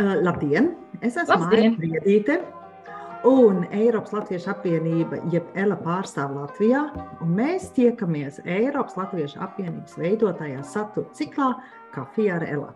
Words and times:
Uh, 0.00 0.14
labdien! 0.24 0.70
Es 1.04 1.18
esmu 1.20 1.50
Briedīte. 1.50 2.38
Un 3.28 3.66
Eiropas 3.68 4.14
Latviešu 4.14 4.48
apvienība, 4.48 5.18
jeb 5.28 5.50
ELA 5.60 5.76
pārstāv 5.84 6.32
Latvijā, 6.38 6.86
un 7.20 7.34
mēs 7.36 7.66
tiekamies 7.76 8.38
Eiropas 8.48 8.96
Latviešu 8.96 9.42
apvienības 9.44 9.98
veidotajā 10.00 10.62
satura 10.64 11.12
ciklā 11.18 11.50
Kafija 11.92 12.38
ar 12.38 12.46
ELA, 12.48 12.70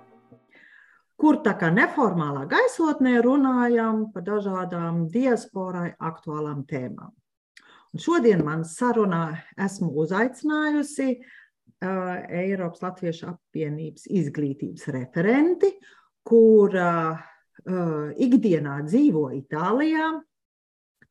kur 1.16 1.40
tā 1.46 1.56
kā 1.62 1.72
neformālā 1.72 2.44
gaisotnē 2.50 3.14
runājam 3.24 4.04
par 4.12 4.28
dažādām 4.28 5.06
diasporai 5.16 5.94
aktuālām 5.96 6.66
tēmām. 6.68 7.08
Un 7.94 8.04
šodien 8.04 8.44
man 8.44 8.68
sarunā 8.68 9.30
esmu 9.56 9.94
uzaicinājusi 10.04 11.10
uh, 11.16 12.16
Eiropas 12.44 12.84
Latviešu 12.84 13.32
apvienības 13.32 14.10
izglītības 14.12 14.90
referenti, 14.92 15.72
kur 16.24 16.74
uh, 16.80 17.20
ikdienā 18.16 18.80
dzīvo 18.88 19.28
Itālijā. 19.38 20.10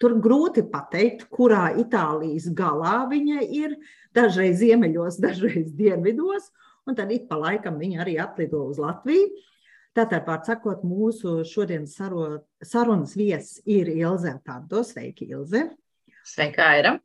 Tur 0.02 0.18
grūti 0.20 0.66
pateikt, 0.68 1.28
kurā 1.32 1.70
Itālijas 1.80 2.50
galā 2.58 3.04
viņa 3.12 3.46
ir. 3.46 3.78
Dažreiz 4.14 4.60
ziemeļos, 4.62 5.22
dažreiz 5.26 5.72
dienvidos, 5.78 6.50
un 6.88 6.98
tad 6.98 7.14
ik 7.14 7.30
pa 7.30 7.40
laikam 7.40 7.80
viņa 7.82 8.04
arī 8.04 8.20
atlido 8.22 8.66
uz 8.68 8.82
Latviju. 8.82 9.32
Tātad, 9.94 10.24
pār 10.26 10.40
sakot, 10.42 10.82
mūsu 10.82 11.44
šodienas 11.46 11.94
sarunas 12.66 13.12
viesis 13.14 13.60
ir 13.70 13.92
Ilze 13.94 14.34
Tanto. 14.42 14.82
Sveiki, 14.82 15.28
Ilze! 15.30 15.68
Sveika, 16.26 16.72
Aira! 16.74 16.96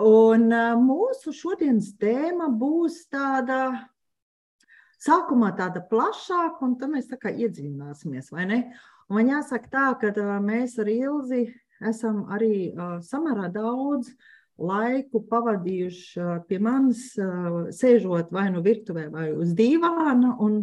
Un 0.00 0.46
uh, 0.54 0.76
mūsu 0.78 1.34
šodienas 1.34 1.90
tēma 2.00 2.46
būs 2.54 3.02
tāda 3.12 3.89
sākumā 5.00 5.52
tāda 5.58 5.82
plašāka, 5.90 6.60
un 6.66 6.76
tad 6.80 6.92
mēs 6.94 7.08
tā 7.10 7.18
kā 7.20 7.32
iedziļināsimies, 7.32 8.30
vai 8.34 8.46
ne? 8.50 8.60
Un 9.08 9.18
man 9.18 9.32
jāsaka 9.32 9.72
tā, 9.72 9.86
ka 10.00 10.26
mēs 10.44 10.76
ar 10.78 10.90
Ilzi 10.92 11.48
esam 11.80 12.26
arī 12.30 12.70
samērā 13.06 13.48
daudz 13.52 14.12
laiku 14.60 15.22
pavadījuši 15.30 16.28
pie 16.48 16.60
manis, 16.60 17.08
sēžot 17.76 18.32
vai 18.34 18.50
nu 18.52 18.62
virtuvē, 18.64 19.08
vai 19.12 19.30
uz 19.32 19.54
dīvāna 19.56 20.36
un 20.44 20.62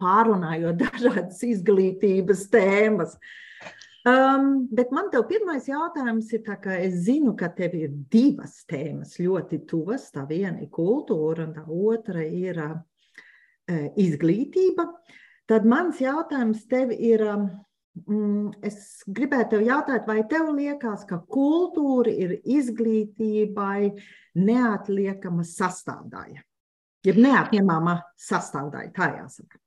pārunājot 0.00 0.80
dažādas 0.84 1.42
izglītības 1.46 2.48
tēmas. 2.52 3.16
Um, 4.08 4.62
bet 4.72 4.94
man 4.96 5.10
te 5.12 5.20
pirmais 5.28 5.66
jautājums 5.68 6.30
ir, 6.32 6.40
ka 6.46 6.78
es 6.80 7.02
zinu, 7.04 7.34
ka 7.36 7.50
tev 7.52 7.74
ir 7.76 7.90
divas 8.12 8.62
tēmas 8.70 9.18
ļoti 9.20 9.60
tuvas. 9.68 10.06
Tā 10.14 10.24
viena 10.30 10.62
ir 10.62 10.70
kultūra, 10.72 11.44
un 11.44 11.52
tā 11.58 11.66
otra 11.68 12.24
ir 12.24 12.62
izglītība. 14.00 14.86
Tad 15.50 15.66
mans 15.66 15.98
jautājums 16.02 16.62
tev 16.70 16.92
ir, 16.94 17.24
mm, 18.06 18.60
es 18.66 19.02
gribētu 19.06 19.56
tev 19.56 19.64
jautāt, 19.66 20.06
vai 20.06 20.22
tev 20.30 20.52
liekas, 20.54 21.06
ka 21.08 21.22
kultūra 21.26 22.12
ir 22.12 22.36
izglītībai 22.44 23.90
neatliekama 24.38 25.46
sastāvdaļa? 25.46 26.44
Jeb 27.06 27.18
neatņemama 27.18 27.96
sastāvdaļa, 28.20 28.92
tā 28.94 29.10
jāsaka. 29.16 29.60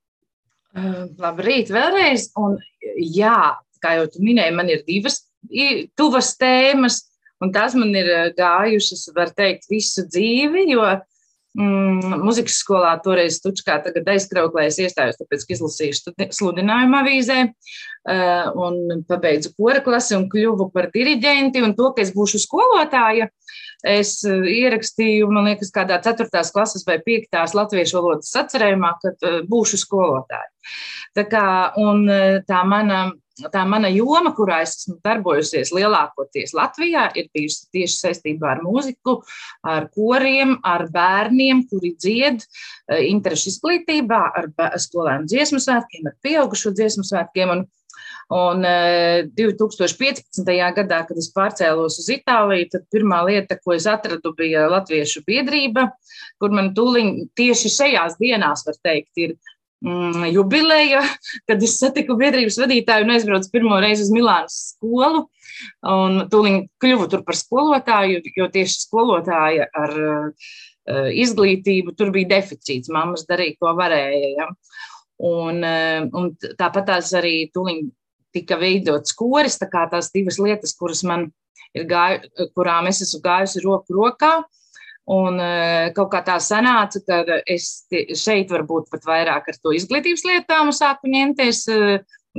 Uh, 0.74 1.04
labrīt, 1.22 1.70
vēlreiz. 1.70 2.30
Un, 2.40 2.56
jā, 2.98 3.36
kā 3.82 3.98
jau 3.98 4.08
tu 4.10 4.22
minēji, 4.24 4.56
man 4.56 4.70
ir 4.72 4.82
divas 4.86 5.20
tuvas 5.98 6.34
tēmas, 6.40 7.02
un 7.42 7.52
tās 7.52 7.74
man 7.74 7.94
ir 7.94 8.34
gājušas, 8.38 9.10
var 9.16 9.32
teikt, 9.36 9.68
visu 9.70 10.06
dzīvi, 10.08 10.70
jo 10.72 10.84
mm, 11.58 12.18
muzikas 12.24 12.58
skolā 12.62 12.92
toreiz 13.04 13.40
Tučkā 13.42 13.78
tagad 13.84 14.08
aizkrauklēs 14.14 14.78
iestājos, 14.84 15.18
tāpēc, 15.20 15.46
ka 15.46 15.56
izlasīju 15.56 16.14
sludinājumu 16.34 16.98
avīzē 17.00 17.38
uh, 17.46 18.50
un 18.66 19.04
pabeidzu 19.08 19.54
kora 19.58 19.82
klasi 19.84 20.18
un 20.18 20.28
kļuvu 20.32 20.70
par 20.74 20.90
diriģenti, 20.94 21.62
un 21.64 21.76
to, 21.78 21.90
ka 21.96 22.04
es 22.04 22.14
būšu 22.16 22.42
skolotāja, 22.44 23.30
es 23.84 24.16
ierakstīju, 24.24 25.28
man 25.32 25.50
liekas, 25.50 25.72
kādā 25.74 26.00
4. 26.04 26.28
klases 26.54 26.86
vai 26.88 27.00
5. 27.04 27.42
latviešu 27.58 28.00
valodas 28.00 28.32
sacerējumā, 28.34 28.94
kad 29.02 29.28
uh, 29.28 29.42
būšu 29.48 29.80
skolotāja. 29.84 30.50
Tā 31.14 31.28
kā, 31.30 31.46
un 31.78 32.08
tā 32.48 32.62
mana 32.66 33.04
tā 33.52 33.64
mana 33.68 33.90
joma, 33.90 34.32
kurā 34.36 34.60
es 34.64 34.76
esmu 34.78 34.98
darbojusies 35.04 35.72
lielākoties 35.74 36.54
Latvijā, 36.56 37.08
ir 37.18 37.30
bijusi 37.34 37.68
tieši 37.74 38.00
saistībā 38.00 38.54
ar 38.54 38.64
mūziku, 38.64 39.18
ar 39.66 39.88
koriem, 39.94 40.58
ar 40.62 40.86
bērniem, 40.94 41.64
kuri 41.70 41.94
dzied 41.98 42.44
interešu 43.10 43.50
izglītībā, 43.54 44.20
ar 44.40 44.50
skolēnu 44.82 45.30
dziesmu 45.30 45.62
svētkiem, 45.62 46.10
ar 46.10 46.18
pieaugušo 46.24 46.74
dziesmu 46.74 47.06
svētkiem. 47.10 47.56
Un, 47.58 47.66
Un 48.32 48.62
2015. 49.36 50.46
gadā, 50.48 51.00
kad 51.04 51.18
es 51.20 51.26
pārcēlos 51.34 51.98
uz 52.00 52.06
Itāliju, 52.08 52.70
tad 52.72 52.86
pirmā 52.92 53.18
lieta, 53.28 53.58
ko 53.60 53.74
es 53.76 53.84
atradu, 53.90 54.32
bija 54.38 54.64
Latviešu 54.72 55.20
biedrība, 55.26 55.90
kur 56.40 56.54
man 56.56 56.72
tūlīt 56.76 57.28
tieši 57.36 57.72
šajās 57.74 58.16
dienās, 58.16 58.64
var 58.64 58.80
teikt, 58.80 59.12
ir 59.20 59.36
mm, 59.84 60.26
jubileja, 60.32 61.02
kad 61.48 61.62
es 61.62 61.78
satiku 61.80 62.16
biedrības 62.20 62.58
vadītāju 62.62 63.06
un 63.06 63.14
aizbraucu 63.14 63.52
pirmo 63.52 63.78
reizi 63.82 64.06
uz 64.06 64.12
Milānas 64.14 64.56
skolu. 64.74 65.26
Un 65.86 66.24
tūlīt 66.32 66.70
kļuvu 66.82 67.06
tur 67.12 67.22
par 67.26 67.38
skolotāju, 67.38 68.22
jo 68.36 68.48
tieši 68.52 68.80
skolotāja 68.88 69.68
ar 69.78 69.92
uh, 70.00 70.48
izglītību 71.14 71.94
tur 71.98 72.10
bija 72.14 72.32
deficīts. 72.34 72.90
Māmas 72.92 73.26
darīja, 73.28 73.58
ko 73.62 73.76
varēja. 73.78 74.32
Ja? 74.34 74.48
Un, 75.24 75.62
uh, 75.62 76.08
un 76.10 76.32
tāpat 76.58 76.90
tās 76.90 77.12
arī 77.16 77.36
tūlīt 77.54 77.92
tika 78.34 78.58
veidots 78.58 79.14
koris, 79.14 79.60
tā 79.60 79.70
kā 79.70 79.86
tās 79.92 80.10
divas 80.10 80.40
lietas, 80.42 80.74
kuras 80.74 81.04
man 81.06 81.28
ir 81.74 81.86
gāju, 81.86 82.50
kurām 82.56 82.90
es 82.90 83.04
esmu 83.06 83.22
gājusi 83.22 83.62
roku 83.62 83.94
rokā. 83.94 84.40
Uh, 84.42 84.63
Un 85.12 85.36
e, 85.36 85.92
kaut 85.92 86.08
kā 86.14 86.22
tā 86.24 86.38
sanāca, 86.40 87.02
ka 87.04 87.40
es 87.50 87.84
šeit 88.16 88.52
varbūt 88.52 88.88
pat 88.92 89.04
vairāk 89.04 89.50
ar 89.52 89.58
to 89.60 89.74
izglītības 89.76 90.24
lietām 90.24 90.72
sāku 90.72 91.10
ņemties 91.12 91.60
e, 91.68 91.80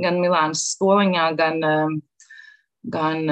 gan 0.02 0.18
Milānas 0.18 0.64
skoliņā, 0.72 1.28
gan, 1.38 1.62
e, 1.62 1.76
gan 2.90 3.22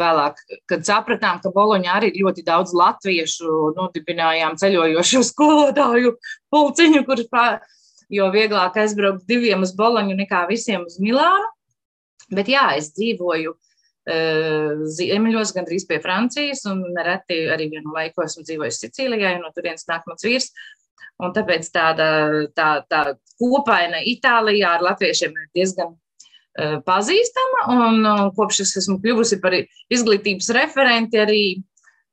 vēlāk, 0.00 0.42
kad 0.70 0.82
sapratām, 0.86 1.38
ka 1.44 1.54
Boloņā 1.54 2.00
arī 2.00 2.10
ļoti 2.18 2.42
daudz 2.46 2.74
latviešu, 2.74 3.76
nodibinājām 3.78 4.58
ceļojošo 4.58 5.22
skolotāju 5.30 6.16
pulciņu, 6.50 7.04
kurš 7.06 7.30
pār, 7.30 7.60
jo 8.10 8.26
vieglāk 8.34 8.82
aizbraukt 8.82 9.22
diviem 9.30 9.62
uz 9.62 9.74
Boloņu 9.78 10.18
nekā 10.18 10.48
visiem 10.50 10.82
uz 10.82 10.98
Milānu. 10.98 11.46
Bet 12.34 12.50
jā, 12.50 12.72
es 12.78 12.90
dzīvoju 12.96 13.54
ziemeļos, 14.04 15.54
gandrīz 15.56 15.86
pie 15.88 15.98
Francijas, 16.04 16.64
un 16.68 16.82
nereti 16.92 17.44
arī 17.52 17.70
vienu 17.72 17.94
laiku 17.94 18.24
esmu 18.24 18.44
dzīvojis 18.44 18.82
Sicīlijā, 18.82 19.36
un 19.38 19.46
no 19.46 19.52
turienes 19.54 19.86
nāk 19.88 20.04
mans 20.08 20.24
vīrs. 20.26 20.50
Un 21.22 21.30
tāpēc 21.32 21.68
tāda 21.70 22.06
tā, 22.58 22.68
tā 22.90 23.02
kopaina 23.38 24.02
Itālijā 24.02 24.74
ar 24.76 24.82
latviešiem 24.82 25.36
ir 25.38 25.50
diezgan 25.54 25.92
uh, 25.94 26.80
pazīstama, 26.84 27.68
un, 27.70 28.00
un 28.02 28.32
kopš 28.34 28.64
es 28.66 28.76
esmu 28.82 28.98
kļuvusi 29.02 29.38
par 29.42 29.54
izglītības 29.54 30.50
referenti, 30.56 31.20
arī, 31.22 31.44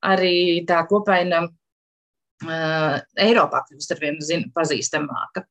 arī 0.06 0.36
tā 0.70 0.84
kopaina 0.90 1.48
uh, 1.48 3.00
Eiropā 3.26 3.66
kļūst 3.68 3.96
ar 3.96 4.04
vienu 4.06 4.52
pazīstamāka. 4.54 5.48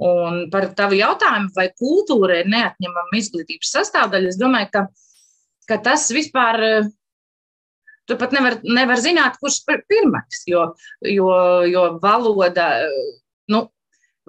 Un 0.00 0.48
par 0.50 0.66
tavu 0.74 0.98
jautājumu, 0.98 1.54
vai 1.54 1.70
kultūra 1.78 2.40
ir 2.40 2.50
neatņemama 2.50 3.20
izglītības 3.20 3.70
sastāvdaļa, 3.78 4.34
es 4.34 4.38
domāju, 4.40 4.70
ka 4.74 4.84
uh, 4.88 5.06
ka 5.70 5.78
tas 5.82 6.08
vispār. 6.14 6.62
Eh, 6.66 6.88
tu 8.08 8.16
pat 8.18 8.32
nevar, 8.34 8.58
nevar 8.66 8.98
zināt, 8.98 9.36
kurš 9.38 9.60
ir 9.70 9.84
pirmais, 9.86 10.40
jo, 10.50 10.64
jo, 11.06 11.28
jo 11.70 11.84
valoda, 12.02 12.66
eh, 12.82 13.12
nu, 13.52 13.68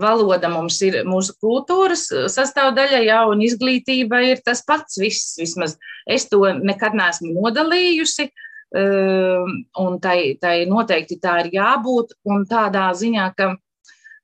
valoda 0.02 0.50
mums 0.54 0.78
ir 0.86 1.00
mūsu 1.06 1.34
kultūras 1.42 2.06
sastāvdaļa, 2.34 3.02
jā, 3.08 3.18
un 3.30 3.42
izglītība 3.42 4.22
ir 4.28 4.44
tas 4.46 4.62
pats 4.66 5.00
viss. 5.02 5.34
Vismaz 5.42 5.76
es 6.10 6.28
to 6.30 6.44
nekad 6.62 6.94
neesmu 6.98 7.34
nodalījusi, 7.34 8.30
eh, 8.78 9.50
un 9.86 10.00
tai, 10.04 10.20
tai 10.42 10.56
noteikti 10.70 11.18
tā 11.24 11.40
ir 11.46 11.52
jābūt, 11.58 12.16
un 12.30 12.46
tādā 12.50 12.86
ziņā, 12.98 13.28
ka, 13.38 13.56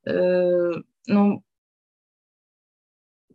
nu, 0.08 1.24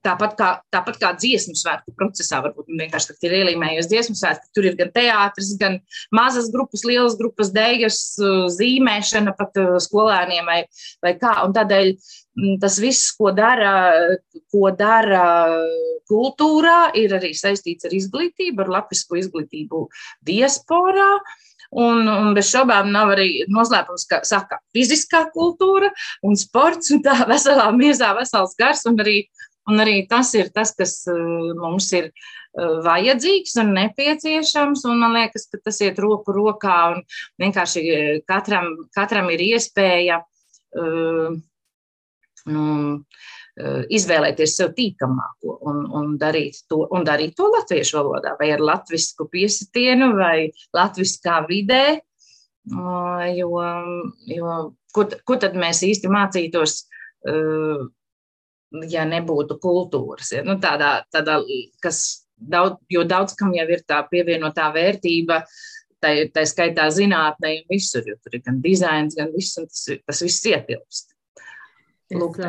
Tāpat 0.02 0.32
kā, 0.38 0.48
tāpat 0.74 0.96
kā 0.98 1.12
dziesmu 1.14 1.54
svētku 1.54 1.92
procesā, 1.94 2.40
varbūt 2.42 2.72
vienkārši 2.74 3.14
ir 3.22 3.36
ielīmējies 3.38 3.86
dziesmu 3.90 4.16
svētki. 4.18 4.50
Tur 4.56 4.66
ir 4.66 4.78
gan 4.80 4.90
teātris, 4.94 5.52
gan 5.60 5.78
mazas 6.14 6.48
grupas, 6.50 6.82
lielas 6.88 7.14
grupas, 7.20 7.52
dēļas, 7.54 8.00
zīmēšana 8.56 9.36
pat 9.38 9.60
skolēniem 9.86 10.50
vai, 10.50 10.58
vai 11.04 11.14
kā. 11.20 11.36
Un 11.46 11.54
tādēļ 11.54 11.92
tas 12.62 12.80
viss, 12.82 13.12
ko 13.14 13.30
dara, 13.36 13.74
ko 14.50 14.72
dara 14.74 15.22
kultūrā, 16.10 16.92
ir 16.98 17.14
arī 17.16 17.32
saistīts 17.36 17.86
ar 17.86 17.94
izglītību, 17.96 18.64
ar 18.64 18.74
latviešu 18.78 19.20
izglītību 19.22 19.86
diasporā. 20.26 21.12
Un, 21.72 22.04
un 22.04 22.34
bez 22.36 22.50
šaubām 22.52 22.90
nav 22.92 23.14
arī 23.14 23.46
noslēpums, 23.48 24.04
ka 24.10 24.18
saka, 24.28 24.58
fiziskā 24.76 25.22
kultūra 25.32 25.88
un 26.26 26.36
sports 26.36 26.92
un 26.92 27.00
tā 27.04 27.14
veselā 27.30 27.70
miesā 27.72 28.10
vesels 28.18 28.52
gars 28.58 28.84
un 28.90 29.00
arī 29.00 29.22
Un 29.72 29.80
arī 29.80 30.02
tas 30.10 30.34
ir 30.36 30.52
tas, 30.52 30.74
kas 30.76 30.98
mums 31.56 31.88
ir 31.96 32.10
vajadzīgs 32.84 33.56
un 33.62 33.72
nepieciešams. 33.78 34.84
Un 34.90 35.00
man 35.00 35.16
liekas, 35.16 35.48
ka 35.48 35.62
tas 35.64 35.80
iet 35.84 36.00
roku 36.02 36.34
rokā 36.36 36.78
un 36.92 37.00
vienkārši 37.40 37.86
katram, 38.28 38.74
katram 38.92 39.32
ir 39.32 39.46
iespēja. 39.52 40.20
Uh, 40.72 41.40
nu, 42.48 42.66
izvēlēties 43.92 44.54
sev 44.56 44.72
tīkamāko 44.76 45.58
un, 45.68 45.82
un, 45.92 46.14
darīt 46.20 46.62
to, 46.70 46.86
un 46.94 47.04
darīt 47.04 47.34
to 47.36 47.50
latviešu 47.52 47.98
valodā, 47.98 48.32
vai 48.40 48.52
ar 48.54 48.62
latviešu 48.64 49.26
piesitienu, 49.32 50.12
vai 50.16 50.52
latviskā 50.72 51.42
vidē. 51.48 52.00
Jo, 53.36 53.50
jo 54.30 54.56
ko, 54.94 55.04
ko 55.26 55.36
tad 55.42 55.58
mēs 55.58 55.82
īsti 55.84 56.08
mācītos, 56.12 56.76
ja 58.90 59.04
nebūtu 59.08 59.58
kultūras? 59.62 60.32
Ja? 60.36 60.42
Nu, 60.46 60.58
tādā, 60.62 61.02
tādā, 61.12 61.38
kas 61.82 62.02
daudz, 62.36 62.80
jo 62.90 63.04
daudz 63.08 63.36
kam 63.38 63.54
jau 63.56 63.66
ir 63.70 63.84
tā 63.88 64.02
pievienotā 64.10 64.70
vērtība. 64.74 65.42
Tā, 66.02 66.10
tā 66.34 66.42
skaitā 66.50 66.88
zinātnē, 66.90 67.52
un 67.60 67.68
visur, 67.70 68.02
jo 68.02 68.16
tur 68.18 68.34
ir 68.34 68.42
gan 68.42 68.56
dizains, 68.64 69.14
gan 69.14 69.28
viss, 69.30 69.54
un 69.60 69.68
tas, 69.70 69.84
tas 70.02 70.22
viss 70.24 70.48
ietilpst. 70.50 71.12
Es, 72.12 72.40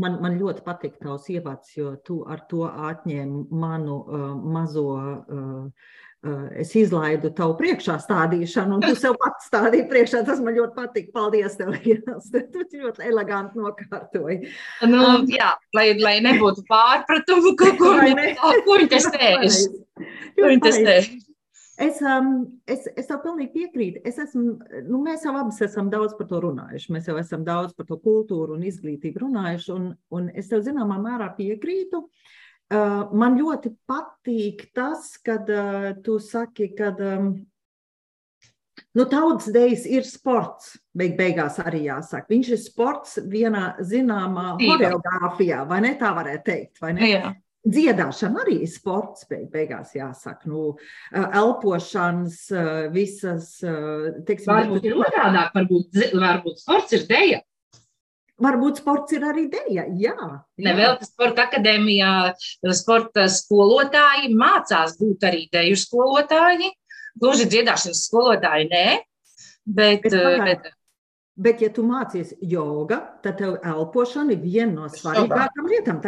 man, 0.00 0.20
man 0.22 0.36
ļoti 0.38 0.62
patīk 0.64 0.94
tavs 1.02 1.26
ievads, 1.34 1.74
jo 1.76 1.96
tu 2.06 2.20
ar 2.30 2.44
to 2.48 2.62
atņēmi 2.68 3.48
manu 3.50 3.98
uh, 4.04 4.28
mazo. 4.54 4.86
Uh, 4.94 5.98
es 6.60 6.74
izlaidu 6.76 7.30
tavu 7.36 7.54
priekšā 7.56 7.94
stādīšanu, 8.02 8.76
un 8.76 8.82
tu 8.84 8.92
sev 8.98 9.14
pats 9.20 9.46
stādīji 9.48 9.86
priekšā. 9.88 10.20
Tas 10.26 10.42
man 10.44 10.56
ļoti 10.56 10.76
patīk. 10.76 11.06
Paldies, 11.14 11.56
tev, 11.56 11.72
Lielas. 11.78 12.28
Tu 12.50 12.80
ļoti 12.80 13.06
eleganti 13.08 13.60
nokārtoji. 13.60 14.36
Nu, 14.88 15.00
um, 15.00 15.24
jā, 15.30 15.54
lai, 15.76 15.86
lai 16.00 16.18
nebūtu 16.24 16.66
pārpratumu, 16.68 17.54
ko, 17.58 17.72
ko, 17.80 17.94
ko 18.66 18.76
viņi 18.76 18.90
testēs. 18.92 19.64
Viņi 20.36 20.62
testēs. 20.64 21.10
Es, 21.80 22.02
um, 22.04 22.34
es, 22.68 22.84
es 23.00 23.08
tev 23.08 23.22
pilnīgi 23.24 23.54
piekrītu. 23.54 24.02
Es 24.04 24.20
esmu, 24.20 24.58
nu, 24.90 25.00
mēs 25.06 25.24
jau 25.24 25.32
abi 25.40 25.56
esam 25.64 25.88
daudz 25.92 26.12
par 26.18 26.28
to 26.28 26.42
runājuši. 26.44 26.92
Mēs 26.92 27.08
jau 27.08 27.16
esam 27.16 27.46
daudz 27.46 27.72
par 27.72 27.88
to 27.88 27.96
kultūru 28.02 28.58
un 28.58 28.66
izglītību 28.68 29.24
runājuši. 29.24 29.72
Un, 29.72 29.88
un 30.12 30.28
es 30.36 30.52
tev 30.52 30.60
zināmā 30.68 31.00
mērā 31.00 31.32
piekrītu. 31.38 32.04
Uh, 32.04 32.36
man 32.70 33.38
ļoti 33.38 33.72
patīk 33.88 34.68
tas, 34.76 35.16
kad 35.24 35.48
tu 36.04 36.18
saki, 36.22 36.70
ka 36.78 36.92
nu, 38.94 39.04
tautas 39.10 39.50
dejas 39.54 39.84
ir 39.90 40.06
sports. 40.06 40.76
Beig 40.96 41.16
beigās 41.18 41.58
arī 41.62 41.84
jāsaka. 41.88 42.30
Viņš 42.30 42.48
ir 42.54 42.60
sports 42.62 43.18
vienā 43.30 43.76
zināmā 43.86 44.56
choreogrāfijā, 44.62 45.64
vai 45.70 45.80
ne? 45.84 45.94
Tā 46.00 46.14
varētu 46.16 46.46
teikt. 46.46 46.82
Jā. 47.06 47.34
Dziedāšana 47.60 48.40
arī 48.40 48.54
ir 48.64 48.70
sports, 48.72 49.26
beig, 49.28 49.50
beigās 49.52 49.92
jāsaka. 49.92 50.48
Nu, 50.48 50.78
elpošanas, 51.12 52.38
visas. 52.94 53.52
Teiksim, 53.60 54.48
varbūt 54.48 54.88
ir 54.88 54.96
otrādāk, 54.96 55.52
varbūt, 55.58 56.00
varbūt 56.16 56.62
sports 56.64 56.96
ir 56.96 57.04
deja. 57.10 57.42
Varbūt 58.40 58.80
sports 58.80 59.12
ir 59.16 59.24
arī 59.28 59.46
deja. 59.52 59.84
Jā, 59.84 60.14
jā. 60.16 60.30
Nevēl 60.64 60.96
tas 61.00 61.10
sporta 61.12 61.44
akadēmijā, 61.48 62.12
sporta 62.76 63.26
skolotāji 63.28 64.32
mācās 64.32 64.96
būt 65.00 65.26
arī 65.28 65.44
deju 65.52 65.76
skolotāji. 65.80 66.70
Gluži 67.20 67.48
dziedāšanas 67.50 68.04
skolotāji 68.06 68.70
nē, 68.70 68.84
bet, 69.66 70.06
bet, 70.06 70.44
bet 70.46 70.70
Bet, 71.40 71.62
ja 71.64 71.70
tu 71.72 71.80
mācies 71.88 72.34
joga, 72.44 72.98
tad 73.24 73.38
tev 73.40 73.54
elpošana 73.64 74.34
ir 74.34 74.42
viena 74.42 74.74
no 74.74 74.88
svarīgākajām 74.92 75.68
lietām. 75.70 76.00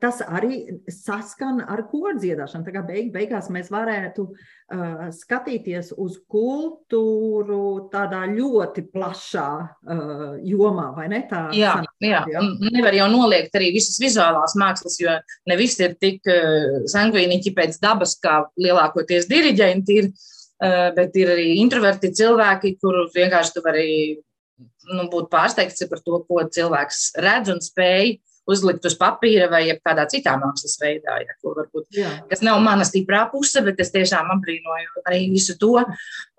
Tas 0.00 0.22
arī 0.24 0.60
saskan 0.88 1.58
ar 1.60 1.82
kordziedāšanu. 1.90 2.64
Tā 2.64 2.72
kā 2.72 2.82
beig, 2.86 3.10
beigās 3.12 3.50
mēs 3.52 3.68
varētu 3.72 4.24
uh, 4.24 5.02
skatīties 5.12 5.90
uz 5.92 6.14
kultūru 6.32 7.58
tādā 7.92 8.22
ļoti 8.30 8.86
plašā 8.94 9.48
uh, 9.60 10.22
jomā, 10.48 10.86
vai 10.96 11.10
ne? 11.12 11.20
Tā 11.28 11.42
jā, 11.56 11.74
sanāk, 11.82 12.08
jā. 12.08 12.22
jā. 12.32 12.44
Nevar 12.78 12.96
jau 12.96 13.10
noliegt 13.12 13.58
arī 13.60 13.68
visas 13.76 14.00
vizuālās 14.00 14.56
mākslas, 14.56 14.96
jo 15.02 15.18
ne 15.50 15.58
visi 15.60 15.84
ir 15.84 15.98
tik 16.00 16.24
uh, 16.32 16.86
sangvīniķi 16.88 17.52
pēc 17.58 17.76
dabas, 17.84 18.16
kā 18.24 18.40
lielākoties 18.56 19.28
diriģenti 19.28 20.00
ir. 20.00 20.10
Uh, 20.58 20.88
bet 20.90 21.14
ir 21.14 21.28
arī 21.36 21.52
introverti 21.60 22.08
cilvēki, 22.18 22.72
kurus 22.82 23.12
vienkārši 23.14 23.52
tu 23.54 23.60
vari 23.62 23.90
nu, 24.58 25.04
būt 25.12 25.30
pārsteigts 25.32 25.86
par 25.90 26.02
to, 26.04 26.22
ko 26.28 26.42
cilvēks 26.56 27.12
redz 27.22 27.52
un 27.54 27.62
spēj 27.64 28.16
uzlikt 28.48 28.86
uz 28.88 28.96
papīra 28.98 29.48
vai 29.52 29.62
kādā 29.76 30.06
citā 30.08 30.34
mākslas 30.40 30.78
veidā, 30.80 31.18
ja, 31.20 31.36
varbūt, 31.44 31.86
Jā. 31.92 32.12
kas 32.30 32.42
nav 32.44 32.60
mana 32.64 32.86
stiprā 32.88 33.26
puse, 33.32 33.60
bet 33.64 33.80
es 33.84 33.92
tiešām 33.92 34.30
apbrīnoju 34.38 35.04
arī 35.04 35.26
visu 35.34 35.58
to. 35.60 35.74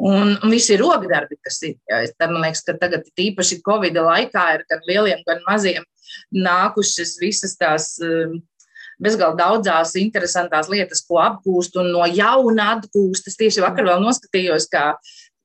Un, 0.01 0.33
un 0.33 0.49
visi 0.49 0.77
rokdarbi, 0.79 1.37
kas 1.45 1.61
ir. 1.69 1.77
Ja, 1.89 2.01
tad, 2.17 2.33
man 2.33 2.47
liekas, 2.47 2.65
ka 2.65 2.77
tagad 2.81 3.05
īpaši 3.13 3.61
Covid 3.65 4.01
laikā 4.09 4.45
ir 4.57 4.65
gan 4.71 4.85
lieliem, 4.89 5.25
gan 5.27 5.43
maziem 5.47 5.85
nākušas 6.33 7.19
visas 7.21 7.57
tās. 7.59 7.95
Um, 8.01 8.39
bezgalīgi 8.99 9.39
daudzās 9.39 9.93
interesantās 9.95 10.67
lietas, 10.67 10.99
ko 11.07 11.21
apgūst 11.23 11.77
un 11.79 11.87
no 11.93 12.03
jauna 12.03 12.73
atgūst. 12.75 13.29
Es 13.31 13.37
tieši 13.39 13.63
vakar 13.63 13.87
vēl 13.87 14.01
noskatījos, 14.03 14.67
kā 14.73 14.89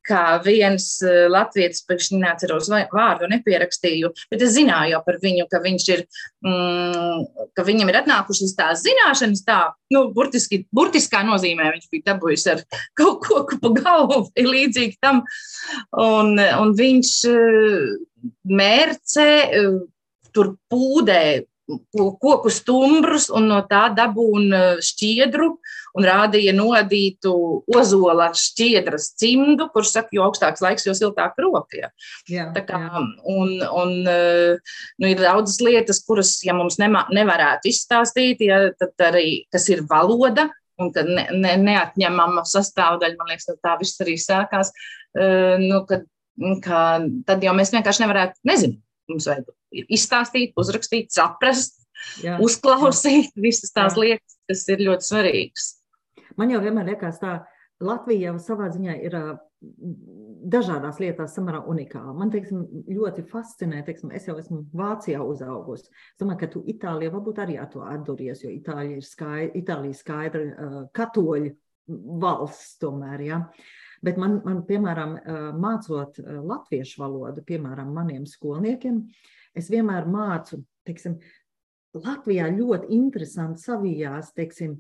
kā 0.06 0.22
viens 0.44 0.86
eh, 1.04 1.24
latviečs, 1.32 1.84
tam 1.88 2.20
neatceros 2.22 2.70
vārdu, 2.70 3.28
nepierakstīju, 3.30 4.12
bet 4.32 4.44
es 4.44 4.54
zināju 4.56 4.94
jau 4.94 5.02
par 5.06 5.20
viņu, 5.22 5.46
ka, 5.50 5.60
ir, 5.94 6.04
mm, 6.44 7.48
ka 7.56 7.66
viņam 7.66 7.92
ir 7.92 8.00
atnākušas 8.02 8.56
tās 8.58 8.84
zināšanas, 8.84 9.44
tā, 9.46 9.60
nu, 9.94 10.06
burtiski, 10.16 10.64
burtiskā 10.74 11.24
nozīmē 11.26 11.70
viņš 11.74 11.88
bija 11.92 12.10
dabūjis 12.12 12.46
ar 12.52 12.62
kaut 12.98 13.24
ko 13.24 13.44
pa 13.62 13.72
galvu, 13.80 14.26
līdzīgi 14.36 15.00
tam, 15.04 15.24
un, 16.04 16.36
un 16.38 16.76
viņš 16.78 17.16
eh, 17.32 17.90
mērcē, 18.62 19.30
eh, 19.48 19.82
tur 20.34 20.56
pūdē 20.72 21.24
koku 22.20 22.50
stumbrus 22.52 23.30
un 23.32 23.48
no 23.48 23.60
tā 23.68 23.86
dabūna 23.96 24.82
šķiedru 24.84 25.46
un 25.94 26.06
rādīja 26.06 26.52
nodītu 26.56 27.32
ozola 27.72 28.30
šķiedras 28.36 29.12
cimdu, 29.20 29.68
kurš 29.72 29.94
saka, 29.94 30.12
jo 30.16 30.26
augstāks 30.26 30.64
laiks, 30.64 30.86
jo 30.88 30.94
siltāk 30.98 31.38
roka. 31.40 31.78
Ja. 31.78 31.90
Jā, 32.30 32.48
tā 32.56 32.64
kā, 32.68 32.80
jā. 32.82 33.04
un, 33.30 33.54
un 33.64 33.94
nu, 34.04 35.08
ir 35.08 35.22
daudzas 35.22 35.60
lietas, 35.64 36.02
kuras, 36.04 36.36
ja 36.44 36.56
mums 36.56 36.78
nema, 36.82 37.06
nevarētu 37.14 37.70
izstāstīt, 37.70 38.44
ja, 38.44 38.66
tad 38.80 39.08
arī, 39.12 39.44
kas 39.54 39.68
ir 39.72 39.84
valoda, 39.90 40.50
un 40.82 40.90
ka 40.94 41.06
ne, 41.06 41.28
ne, 41.32 41.56
neatņemama 41.62 42.44
sastāvdaļa, 42.50 43.20
man 43.20 43.30
liekas, 43.30 43.52
tā 43.62 43.76
viss 43.80 44.02
arī 44.02 44.18
sākās, 44.20 44.74
nu, 45.62 45.84
kad, 45.88 46.08
ka, 46.64 46.80
tad 47.28 47.46
jau 47.46 47.54
mēs 47.56 47.72
vienkārši 47.72 48.04
nevarētu, 48.04 48.42
nezinu, 48.50 48.82
mums 49.12 49.30
vajag 49.30 49.54
izstāstīt, 49.82 50.54
uzrakstīt, 50.60 51.10
saprast, 51.14 51.82
jā, 52.24 52.38
uzklausīt 52.42 53.32
jā. 53.32 53.42
visas 53.48 53.74
tās 53.74 53.98
jā. 53.98 54.04
lietas, 54.04 54.38
kas 54.50 54.68
ir 54.74 54.86
ļoti 54.88 55.10
svarīgas. 55.10 55.72
Man 56.40 56.54
jau 56.54 56.62
vienmēr 56.64 56.94
liekas, 56.94 57.20
tā 57.22 57.40
Latvija 57.84 58.30
jau 58.30 58.38
savā 58.42 58.70
ziņā 58.72 58.94
ir 59.02 59.16
dažādās 60.54 60.98
lietās 61.00 61.34
samērā 61.36 61.62
unikāla. 61.70 62.12
Man 62.16 62.30
teiksim, 62.32 62.64
ļoti 62.90 63.24
fascinē, 63.30 63.80
teiksim, 63.86 64.12
es 64.14 64.28
jau 64.28 64.36
esmu 64.40 64.60
Vācijā 64.76 65.22
uzaugusi. 65.24 65.88
Es 65.88 66.20
domāju, 66.20 66.40
ka 66.42 66.50
tu 66.52 66.64
Itālijā 66.70 67.12
varbūt 67.14 67.40
arī 67.44 67.56
ar 67.60 67.70
to 67.72 67.84
atduries, 67.86 68.44
jo 68.44 68.52
Itālija 68.52 69.00
ir 69.00 69.06
skaidra, 69.06 69.52
Itālija 69.60 69.98
skaidra 69.98 70.44
uh, 70.44 70.76
katoļu 70.94 71.54
valsts 72.20 72.76
tomēr. 72.82 73.24
Ja? 73.24 73.40
Bet 74.04 74.20
man, 74.20 74.38
man, 74.44 74.62
piemēram, 74.68 75.14
mācot 75.60 76.18
latviešu 76.20 77.00
valodu, 77.00 77.44
piemēram, 77.46 77.92
maniem 77.96 78.26
skolniekiem, 78.28 79.00
es 79.56 79.70
vienmēr 79.72 80.08
mācu, 80.10 80.62
teiksim, 80.86 81.18
Latvijā 81.94 82.48
ļoti 82.50 82.90
interesanti 82.96 83.62
savijās, 83.62 84.32
teiksim, 84.34 84.74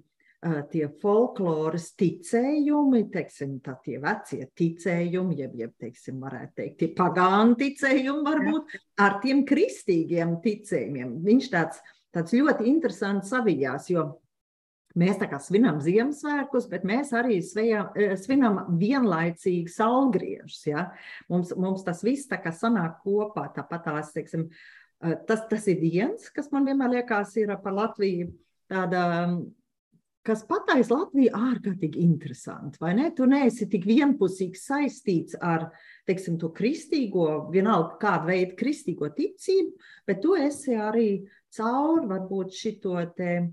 tie 0.70 0.88
folkloras 1.00 1.92
ticējumi, 1.96 3.04
teiksim, 3.12 3.54
tie 3.84 4.00
vecie 4.02 4.48
ticējumi, 4.58 5.38
jeb, 5.40 5.54
jeb 5.56 5.72
teiksim, 5.80 6.18
varētu 6.20 6.58
teikt, 6.58 6.76
tie 6.82 6.88
pagāni 6.98 7.56
ticējumi 7.62 8.26
varbūt 8.26 8.74
ar 9.00 9.18
tiem 9.22 9.44
kristīgiem 9.48 10.36
ticējumiem. 10.44 11.16
Viņš 11.24 11.48
tāds, 11.54 11.80
tāds 12.12 12.36
ļoti 12.36 12.68
interesants 12.68 13.32
savijās, 13.32 13.88
jo 13.94 14.10
mēs 14.98 15.18
tā 15.20 15.28
kā 15.30 15.40
svinam 15.42 15.80
Ziemassvētkus, 15.82 16.68
bet 16.70 16.86
mēs 16.86 17.12
arī 17.16 17.40
svejam, 17.44 17.90
svinam 18.20 18.60
vienlaicīgi 18.80 19.72
saulgriežus. 19.74 20.60
Ja? 20.70 20.86
Mums, 21.32 21.54
mums 21.58 21.84
tas 21.86 22.04
viss 22.06 22.30
tā 22.30 22.38
kā 22.42 22.54
sanāk 22.54 23.00
kopā, 23.04 23.48
tāpat 23.56 23.88
tās, 23.88 24.14
teiksim, 24.14 24.48
tas, 25.00 25.44
tas 25.50 25.68
ir 25.72 25.82
viens, 25.82 26.30
kas 26.34 26.50
man 26.54 26.68
vienmēr 26.68 26.98
liekas 27.00 27.36
ir 27.42 27.54
par 27.64 27.76
Latviju 27.76 28.30
tāda 28.70 29.04
kas 30.24 30.42
pataisa 30.48 30.96
Latviju 30.96 31.32
ārkārtīgi 31.36 32.00
interesanti. 32.00 32.80
Vai 32.80 32.94
ne? 32.96 33.10
Tu 33.16 33.26
neesi 33.28 33.68
tik 33.70 33.84
vienpusīgi 33.88 34.56
saistīts 34.56 35.36
ar 35.36 35.68
teiksim, 36.08 36.38
to 36.40 36.50
kristīgo, 36.56 37.50
vienalga 37.52 37.98
kādu 38.00 38.32
veidu 38.32 38.56
kristīgo 38.60 39.10
ticību, 39.16 39.74
bet 40.08 40.22
tu 40.24 40.36
esi 40.38 40.78
arī 40.80 41.08
caur 41.54 42.08
varbūt 42.10 42.56
šito 42.56 42.96
te, 43.16 43.36
mm, 43.44 43.52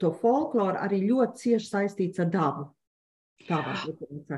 to 0.00 0.12
folkloru 0.20 0.80
arī 0.80 1.02
ļoti 1.08 1.44
cieši 1.46 1.68
saistīts 1.68 2.22
ar 2.22 2.30
dabu. 2.32 2.70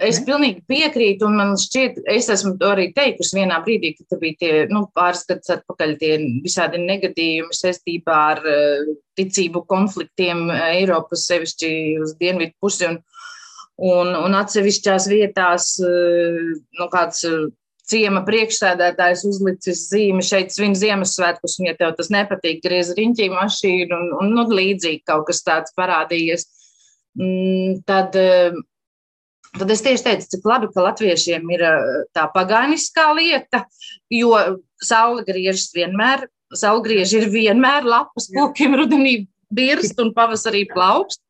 Es 0.01 0.19
pilnīgi 0.25 0.63
piekrītu, 0.71 1.27
un 1.29 1.37
man 1.37 1.51
šķiet, 1.61 1.99
es 2.09 2.31
esmu 2.33 2.55
to 2.61 2.71
arī 2.73 2.87
teikusi 2.97 3.37
vienā 3.37 3.59
brīdī, 3.67 3.93
kad 3.99 4.17
bija 4.21 4.39
tie 4.41 4.53
nu, 4.71 4.87
pāris 4.97 5.27
gadus 5.29 5.53
atpakaļ 5.59 5.93
tie 6.01 6.15
visādi 6.45 6.81
negadījumi 6.81 7.53
saistībā 7.57 8.21
ar 8.31 8.41
uh, 8.49 8.95
ticību 9.19 9.65
konfliktiem 9.69 10.47
Eiropas, 10.55 11.27
sevišķi 11.29 11.73
uz 12.01 12.15
dienvidu 12.21 12.57
pusi, 12.65 12.89
un, 12.89 13.03
un, 13.91 14.15
un 14.23 14.39
atsevišķās 14.41 15.11
vietās, 15.13 15.75
uh, 15.85 16.41
nu, 16.81 16.89
kāds 16.95 17.27
ciema 17.91 18.23
priekšsēdētājs 18.27 19.25
uzlicis 19.29 19.87
zīmi 19.91 20.25
šeit 20.25 20.55
svin 20.55 20.77
Ziemassvētkus, 20.79 21.59
un 21.61 21.69
ja 21.69 21.75
tev 21.79 21.95
tas 21.99 22.11
nepatīk, 22.13 22.63
griez 22.65 22.95
riņķī 22.97 23.31
mašīnu, 23.33 23.97
un, 23.97 24.13
un 24.21 24.37
nu, 24.37 24.47
līdzīgi 24.49 25.03
kaut 25.09 25.27
kas 25.29 25.45
tāds 25.47 25.77
parādījies. 25.77 26.49
Mm, 27.15 27.83
tad 27.87 28.17
Tad 29.55 29.71
es 29.71 29.85
tieši 29.87 30.03
teicu, 30.03 30.27
cik 30.33 30.47
labi, 30.51 30.69
ka 30.75 30.83
latviešiem 30.83 31.51
ir 31.55 31.63
eh, 31.63 31.83
tā 32.17 32.25
pagāniskā 32.35 33.07
lieta, 33.15 33.63
jo 34.11 34.35
saule 34.83 35.23
griežas 35.27 35.69
vienmēr, 35.77 36.27
saule 36.59 36.83
griež 36.83 37.13
ir 37.21 37.29
vienmēr 37.31 37.87
lapas 37.87 38.27
kokiem 38.35 38.75
rudenī 38.81 39.15
birst 39.55 40.01
un 40.03 40.11
pavasarī 40.17 40.65
plaukst. 40.73 41.21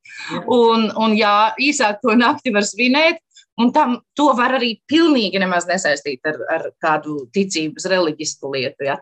Un, 0.48 0.88
un 0.96 1.16
jā, 1.18 1.52
īsāk 1.60 2.00
to 2.00 2.14
nakti 2.16 2.52
var 2.54 2.64
svinēt, 2.64 3.20
Un 3.60 3.70
tam, 3.70 4.00
to 4.18 4.32
var 4.34 4.56
arī 4.56 4.72
pilnīgi 4.90 5.38
nesaistīt 5.38 6.26
ar, 6.26 6.40
ar 6.50 6.64
kādu 6.82 7.28
ticības, 7.34 7.86
reliģisku 7.90 8.50
lietu. 8.50 8.88
Ja? 8.88 8.96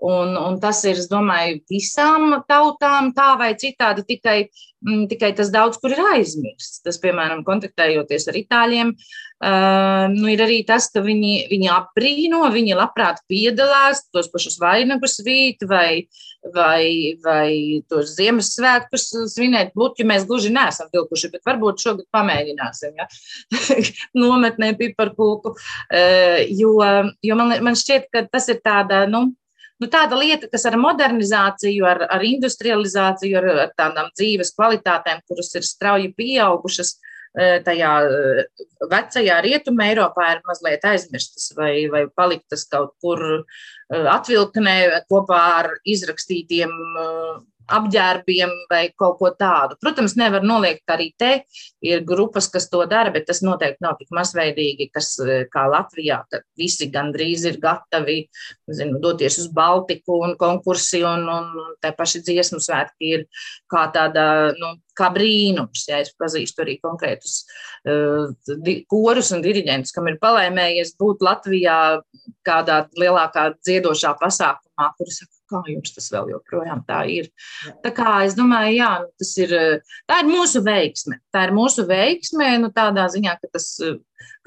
Un, 0.00 0.32
un 0.40 0.56
tas 0.62 0.80
ir, 0.88 0.96
es 0.96 1.10
domāju, 1.10 1.60
visām 1.68 2.38
tautām 2.48 3.12
tā 3.16 3.34
vai 3.40 3.52
citādi, 3.60 4.06
tikai, 4.08 4.38
m, 4.80 4.88
mm, 4.88 5.02
tikai 5.12 5.34
tas 5.36 5.52
daudz 5.52 5.76
kur 5.82 5.92
ir 5.92 6.00
aizmirsts. 6.14 6.80
Tas, 6.86 6.96
piemēram, 7.02 7.44
kontaktējoties 7.44 8.28
ar 8.32 8.40
itāļiem, 8.40 8.94
uh, 8.96 10.06
nu, 10.14 10.30
ir 10.32 10.46
arī 10.46 10.62
tas, 10.64 10.88
ka 10.88 11.04
viņi, 11.04 11.34
viņi 11.52 11.68
apbrīno, 11.76 12.40
viņi 12.56 12.80
labprāt 12.80 13.20
piedalās 13.28 14.06
tos 14.14 14.32
pašus 14.32 14.56
vainagus 14.64 15.20
vīt 15.26 15.68
vai, 15.68 16.06
vai, 16.56 17.20
vai 17.20 17.84
tos 17.84 18.16
Ziemassvētkus 18.16 19.10
svinēt. 19.34 19.76
Bluķi 19.76 20.08
mēs 20.08 20.24
gluži 20.28 20.56
neesam 20.56 20.88
vilkuši, 20.92 21.34
bet 21.36 21.44
varbūt 21.44 21.84
šogad 21.84 22.08
pamēģināsim. 22.16 22.96
Ja? 22.96 23.10
Nometnē 24.20 24.72
piparkūku, 24.78 25.54
eh, 25.92 26.46
jo, 26.56 26.76
jo 27.24 27.36
man, 27.38 27.54
man 27.64 27.78
šķiet, 27.78 28.08
ka 28.12 28.24
tas 28.30 28.48
ir 28.52 28.60
tāda, 28.64 29.04
nu, 29.10 29.26
nu, 29.80 29.90
tāda 29.90 30.18
lieta, 30.20 30.50
kas 30.52 30.66
ar 30.70 30.78
modernizāciju, 30.80 31.86
ar, 31.88 32.04
ar 32.10 32.26
industrializāciju, 32.26 33.38
ar, 33.40 33.52
ar 33.66 33.76
tādām 33.78 34.10
dzīves 34.14 34.54
kvalitātēm, 34.56 35.22
kuras 35.28 35.54
ir 35.58 35.66
strauji 35.66 36.12
pieaugušas, 36.18 36.96
eh, 37.38 37.58
tajā 37.66 37.92
eh, 38.06 38.64
vecajā 38.90 39.38
rietumē 39.46 39.92
Eiropā 39.92 40.32
ir 40.36 40.42
mazliet 40.48 40.86
aizmirstas 40.88 41.52
vai, 41.56 41.86
vai 41.92 42.06
paliktas 42.08 42.66
kaut 42.70 42.96
kur 43.02 43.44
atvilknē 43.90 45.04
kopā 45.10 45.38
ar 45.58 45.68
izrakstītiem 45.82 46.70
apģērbiem 47.76 48.52
vai 48.70 48.82
kaut 48.98 49.18
ko 49.20 49.30
tādu. 49.38 49.76
Protams, 49.82 50.16
nevar 50.18 50.44
noliegt, 50.46 50.82
ka 50.88 50.96
arī 50.96 51.10
te 51.18 51.30
ir 51.84 52.04
grupas, 52.06 52.48
kas 52.52 52.68
to 52.72 52.82
dara, 52.90 53.12
bet 53.14 53.28
tas 53.28 53.42
noteikti 53.46 53.84
nav 53.84 53.96
tik 54.00 54.12
masveidīgi, 54.16 54.90
kas 54.94 55.12
kā 55.52 55.66
Latvijā, 55.70 56.20
ka 56.30 56.42
visi 56.58 56.90
gandrīz 56.92 57.46
ir 57.48 57.60
gatavi 57.62 58.18
zinu, 58.70 59.00
doties 59.02 59.40
uz 59.44 59.48
Baltiku 59.54 60.20
un 60.26 60.36
konkursi, 60.40 61.02
un, 61.06 61.26
un 61.30 61.74
te 61.82 61.92
paši 61.96 62.22
dziesmu 62.26 62.60
svētki 62.62 63.14
ir 63.16 63.26
kā 63.70 63.86
tāda, 63.94 64.26
nu, 64.58 64.74
kā 64.96 65.10
brīnums. 65.14 65.86
Ja 65.88 66.00
es 66.04 66.12
pazīstu 66.18 66.64
arī 66.64 66.76
konkrētus 66.82 67.42
uh, 67.88 68.30
korus 68.90 69.32
un 69.34 69.44
diriģentus, 69.44 69.94
kam 69.96 70.10
ir 70.10 70.20
palaimējies 70.22 70.96
būt 71.00 71.24
Latvijā 71.24 71.80
kādā 72.46 72.84
lielākā 72.98 73.50
dziedošā 73.60 74.16
pasākumā, 74.20 74.90
kurus 74.98 75.22
saka, 75.22 75.39
kā 75.50 75.60
jums 75.68 75.94
tas 75.96 76.08
vēl 76.14 76.30
joprojām 76.34 76.84
tā 76.88 77.02
ir. 77.10 77.28
Tā 77.84 77.92
kā 77.96 78.20
es 78.26 78.36
domāju, 78.38 78.78
jā, 78.78 78.92
nu, 79.02 79.10
tas 79.20 79.34
ir, 79.42 79.56
tā 80.08 80.22
ir 80.22 80.30
mūsu 80.30 80.62
veiksme. 80.66 81.20
Tā 81.34 81.44
ir 81.48 81.54
mūsu 81.56 81.84
veiksme, 81.90 82.54
nu, 82.62 82.72
tādā 82.74 83.08
ziņā, 83.12 83.36
ka 83.42 83.52
tas 83.58 83.68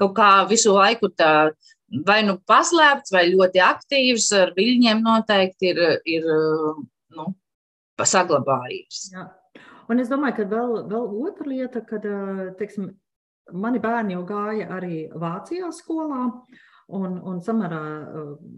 kaut 0.00 0.16
kā 0.16 0.32
visu 0.50 0.74
laiku 0.74 1.12
tā 1.14 1.52
vai 2.06 2.22
nu 2.26 2.38
paslēpts, 2.48 3.12
vai 3.14 3.28
ļoti 3.30 3.62
aktīvs, 3.62 4.26
ar 4.40 4.52
viļņiem 4.56 5.02
noteikti 5.04 5.70
ir, 5.70 5.80
ir 6.16 6.28
nu, 7.14 7.30
saglabājies. 8.00 9.08
Jā. 9.14 9.28
Un 9.92 10.00
es 10.00 10.08
domāju, 10.08 10.38
ka 10.38 10.46
vēl, 10.48 10.76
vēl 10.90 11.08
otra 11.28 11.48
lieta, 11.50 11.82
kad, 11.84 12.06
teiksim, 12.58 12.88
mani 13.52 13.80
bērni 13.82 14.16
jau 14.16 14.22
gāja 14.28 14.70
arī 14.72 15.04
Vācijā 15.12 15.68
skolā, 15.76 16.30
un, 16.88 17.18
un 17.22 17.40
samērā 17.44 17.80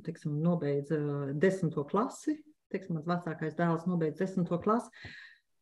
teiksim, 0.06 0.40
nobeidza 0.42 0.98
desmito 1.34 1.86
klasi. 1.88 2.38
Teiksim, 2.72 2.98
mans 2.98 3.06
vecākais 3.06 3.54
dēls 3.58 3.86
nobeidza 3.86 4.24
desmito 4.24 4.58
klasi. 4.62 4.90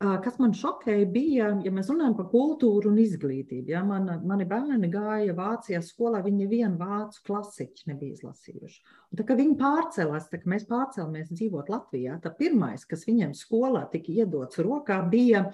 Kas 0.05 0.35
man 0.43 0.53
šokēja, 0.57 1.05
bija, 1.09 1.47
ja 1.65 1.71
mēs 1.73 1.87
runājam 1.89 2.17
par 2.19 2.27
kultūru 2.33 2.91
un 2.91 2.99
izglītību. 3.01 3.71
Ja, 3.73 3.85
man, 3.87 4.09
mani 4.27 4.45
bērni 4.49 4.91
gāja 4.93 5.37
Vācijā 5.37 5.79
skolā, 5.85 6.19
viņi 6.25 6.43
nevienu 6.43 6.77
vācu 6.81 7.23
klasiķu 7.29 7.87
nebija 7.93 8.19
izlasījuši. 8.19 8.83
Un 9.13 9.21
tā 9.21 9.27
kā 9.29 9.37
viņi 9.39 9.57
pārcēlās, 9.61 10.27
tā 10.33 10.43
kā 10.43 10.51
mēs 10.51 10.67
pārcēlāmies 10.69 11.31
dzīvot 11.33 11.71
Latvijā, 11.73 12.19
tad 12.25 12.37
pirmais, 12.41 12.85
kas 12.91 13.07
viņiem 13.09 13.33
skolā 13.39 13.87
tika 13.93 14.13
iedots 14.13 14.61
rokā, 14.67 14.99
bija 15.15 15.47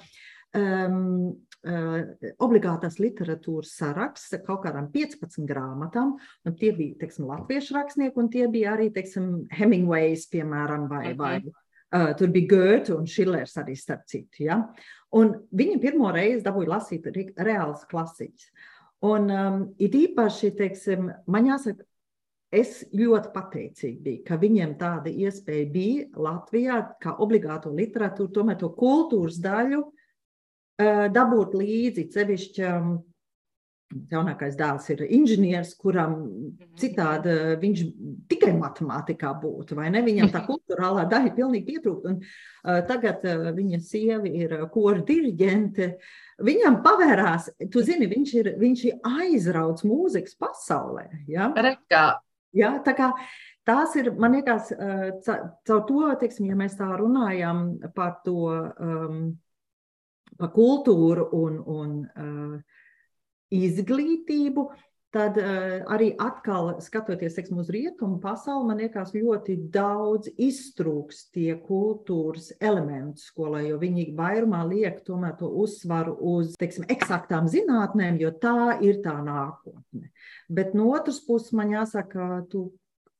um, 0.56 1.36
obligātās 1.60 2.96
literatūras 3.02 3.74
saraksts 3.76 4.32
ar 4.32 4.44
kaut 4.46 4.62
kādām 4.64 4.86
15 4.94 5.44
grāmatām. 5.48 6.14
Tie 6.56 6.70
bija 6.76 7.02
teiksim, 7.02 7.26
latviešu 7.28 7.76
rakstnieki, 7.76 8.16
un 8.16 8.30
tie 8.32 8.46
bija 8.48 8.74
arī 8.76 8.88
teiksim, 8.94 9.44
Hemingways, 9.52 10.24
piemēram, 10.32 10.88
vai, 10.88 11.12
vai 11.18 11.34
uh, 11.44 12.14
tur 12.16 12.32
bija 12.32 12.48
Goethe 12.54 12.96
un 12.96 13.06
Šillers 13.10 13.58
arī 13.60 13.76
starp 13.76 14.08
citu. 14.08 14.46
Ja? 14.46 14.62
Un 15.16 15.34
viņi 15.52 15.80
pirmo 15.82 16.12
reizi 16.14 16.44
dabūja 16.46 16.76
lasīt 16.76 17.10
reāls 17.36 17.84
klasiķis. 17.90 18.50
Un 19.10 19.30
um, 19.32 19.62
it 19.80 19.94
īpaši, 19.96 20.54
teiksim, 20.56 21.08
man 21.28 21.48
jāsaka, 21.48 21.84
es 22.52 22.82
ļoti 22.96 23.30
pateicīga 23.32 24.02
biju, 24.04 24.24
ka 24.26 24.36
viņiem 24.40 24.74
tāda 24.80 25.12
iespēja 25.12 25.68
bija 25.72 26.08
Latvijā, 26.20 26.80
kā 27.00 27.14
obligāto 27.22 27.72
literatūru, 27.72 28.32
tomēr 28.34 28.58
to 28.60 28.72
kultūras 28.76 29.38
daļu 29.40 29.84
dabūt 31.14 31.56
līdzi. 31.60 32.06
Sevišķi 32.14 32.68
jaunākais 34.10 34.54
dēls 34.58 34.86
ir 34.92 35.02
inženieris, 35.02 35.72
kuram 35.80 36.14
mhm. 36.20 36.70
citādi 36.78 37.34
viņš 37.62 37.82
tikai 38.30 38.52
matemātikā 38.58 39.32
būtu, 39.42 39.76
vai 39.78 39.90
ne? 39.94 40.04
Viņam 40.06 40.30
tā 40.34 40.44
kultūrālā 40.50 41.06
daļa 41.10 41.34
pilnīgi 41.36 41.66
pietrūkt. 41.72 42.08
Un, 42.10 42.20
uh, 42.22 42.80
tagad 42.86 43.26
uh, 43.26 43.50
viņa 43.56 43.82
sieva 43.84 44.30
ir 44.30 44.56
kora 44.72 45.02
diriģente. 45.06 45.92
Viņam 46.46 46.80
pavērās, 46.84 47.50
tu 47.72 47.82
zini, 47.84 48.08
viņš 48.10 48.34
ir, 48.40 48.54
viņš 48.60 48.86
ir 48.88 49.12
aizrauts 49.26 49.84
mūzikas 49.84 50.38
pasaulē. 50.40 51.08
Ja? 51.28 51.50
Rekā. 51.52 52.06
Ja, 52.56 52.72
tā 52.82 52.94
kā 52.98 53.12
tās 53.68 53.92
ir, 54.00 54.08
man 54.18 54.32
liekas, 54.34 54.72
caur 55.22 55.82
to, 55.86 56.00
teiksim, 56.18 56.48
ja 56.50 56.56
mēs 56.58 56.74
tā 56.80 56.88
runājam 56.98 57.76
par 57.94 58.16
to 58.24 58.48
um, 58.50 59.20
par 60.40 60.52
kultūru 60.54 61.26
un, 61.36 61.58
un 61.68 61.98
uh, 62.04 62.86
izglītību, 63.54 64.64
tad 65.14 65.38
uh, 65.42 65.80
arī 65.90 66.12
atkal 66.22 66.76
skatoties 66.82 67.34
teiksim, 67.36 67.58
uz 67.62 67.70
rietumu 67.74 68.20
pasauli, 68.22 68.68
man 68.68 68.82
liekas, 68.82 69.12
ļoti 69.16 69.56
daudz 69.74 70.30
iztrūks 70.38 71.24
tie 71.34 71.56
kultūras 71.64 72.52
elementi 72.62 73.24
skolā, 73.24 73.64
jo 73.66 73.80
viņi 73.82 74.10
vairumā 74.18 74.62
liek 74.70 75.00
tomēr 75.06 75.34
to 75.40 75.50
uzsvaru 75.64 76.14
uz 76.34 76.54
teiksim, 76.60 76.86
eksaktām 76.92 77.50
zinātnēm, 77.50 78.20
jo 78.22 78.30
tā 78.42 78.78
ir 78.86 79.02
tā 79.04 79.16
nākotne. 79.26 80.12
Bet 80.48 80.78
no 80.78 80.92
otras 80.94 81.18
puses 81.26 81.52
man 81.58 81.74
jāsaka, 81.74 82.44
tu 82.52 82.68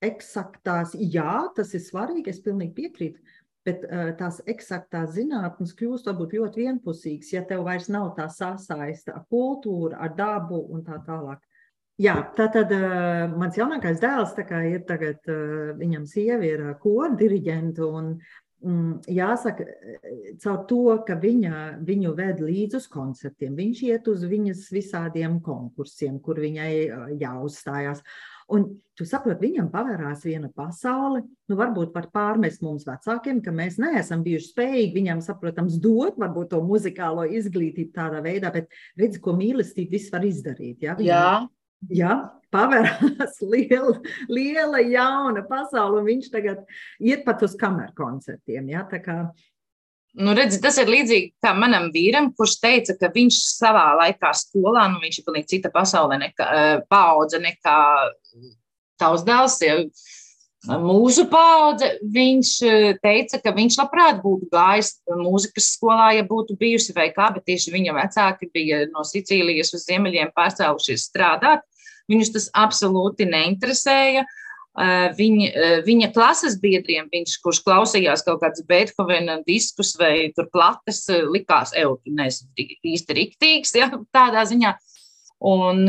eksaktās, 0.00 0.95
jā, 0.97 1.43
tas 1.57 1.75
ir 1.77 1.83
svarīgi, 1.85 2.33
es 2.33 2.41
pilnīgi 2.45 2.73
piekrītu, 2.79 3.21
Bet 3.69 3.83
uh, 3.85 4.09
tās 4.17 4.38
eksaktās 4.49 5.11
zinātnes 5.19 5.75
kļūst 5.76 6.07
varbūt 6.09 6.38
ļoti 6.38 6.64
vienpusīgas, 6.64 7.33
ja 7.35 7.43
tev 7.45 7.67
vairs 7.67 7.90
nav 7.93 8.14
tā 8.17 8.25
sasaiste 8.33 9.12
ar 9.12 9.26
kultūru, 9.29 9.93
ar 9.93 10.14
dabu 10.17 10.62
un 10.73 10.85
tā 10.87 10.97
tālāk. 11.05 11.43
Jā, 12.00 12.14
tā 12.33 12.47
tad 12.49 12.71
uh, 12.73 13.26
mans 13.37 13.59
jaunākais 13.61 14.00
dēls 14.00 14.33
ir 14.40 14.85
tagad, 14.88 15.21
uh, 15.29 15.75
viņam 15.76 16.07
sieva 16.09 16.47
ir 16.49 16.62
uh, 16.71 16.79
kora 16.81 17.12
diriģenta, 17.21 17.85
un 17.85 18.14
mm, 18.64 18.95
jāsaka, 19.12 19.67
caur 20.40 20.64
to, 20.71 20.81
ka 21.05 21.19
viņa, 21.21 21.83
viņu 21.85 22.14
ved 22.17 22.40
līdz 22.40 22.79
uz 22.81 22.88
koncertiem, 22.88 23.52
viņš 23.59 23.83
iet 23.90 24.09
uz 24.09 24.25
viņas 24.25 24.71
visādiem 24.73 25.43
konkursiem, 25.45 26.17
kur 26.25 26.40
viņai 26.40 26.73
jāuzstājās. 27.21 28.00
Un 28.50 28.66
tu 28.99 29.07
saproti, 29.09 29.47
viņam 29.47 29.69
pavērās 29.73 30.25
viena 30.26 30.50
pasaule. 30.54 31.23
Nu, 31.49 31.57
varbūt 31.59 31.95
var 31.95 32.09
pārmest 32.14 32.64
mums 32.66 32.85
vecākiem, 32.88 33.38
ka 33.45 33.54
mēs 33.54 33.78
neesam 33.80 34.25
bijuši 34.26 34.50
spējīgi 34.50 34.97
viņam, 34.97 35.23
saprotams, 35.25 35.78
dot 35.83 36.19
varbūt 36.21 36.50
to 36.52 36.61
muzikālo 36.66 37.28
izglītību 37.30 37.95
tādā 37.95 38.21
veidā, 38.25 38.52
bet 38.54 38.69
redz, 39.00 39.21
ko 39.23 39.37
mīlestība 39.38 39.97
viss 39.97 40.12
var 40.12 40.26
izdarīt. 40.26 40.83
Ja? 40.85 40.99
Viņam, 40.99 41.09
Jā. 41.09 41.33
Ja, 41.88 42.14
pavērās 42.52 43.38
liela, 43.52 43.95
liela, 44.28 44.83
jauna 44.85 45.40
pasaule, 45.49 46.02
un 46.02 46.11
viņš 46.11 46.28
tagad 46.35 46.66
iet 47.00 47.25
pat 47.25 47.40
uz 47.47 47.54
kameru 47.61 47.95
koncertiem. 47.97 48.69
Ja? 48.75 48.85
Tā 48.90 49.00
kā 49.04 49.16
Nu, 50.19 50.33
redzi, 50.35 50.59
tas 50.62 50.75
ir 50.83 50.90
līdzīgi 50.90 51.37
kā 51.45 51.52
manam 51.55 51.87
vīram, 51.95 52.33
kurš 52.35 52.57
teica, 52.62 52.97
ka 52.99 53.12
viņš 53.14 53.37
savā 53.55 53.93
laikā 54.00 54.33
skolā, 54.35 54.88
nu, 54.90 54.99
viņš 55.02 55.21
ir 55.21 55.26
pilnīgi 55.26 55.50
cita 55.52 55.71
pasaule, 55.71 56.19
nekā, 56.19 56.47
paudze 56.90 57.38
nekā 57.38 57.76
tavs 58.99 59.23
dēls. 59.29 59.61
Ja, 59.62 59.76
mūsu 60.83 61.29
paudze, 61.31 61.93
viņš 62.02 62.50
teica, 63.05 63.38
ka 63.45 63.55
viņš 63.55 63.79
labprāt 63.79 64.19
būtu 64.25 64.50
gājis 64.50 64.97
mūzikas 65.23 65.71
skolā, 65.76 66.11
ja 66.19 66.26
būtu 66.26 66.59
bijusi 66.59 66.97
vai 66.97 67.12
kā, 67.14 67.31
bet 67.37 67.47
tieši 67.47 67.73
viņa 67.76 67.95
vecāki 68.00 68.50
bija 68.52 68.83
no 68.90 69.07
Sicīlijas 69.07 69.71
uz 69.79 69.87
ziemeļiem 69.87 70.35
pārcēlušies 70.35 71.07
strādāt. 71.07 71.62
Viņus 72.11 72.35
tas 72.35 72.50
absolūti 72.59 73.31
neinteresēja. 73.31 74.26
Uh, 74.26 74.37
Viņa, 75.17 75.49
viņa 75.85 76.09
klases 76.15 76.55
biedriem, 76.61 77.09
viņš, 77.13 77.35
kurš 77.45 77.59
klausījās 77.67 78.23
kaut 78.25 78.39
kādas 78.41 78.63
Beethovena 78.69 79.41
diskus 79.45 79.93
vai 80.01 80.31
plates, 80.53 81.03
likās, 81.29 81.75
ej, 81.77 81.91
tu 82.01 82.15
neesi 82.17 82.47
īsti 82.57 83.17
riktīgs, 83.19 83.75
ja, 83.77 83.91
tādā 84.15 84.47
ziņā. 84.49 84.73
Un, 85.51 85.87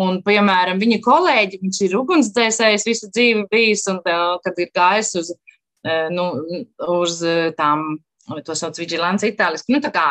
un, 0.00 0.18
piemēram, 0.24 0.80
viņa 0.80 0.98
kolēģi, 1.04 1.60
viņš 1.60 1.80
ir 1.86 1.96
ugunsdzēsējs 2.00 2.86
visu 2.88 3.08
dzīvi 3.12 3.46
bijis, 3.52 3.84
un 3.92 4.00
kad 4.04 4.60
ir 4.60 4.70
gājis 4.76 5.14
uz, 5.20 5.32
nu, 6.12 6.28
uz 6.98 7.18
tām, 7.56 7.98
to 8.44 8.56
sauc 8.56 8.80
vigilants 8.80 9.24
itāliski, 9.28 9.76
nu, 9.76 9.82
tā 9.84 9.92
kā 9.92 10.06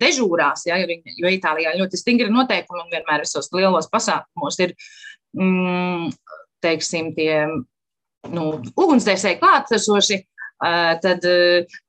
dežūrās, 0.00 0.64
ja, 0.68 0.78
jo 0.80 1.30
Itālijā 1.30 1.76
ļoti 1.78 2.00
stingri 2.00 2.32
noteikumi 2.32 2.84
un 2.84 2.92
vienmēr 2.92 3.24
visos 3.24 3.50
lielos 3.54 3.88
pasākumos 3.92 4.58
ir 4.64 4.74
mm, 5.36 6.10
teiksim, 6.64 7.12
tie 7.16 7.44
nu, 8.30 8.44
ugunsdzēsēji 8.76 9.40
klātesoši, 9.40 10.20
tad 11.00 11.24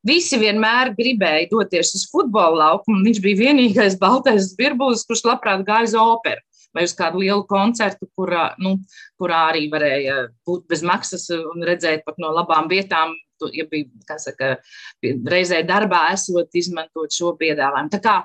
visi 0.08 0.40
vienmēr 0.40 0.94
gribēja 0.96 1.50
doties 1.52 1.92
uz 1.98 2.06
futbola 2.12 2.70
laukumu. 2.70 3.04
Viņš 3.08 3.20
bija 3.24 3.42
vienīgais 3.50 3.98
baltais 4.00 4.54
birbulis, 4.56 5.04
kurš 5.08 5.26
labprāt 5.28 5.66
gāja 5.68 5.90
uz 5.90 5.98
operu 6.00 6.42
vai 6.72 6.86
uz 6.88 6.94
kādu 6.96 7.20
lielu 7.20 7.44
koncertu, 7.50 8.08
kurā, 8.16 8.54
nu, 8.64 8.78
kurā 9.20 9.42
arī 9.50 9.66
varēja 9.72 10.30
būt 10.48 10.70
bez 10.72 10.86
maksas 10.88 11.28
un 11.36 11.66
redzēt 11.68 12.06
pat 12.08 12.22
no 12.22 12.32
labām 12.32 12.72
vietām. 12.72 13.12
Ja 13.52 13.66
bija, 13.66 13.90
saka, 14.22 14.54
reizē 15.02 15.64
darbā 15.66 16.12
esot, 16.14 16.52
izmantot 16.54 17.10
šo 17.12 17.32
piedāvājumu. 17.40 17.90
Tā 17.90 18.00
kā 18.04 18.16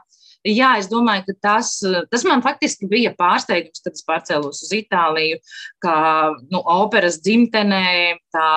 jā, 0.47 0.71
es 0.81 0.89
domāju, 0.91 1.27
ka 1.29 1.35
tas, 1.49 1.73
tas 2.11 2.25
man 2.29 2.43
faktiski 2.45 2.89
bija 2.91 3.13
pārsteigums, 3.19 3.83
kad 3.85 3.97
es 3.97 4.07
pārcēlos 4.07 4.63
uz 4.67 4.73
Itāliju, 4.77 5.41
ka 5.83 5.97
nu, 6.53 6.61
operas 6.61 7.19
dzimtenē 7.25 8.17
tā, 8.35 8.49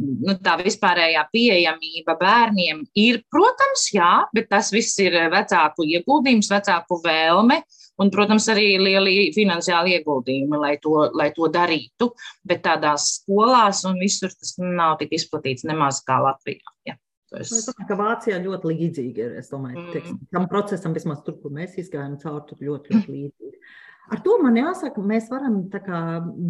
nu, 0.00 0.36
tā 0.44 0.56
vispārējā 0.60 1.26
pieejamība 1.32 2.16
bērniem 2.20 2.84
ir, 3.00 3.22
protams, 3.32 3.88
jā, 3.94 4.12
bet 4.36 4.50
tas 4.52 4.72
viss 4.74 4.98
ir 5.02 5.16
vecāku 5.32 5.86
ieguldījums, 5.88 6.50
vecāku 6.52 7.00
vēlme. 7.04 7.62
Un, 8.00 8.08
protams, 8.08 8.46
arī 8.48 8.78
lieli 8.80 9.28
finansiāli 9.34 9.98
ieguldījumi, 9.98 10.56
lai 10.56 10.72
to, 10.80 10.94
lai 11.12 11.28
to 11.36 11.50
darītu. 11.52 12.08
Bet 12.48 12.62
tādās 12.64 13.10
skolās 13.18 13.82
un 13.84 14.00
visur 14.00 14.32
tas 14.32 14.54
nav 14.56 14.96
tik 15.02 15.12
izplatīts 15.18 15.68
nemaz 15.68 16.00
kā 16.06 16.16
Latvijā. 16.24 16.64
Ja. 16.88 16.96
Es... 17.38 17.52
es 17.54 17.68
domāju, 17.68 17.86
ka 17.86 17.98
Vācijā 17.98 18.40
ļoti 18.42 18.72
līdzīgi 18.72 19.22
ir. 19.22 19.36
Es 19.38 19.52
domāju, 19.52 19.84
mm. 19.86 20.18
tam 20.34 20.48
procesam, 20.50 20.94
vismaz 20.96 21.22
tur, 21.26 21.36
kur 21.42 21.54
mēs 21.54 21.76
izgājām 21.78 22.18
cauri, 22.22 22.42
tur 22.48 22.64
ļoti, 22.66 22.96
ļoti 22.96 23.14
līdzīgi. 23.18 23.62
Ar 24.10 24.22
to 24.24 24.36
man 24.42 24.58
jāsaka, 24.58 25.02
mēs 25.06 25.30
varam 25.30 25.62
kā, 25.70 26.02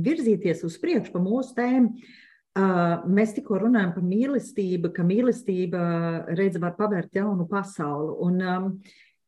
virzīties 0.07 0.65
uz 0.65 0.79
priekšu 0.81 1.13
pa 1.13 1.23
mūsu 1.23 1.53
tēmu. 1.59 1.93
Uh, 2.61 3.05
mēs 3.07 3.37
tikko 3.37 3.61
runājam 3.63 3.93
par 3.95 4.03
mīlestību, 4.03 4.91
ka 4.97 5.05
mīlestība 5.07 5.83
redz 6.35 6.59
var 6.63 6.75
pavērt 6.79 7.21
jaunu 7.21 7.47
pasauli. 7.51 8.17
Un, 8.27 8.41
um, 8.43 8.71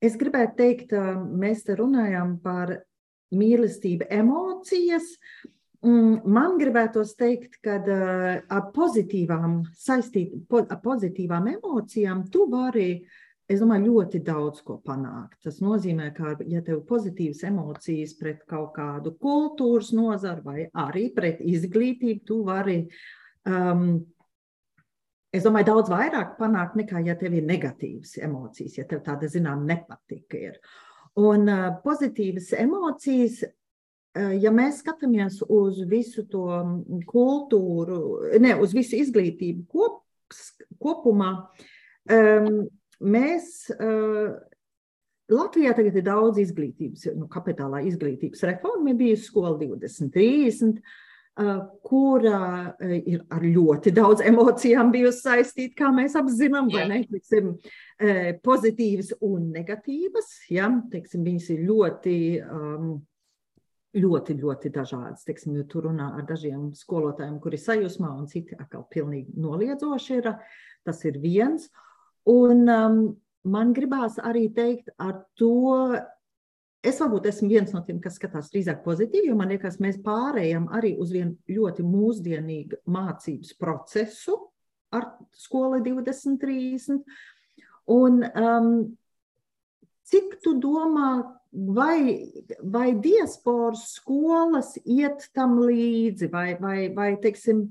es 0.03 0.17
gribētu 0.19 0.57
teikt, 0.59 0.97
uh, 0.97 1.21
mēs 1.21 1.63
te 1.69 1.77
runājam 1.79 2.35
par 2.43 2.81
mīlestību 3.37 4.09
emocijas, 4.11 5.07
uh, 5.13 5.52
man 5.83 6.59
gribētos 6.61 7.17
teikt, 7.19 7.59
ka 7.65 7.81
ar 7.83 8.69
pozitīvām, 8.75 9.63
saistīt, 9.75 10.35
ar 10.63 10.79
pozitīvām 10.83 11.49
emocijām 11.57 12.23
tu 12.31 12.47
vari, 12.51 13.03
es 13.51 13.61
domāju, 13.61 13.91
ļoti 13.91 14.21
daudz 14.23 14.63
ko 14.63 14.79
panākt. 14.85 15.41
Tas 15.43 15.59
nozīmē, 15.65 16.13
ka, 16.15 16.37
ja 16.47 16.63
tev 16.63 16.79
ir 16.79 16.87
pozitīvas 16.87 17.43
emocijas 17.51 18.15
pret 18.19 18.45
kaut 18.49 18.77
kādu 18.77 19.17
kultūras 19.19 19.91
nozaru 19.97 20.47
vai 20.47 20.69
arī 20.85 21.09
pret 21.15 21.43
izglītību, 21.43 22.23
tu 22.27 22.39
vari, 22.47 22.79
um, 23.51 23.99
es 25.35 25.43
domāju, 25.43 25.73
daudz 25.73 25.91
vairāk 25.91 26.37
panākt 26.39 26.79
nekā, 26.79 27.03
ja 27.09 27.19
tev 27.19 27.35
ir 27.35 27.49
negatīvas 27.49 28.21
emocijas, 28.23 28.79
ja 28.79 28.87
tev 28.87 29.03
tāda, 29.03 29.27
zinām, 29.27 29.67
nepatika 29.67 30.47
ir. 30.53 30.63
Un 31.19 31.51
uh, 31.51 31.67
pozitīvas 31.83 32.55
emocijas 32.63 33.43
Eh, 33.43 33.62
ja 34.15 34.53
mēs 34.53 34.83
skatāmies 34.83 35.41
uz 35.49 35.83
visu 35.89 36.27
to 36.29 36.47
kultūru, 37.09 37.99
ne 38.43 38.57
uz 38.61 38.75
visu 38.77 38.99
izglītību 39.01 39.65
kop, 39.73 40.03
kopumā, 40.83 41.33
mēs 43.01 43.53
Latvijā 45.33 45.73
tagad 45.77 45.97
ir 45.97 46.05
daudz 46.07 46.41
izglītības, 46.43 47.07
nu, 47.17 47.29
kapitālā 47.31 47.83
izglītības 47.89 48.45
reforma, 48.51 48.91
ir 48.91 48.99
bijusi 48.99 49.29
skola 49.29 49.55
2030, 49.61 50.83
eh, 50.83 51.53
kura 51.87 52.41
ir 52.81 53.23
ar 53.31 53.47
ļoti 53.47 53.95
daudz 53.97 54.25
emocijām 54.29 54.93
bijusi 54.93 55.23
saistīta, 55.25 55.79
kā 55.79 55.93
mēs 55.95 56.19
apzinām, 56.19 56.69
vai 56.73 56.89
ne? 56.91 57.01
Teiksim, 57.09 57.55
pozitīvas 58.45 59.15
un 59.23 59.49
negatīvas. 59.55 60.35
Ja? 60.51 60.69
Teiksim, 60.91 61.25
viņas 61.25 61.49
ir 61.55 61.65
ļoti 61.71 62.19
um, 62.43 62.93
ļoti, 63.97 64.37
ļoti 64.41 64.71
dažādas. 64.73 65.25
Teiksim, 65.27 65.57
tur 65.71 65.89
runā 65.91 66.13
ar 66.17 66.25
dažiem 66.29 66.71
skolotājiem, 66.77 67.39
kuri 67.43 67.59
ir 67.59 67.65
sajūsmā, 67.65 68.13
un 68.19 68.29
citi 68.31 68.57
atkal 68.59 68.87
pilnīgi 68.93 69.35
noliedzoši 69.41 70.19
ir. 70.21 70.31
Tas 70.87 71.03
ir 71.07 71.19
viens. 71.23 71.69
Un 72.29 72.65
um, 72.71 73.03
man 73.45 73.75
gribās 73.77 74.19
arī 74.23 74.49
teikt 74.55 74.93
ar 75.03 75.21
to, 75.39 75.99
es 76.83 76.99
varbūt 77.03 77.29
esmu 77.31 77.51
viens 77.51 77.75
no 77.75 77.83
tiem, 77.87 78.01
kas 78.03 78.17
skatās 78.19 78.51
drīzāk 78.53 78.81
pozitīvi, 78.87 79.29
jo 79.31 79.37
man 79.39 79.53
liekas, 79.53 79.79
mēs 79.83 80.01
pārējām 80.03 80.71
arī 80.75 80.95
uz 81.03 81.13
vienu 81.15 81.37
ļoti 81.51 81.85
mūsdienīgu 81.87 82.83
mācības 82.91 83.55
procesu 83.61 84.39
ar 84.93 85.13
skolu 85.37 85.83
2030. 85.85 87.03
Un 87.93 88.23
um, 88.23 88.75
cik 90.09 90.39
tu 90.45 90.57
domā, 90.63 91.15
vai, 91.53 92.33
vai 92.63 92.93
diasporas 93.01 93.93
skolas 93.99 94.75
iet 94.85 95.29
tam 95.35 95.59
līdzi, 95.61 96.31
vai, 96.33 96.55
vai, 96.61 96.89
vai 96.95 97.11
teiksim, 97.21 97.67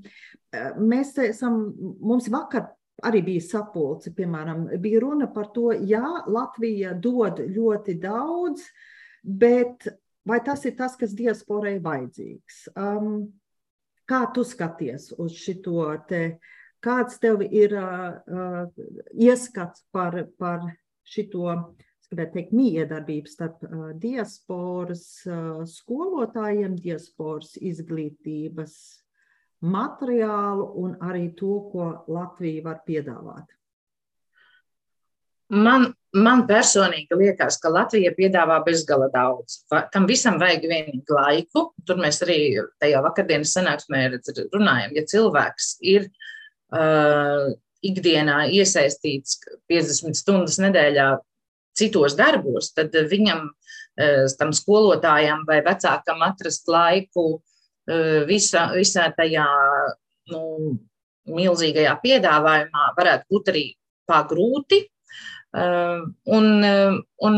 mēs 0.78 1.16
esam, 1.26 1.64
mums 2.00 2.30
vakar 2.32 2.70
arī 3.02 3.22
bija 3.26 3.42
sapulce, 3.42 4.12
piemēram, 4.14 4.68
bija 4.82 5.02
runa 5.02 5.26
par 5.34 5.50
to, 5.54 5.72
jā, 5.74 6.04
Latvija 6.30 6.94
dod 6.94 7.42
ļoti 7.50 7.96
daudz, 8.02 8.64
bet 9.22 9.88
vai 10.28 10.38
tas 10.44 10.62
ir 10.68 10.76
tas, 10.78 10.94
kas 10.98 11.14
diasporai 11.18 11.78
vajadzīgs? 11.82 12.66
Um, 12.78 13.32
kā 14.06 14.26
tu 14.34 14.44
skaties 14.46 15.10
uz 15.18 15.34
šito 15.38 15.88
te, 16.08 16.38
kāds 16.82 17.18
tev 17.22 17.42
ir 17.48 17.74
uh, 17.78 18.68
ieskats 19.14 19.82
par, 19.94 20.18
par 20.38 20.68
šito 21.02 21.48
gribētu 22.12 22.36
teikt, 22.36 22.52
miedarbība 22.56 23.30
starp 23.30 23.64
diasporas 24.02 25.06
skolotājiem, 25.72 26.76
diasporas 26.76 27.56
izglītības 27.56 28.76
materiālu 29.62 30.68
un 30.82 30.94
arī 31.00 31.30
to, 31.38 31.56
ko 31.72 31.88
Latvija 32.10 32.64
var 32.66 32.82
piedāvāt? 32.86 33.50
Man, 35.52 35.90
man 36.16 36.46
personīgi 36.48 37.16
liekas, 37.18 37.58
ka 37.60 37.70
Latvija 37.72 38.14
piedāvā 38.16 38.56
bezgala 38.64 39.10
daudz. 39.12 39.60
Tam 39.92 40.06
visam 40.08 40.38
vajag 40.40 40.64
vienīgu 40.70 41.16
laiku. 41.18 41.66
Tur 41.84 42.00
mēs 42.00 42.22
arī 42.24 42.38
tajā 42.80 43.02
vakardienas 43.04 43.52
sanāksmē 43.58 44.06
runājam, 44.54 44.94
ja 44.96 45.04
cilvēks 45.12 45.74
ir 45.92 46.08
uh, 46.08 47.52
ikdienā 47.84 48.46
iesaistīts 48.54 49.42
50 49.68 50.16
stundas 50.16 50.56
nedēļā 50.62 51.10
citos 51.78 52.16
darbos, 52.18 52.72
tad 52.76 52.94
viņam, 53.10 53.48
tam 54.38 54.52
skolotājam 54.56 55.42
vai 55.48 55.60
vecākam 55.64 56.22
atrast 56.24 56.68
laiku 56.72 57.42
visā, 58.28 58.68
visā 58.76 59.08
tajā 59.16 59.46
nu, 60.32 60.42
milzīgajā 61.32 61.92
piedāvājumā 62.02 62.86
varētu 62.96 63.28
būt 63.30 63.52
arī 63.52 63.64
pagrūti. 64.08 64.82
Ehm, 65.52 66.14
un, 66.32 66.64
ehm, 66.64 66.94
un 67.28 67.34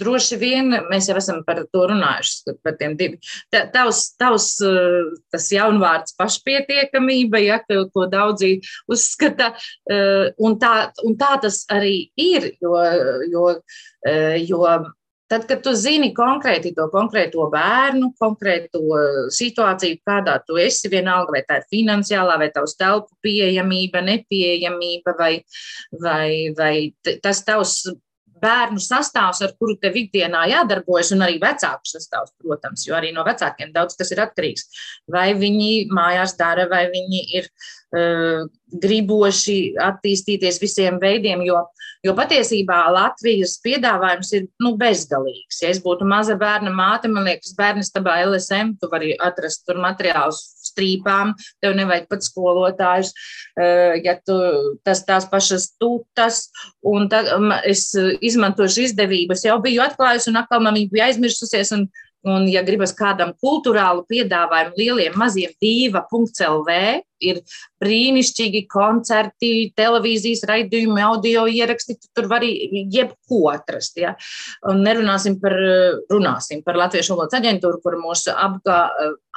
droši 0.00 0.38
vien 0.40 0.70
mēs 0.88 1.10
jau 1.10 1.16
esam 1.20 1.42
par 1.44 1.60
to 1.68 1.82
runājuši, 1.90 2.54
par 2.64 2.78
tiem 2.80 2.94
diviem. 2.96 3.18
Tavs, 3.52 4.00
tavs 4.16 4.46
eh, 4.64 5.10
tas 5.32 5.50
jaunvārds 5.52 6.16
pašpietiekamība, 6.16 7.42
ja, 7.44 7.60
ko 7.68 8.06
daudzi 8.08 8.54
uzskata, 8.88 9.52
eh, 9.90 10.30
un 10.40 10.56
tā, 10.62 10.72
un 11.04 11.18
tā 11.20 11.34
tas 11.44 11.60
arī 11.74 12.08
ir, 12.16 12.54
jo, 12.64 12.78
jo, 13.28 13.50
eh, 14.08 14.38
jo 14.48 14.64
Tad, 15.28 15.44
kad 15.44 15.60
tu 15.60 15.74
zini 15.76 16.08
konkrēti 16.16 16.72
to 16.76 16.86
konkrēto 16.92 17.50
bērnu, 17.52 18.14
konkrēto 18.20 18.80
situāciju, 19.34 20.00
kādā 20.08 20.38
tu 20.46 20.56
esi, 20.60 20.88
vienalga, 20.88 21.34
vai 21.36 21.42
tā 21.44 21.60
ir 21.60 21.66
finansiālā, 21.74 22.38
vai 22.40 22.48
tavs 22.54 22.78
telpu 22.80 23.12
pieejamība, 23.26 24.00
nepieejamība, 24.06 25.12
vai, 25.18 25.32
vai, 26.00 26.28
vai 26.56 26.74
tas 27.20 27.42
tavs 27.44 27.82
bērnu 28.38 28.80
sastāvs, 28.80 29.42
ar 29.44 29.52
kuru 29.58 29.74
tev 29.82 29.98
ikdienā 29.98 30.46
jādarbojas, 30.52 31.10
un 31.12 31.26
arī 31.26 31.36
vecāku 31.42 31.90
sastāvs, 31.90 32.32
protams, 32.40 32.86
jo 32.86 32.96
arī 32.96 33.10
no 33.12 33.26
vecākiem 33.26 33.74
daudz 33.74 33.98
kas 33.98 34.14
ir 34.14 34.22
atkarīgs. 34.24 34.68
Vai 35.12 35.32
viņi 35.36 35.90
mājās 35.92 36.38
dara, 36.38 36.68
vai 36.70 36.86
viņi 36.92 37.24
ir 37.40 37.50
uh, 37.50 37.68
griboši 37.88 39.58
attīstīties 39.80 40.58
visiem 40.60 40.98
veidiem, 41.00 41.40
jo, 41.46 41.62
jo 42.04 42.12
patiesībā 42.16 42.82
Latvijas 42.92 43.54
piedāvājums 43.64 44.32
ir 44.36 44.46
nu, 44.60 44.74
bezgalīgs. 44.80 45.62
Ja 45.62 45.70
es 45.72 45.80
būtu 45.80 46.04
maza 46.08 46.36
bērna 46.36 46.70
māte, 46.74 47.08
man 47.08 47.24
liekas, 47.24 47.54
bērns 47.56 47.88
tabā 47.94 48.18
LSM, 48.26 48.74
tu 48.80 48.90
vari 48.92 49.14
atrast 49.16 49.64
tur 49.64 49.80
materiālus 49.80 50.42
strīpām, 50.68 51.32
tev 51.64 51.78
nevajag 51.78 52.10
pat 52.12 52.26
skolotājus, 52.26 53.14
ja 54.04 54.18
tu 54.20 54.36
tas 54.84 55.00
tās 55.08 55.24
pašas 55.30 55.70
tutas, 55.80 56.50
un 56.84 57.08
tā, 57.08 57.24
es 57.64 57.88
izmantošu 57.96 58.84
izdevību, 58.90 59.32
es 59.32 59.46
jau 59.48 59.56
biju 59.64 59.86
atklājusi, 59.86 60.28
un 60.28 60.42
atkal 60.42 60.60
man 60.60 60.76
viņa 60.76 60.92
bija 60.92 61.08
aizmirsusies, 61.08 61.72
un 61.78 61.88
Un, 62.26 62.48
ja 62.50 62.64
gribas 62.66 62.90
kādam 62.98 63.30
kultūrālu 63.38 64.02
piedāvājumu, 64.10 64.74
lieliem, 64.74 65.14
maziem, 65.16 65.52
diva.lv, 65.62 66.78
ir 67.24 67.40
brīnišķīgi 67.82 68.64
koncerti, 68.70 69.52
televīzijas 69.78 70.44
raidījumi, 70.48 71.02
audio 71.04 71.46
ieraksti. 71.50 71.98
Tur 72.16 72.28
var 72.30 72.42
arī 72.42 72.84
jebko 72.92 73.48
atrast. 73.52 73.98
Ja? 74.00 74.14
Un 74.68 74.82
nerunāsim 74.86 75.38
par, 75.42 75.56
runāsim 76.12 76.62
par 76.66 76.78
Latviešu 76.80 77.14
valodas 77.14 77.38
aģentūru, 77.40 77.80
kur 77.84 77.98
mūs 78.00 78.26
apgā, 78.32 78.80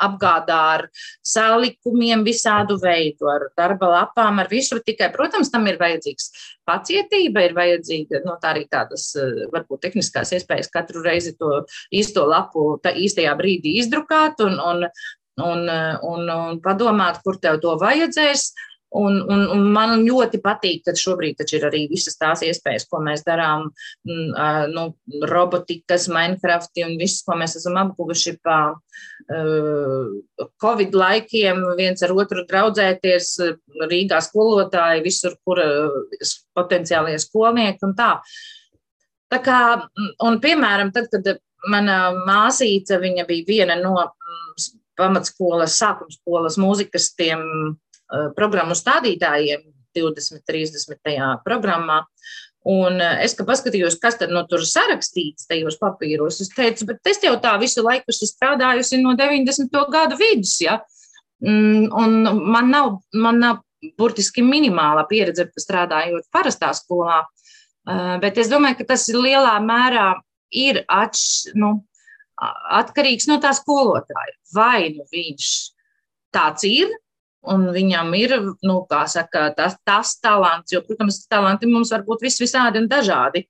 apgādā 0.02 0.60
ar 0.76 0.88
salikumiem 1.26 2.26
visādu 2.26 2.78
veidu, 2.82 3.30
ar 3.30 3.50
darba 3.58 3.92
lapām, 3.96 4.42
ar 4.42 4.50
visu. 4.52 4.80
Tikai, 4.82 5.12
protams, 5.14 5.52
tam 5.54 5.68
ir 5.70 5.78
vajadzīgs 5.82 6.32
pacietība, 6.68 7.46
ir 7.46 7.56
vajadzīga 7.58 8.24
no 8.26 8.36
nu, 8.36 8.38
tā 8.42 8.54
arī 8.56 8.66
tādas 8.72 9.12
varbūt 9.54 9.86
tehniskās 9.88 10.34
iespējas 10.38 10.72
katru 10.74 11.04
reizi 11.06 11.36
to 11.40 11.64
īsto 11.94 12.26
lapu 12.30 12.76
tā 12.84 12.94
īstajā 12.98 13.34
brīdī 13.40 13.78
izdrukāt 13.82 14.42
un, 14.46 14.58
un, 14.60 14.86
un, 15.40 15.64
un, 15.70 16.28
un 16.30 16.60
padomāt, 16.64 17.22
kur 17.24 17.40
tev 17.42 17.62
to 17.64 17.78
vajadzēs. 17.82 18.52
Un, 18.92 19.22
un, 19.24 19.46
un 19.54 19.62
man 19.72 20.02
ļoti 20.04 20.42
patīk, 20.44 20.82
ka 20.84 20.92
šobrīd 21.00 21.40
ir 21.56 21.64
arī 21.64 21.86
visas 21.88 22.18
tās 22.20 22.42
iespējas, 22.44 22.90
ko 22.92 23.00
mēs 23.00 23.22
darām, 23.24 23.70
nu, 24.04 24.84
robotikas, 25.32 26.10
Minecraft 26.12 26.82
un 26.84 26.98
viss, 27.00 27.24
ko 27.24 27.38
mēs 27.40 27.56
esam 27.56 27.80
apguvuši 27.80 28.34
pa 28.44 28.58
uh, 28.76 30.10
Covid 30.60 30.98
laikiem, 31.00 31.64
viens 31.80 32.04
ar 32.04 32.12
otru 32.12 32.44
draudzēties, 32.50 33.30
Rīgā 33.94 34.20
skolotāji, 34.28 35.06
visur, 35.08 35.40
kur 35.48 35.64
uh, 35.64 36.28
potenciālie 36.60 37.16
skolnieki 37.24 37.88
un 37.88 37.96
tā. 37.96 38.18
Tā 39.32 39.40
kā, 39.40 39.62
un 40.28 40.42
piemēram, 40.44 40.92
tad, 40.92 41.08
kad 41.16 41.38
mana 41.72 42.10
māsīca, 42.28 43.00
viņa 43.00 43.24
bija 43.30 43.48
viena 43.48 43.80
no 43.80 43.96
mm, 43.96 44.81
pamatskolas, 45.00 45.78
sākuma 45.80 46.14
skolas 46.14 46.58
mūzikas 46.62 47.12
tiem 47.18 47.42
uh, 47.44 48.30
programmu 48.38 48.78
stādītājiem 48.78 49.64
20, 49.98 50.44
30. 50.48 50.98
programmā. 51.46 52.04
Un 52.72 53.02
es, 53.02 53.34
kad 53.34 53.48
paskatījos, 53.48 53.98
kas 54.02 54.20
no 54.30 54.44
tur 54.50 54.62
sarakstīts 54.68 55.48
tajos 55.50 55.80
papīros, 55.82 56.38
es 56.44 56.52
teicu, 56.54 56.86
bet 56.92 57.10
es 57.10 57.18
jau 57.24 57.34
tā 57.42 57.56
visu 57.62 57.82
laiku 57.82 58.14
esmu 58.14 58.28
strādājusi 58.30 59.00
no 59.02 59.16
90. 59.18 59.74
gadu 59.90 60.20
vidus, 60.20 60.60
ja? 60.62 60.78
Mm, 61.42 61.90
un 61.90 62.44
man 62.54 62.70
nav, 62.70 63.00
man 63.18 63.42
nav 63.42 63.64
burtiski 63.98 64.44
minimāla 64.46 65.08
pieredze 65.10 65.48
strādājot 65.58 66.28
parastā 66.34 66.70
skolā, 66.78 67.24
bet 68.22 68.38
es 68.38 68.52
domāju, 68.52 68.78
ka 68.78 68.92
tas 68.94 69.08
lielā 69.10 69.56
mērā 69.66 70.12
ir 70.54 70.84
atš, 70.86 71.56
nu, 71.58 71.80
atkarīgs 72.42 73.28
no 73.30 73.38
tā 73.42 73.54
skolotāja. 73.58 74.36
Vai 74.56 74.92
nu 74.96 75.06
viņš 75.12 75.48
tāds 76.34 76.66
ir, 76.68 76.92
un 77.52 77.68
viņam 77.74 78.14
ir, 78.18 78.36
nu, 78.66 78.78
saka, 79.10 79.50
tas, 79.58 79.78
tas 79.86 80.16
talants, 80.22 80.74
jo, 80.74 80.82
protams, 80.86 81.24
talanti 81.30 81.70
mums 81.70 81.92
var 81.94 82.06
būt 82.08 82.26
vis 82.28 82.40
visādi 82.42 82.82
un 82.82 82.90
dažādi. 82.92 83.46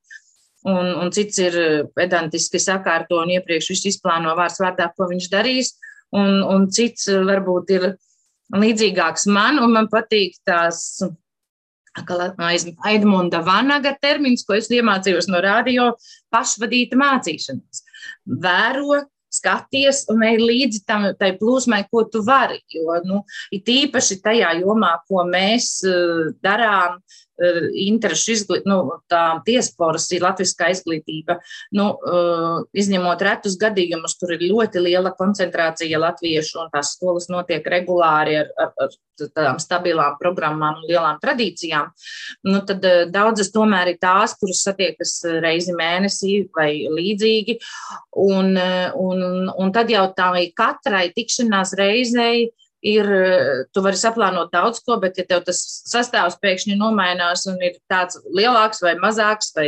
Un, 0.61 0.91
un 1.01 1.09
cits 1.09 1.39
ir 1.41 1.55
pedantiski 1.97 2.59
sakārto 2.61 3.17
un 3.23 3.31
iepriekš 3.33 3.71
viņš 3.71 3.85
izplāno 3.95 4.35
vārds 4.37 4.61
vārdā, 4.61 4.91
ko 4.93 5.07
viņš 5.09 5.29
darīs, 5.31 5.73
un, 6.13 6.43
un 6.45 6.67
cits 6.69 7.07
varbūt 7.09 7.73
ir 7.73 7.87
līdzīgāks 8.53 9.25
man, 9.31 9.57
un 9.63 9.73
man 9.73 9.89
patīk 9.89 10.37
tās 10.45 11.01
Aidmunda 12.87 13.41
Vanaga 13.43 13.95
termins, 13.99 14.45
ko 14.47 14.55
es 14.55 14.69
iemācījos 14.71 15.27
no 15.27 15.41
radio, 15.43 15.89
pašvadīta 16.31 16.95
mācīšanās. 16.99 17.81
Vēro, 18.25 19.01
skaties 19.31 20.03
un 20.11 20.25
ej 20.27 20.41
līdzi 20.41 20.83
tam 20.87 21.07
plūsmai, 21.15 21.85
ko 21.91 22.03
tu 22.11 22.19
vari. 22.27 22.59
Jo, 22.73 22.99
nu, 23.07 23.21
it 23.55 23.69
īpaši 23.71 24.19
tajā 24.23 24.51
jomā, 24.59 24.97
ko 25.07 25.23
mēs 25.27 25.77
uh, 25.87 26.33
darām, 26.43 26.99
interešu 27.85 28.35
izglītība, 28.35 28.71
nu, 28.71 28.97
tā 29.11 29.23
tiesporas 29.47 30.07
ir 30.15 30.25
latviskā 30.25 30.71
izglītība, 30.73 31.37
nu, 31.77 31.87
uh, 31.95 32.63
izņemot 32.77 33.23
retus 33.27 33.57
gadījumus, 33.61 34.17
kur 34.21 34.35
ir 34.35 34.45
ļoti 34.51 34.83
liela 34.83 35.13
koncentrācija 35.17 36.01
latviešu 36.01 36.61
un 36.63 36.73
tās 36.73 36.95
skolas 36.95 37.29
notiek 37.31 37.65
regulāri 37.73 38.39
ar, 38.41 38.51
ar, 38.61 38.73
ar 38.87 38.97
tādām 39.21 39.59
stabilām 39.61 40.15
programmām 40.21 40.79
un 40.81 40.87
lielām 40.89 41.19
tradīcijām, 41.21 41.91
nu, 42.49 42.63
tad 42.65 42.85
daudzas 43.13 43.51
tomēr 43.53 43.93
ir 43.93 43.99
tās, 44.01 44.33
kuras 44.39 44.63
satiekas 44.65 45.19
reizi 45.43 45.75
mēnesī 45.77 46.39
vai 46.57 46.71
līdzīgi. 46.89 47.59
Un 48.21 48.57
Un, 49.01 49.49
un 49.57 49.71
tad 49.73 49.89
jau 49.91 50.03
tā 50.17 50.31
katrai 50.57 51.11
tikšanās 51.15 51.73
reizei 51.79 52.49
ir, 52.81 53.07
tu 53.73 53.83
vari 53.85 53.99
saplānot 53.99 54.51
daudz 54.53 54.81
ko, 54.85 54.97
bet 55.01 55.19
ja 55.19 55.25
tev 55.29 55.43
tas 55.45 55.59
sastāvs 55.89 56.37
pēkšņi 56.41 56.77
nomainās 56.79 57.45
un 57.51 57.59
ir 57.63 57.77
tāds 57.91 58.19
lielāks 58.33 58.81
vai 58.83 58.95
mazāks, 59.01 59.51
vai, 59.57 59.67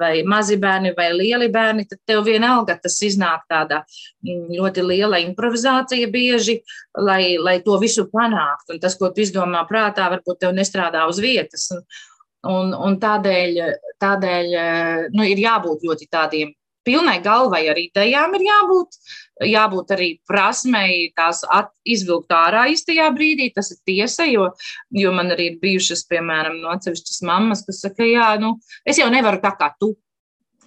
vai 0.00 0.12
mazi 0.26 0.58
bērni 0.62 0.94
vai 0.96 1.10
lieli 1.14 1.50
bērni, 1.52 1.86
tad 1.90 2.02
tev 2.06 2.24
vienalga 2.26 2.78
tas 2.82 2.98
iznāk 3.06 3.46
tāda 3.50 3.82
mm, 4.24 4.52
ļoti 4.56 4.84
liela 4.86 5.20
improvizācija 5.24 6.10
bieži, 6.12 6.60
lai, 6.98 7.36
lai 7.42 7.58
to 7.64 7.78
visu 7.82 8.06
panāktu. 8.12 8.76
Un 8.76 8.82
tas, 8.82 8.98
ko 8.98 9.10
tu 9.10 9.24
izdomā 9.24 9.66
prātā, 9.68 10.10
varbūt 10.14 10.44
tev 10.44 10.54
nestrādā 10.56 11.06
uz 11.10 11.20
vietas. 11.22 11.68
Un, 11.74 11.82
un, 12.52 12.76
un 12.88 13.00
tādēļ, 13.02 13.58
tādēļ 14.02 14.54
nu, 15.16 15.26
ir 15.26 15.42
jābūt 15.42 15.86
ļoti 15.88 16.08
tādiem 16.12 16.54
pilnai 16.86 17.18
galvai 17.24 17.64
ar 17.72 17.78
idejām 17.80 18.36
ir 18.38 18.46
jābūt, 18.46 18.98
jābūt 19.50 19.92
arī 19.96 20.08
prasmei 20.28 21.10
tās 21.18 21.42
at, 21.52 21.72
izvilkt 21.84 22.32
ārā 22.32 22.66
īstajā 22.72 23.08
brīdī. 23.16 23.50
Tas 23.54 23.72
ir 23.74 23.80
tiesa, 23.88 24.26
jo, 24.30 24.48
jo 24.94 25.14
man 25.16 25.34
arī 25.34 25.50
ir 25.52 25.60
bijušas, 25.62 26.06
piemēram, 26.10 26.60
no 26.62 26.72
atsevišķas 26.74 27.22
mammas, 27.26 27.64
kas 27.66 27.82
saka, 27.84 28.06
jā, 28.06 28.32
nu, 28.42 28.56
es 28.86 29.00
jau 29.02 29.10
nevaru 29.12 29.42
tā 29.42 29.52
kā 29.58 29.72
tu. 29.80 29.94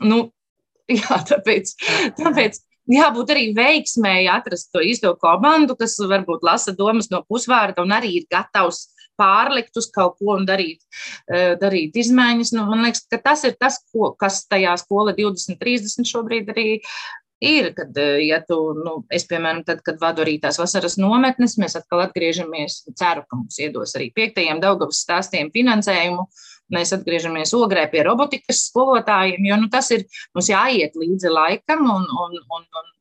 Nu, 0.04 0.28
jā, 1.00 1.22
tāpēc, 1.32 1.76
tāpēc 2.20 2.62
jābūt 2.90 3.34
arī 3.34 3.50
veiksmēji 3.58 4.30
atrast 4.34 4.72
to 4.74 4.84
īsto 4.86 5.14
komandu, 5.22 5.78
kas 5.80 5.98
varbūt 6.00 6.46
lasa 6.46 6.74
domas 6.76 7.12
no 7.14 7.22
pusvārda 7.30 7.86
un 7.86 7.94
arī 7.96 8.16
ir 8.22 8.30
gatavs 8.32 8.88
pārlikt 9.20 9.78
uz 9.80 9.90
kaut 9.94 10.18
ko 10.20 10.36
un 10.38 10.48
darīt, 10.50 10.82
eh, 11.28 11.56
darīt 11.62 11.98
izmaiņas. 12.00 12.54
Nu, 12.56 12.66
man 12.72 12.88
liekas, 12.88 13.06
ka 13.12 13.22
tas 13.30 13.46
ir 13.48 13.58
tas, 13.60 13.82
ko, 13.92 14.14
kas 14.20 14.46
tajā 14.48 14.76
skola 14.82 15.16
2030 15.18 16.08
šobrīd 16.08 16.54
arī 16.56 16.70
ir, 17.40 17.72
kad, 17.76 17.96
ja 18.24 18.42
tu, 18.48 18.58
nu, 18.76 19.00
es, 19.12 19.26
piemēram, 19.30 19.64
tad, 19.68 19.82
kad 19.86 20.00
vadu 20.02 20.24
arī 20.26 20.38
tās 20.44 20.60
vasaras 20.60 20.98
nometnes, 21.00 21.58
mēs 21.62 21.78
atkal 21.80 22.04
atgriežamies, 22.04 22.84
ceru, 23.00 23.24
ka 23.28 23.40
mums 23.40 23.60
iedos 23.64 23.96
arī 24.00 24.10
piektajiem 24.16 24.60
Daugavas 24.64 25.02
stāstiem 25.06 25.52
finansējumu, 25.56 26.28
mēs 26.76 26.94
atgriežamies 26.98 27.54
ogrē 27.58 27.88
pie 27.92 28.04
robotikas 28.06 28.66
skolotājiem, 28.70 29.48
jo 29.50 29.60
nu, 29.62 29.70
tas 29.72 29.90
ir 29.96 30.06
mums 30.36 30.52
jāiet 30.52 30.98
līdzi 31.00 31.32
laikam 31.34 31.88
un, 31.88 32.06
un, 32.26 32.38
un, 32.44 32.68
un, 32.82 32.92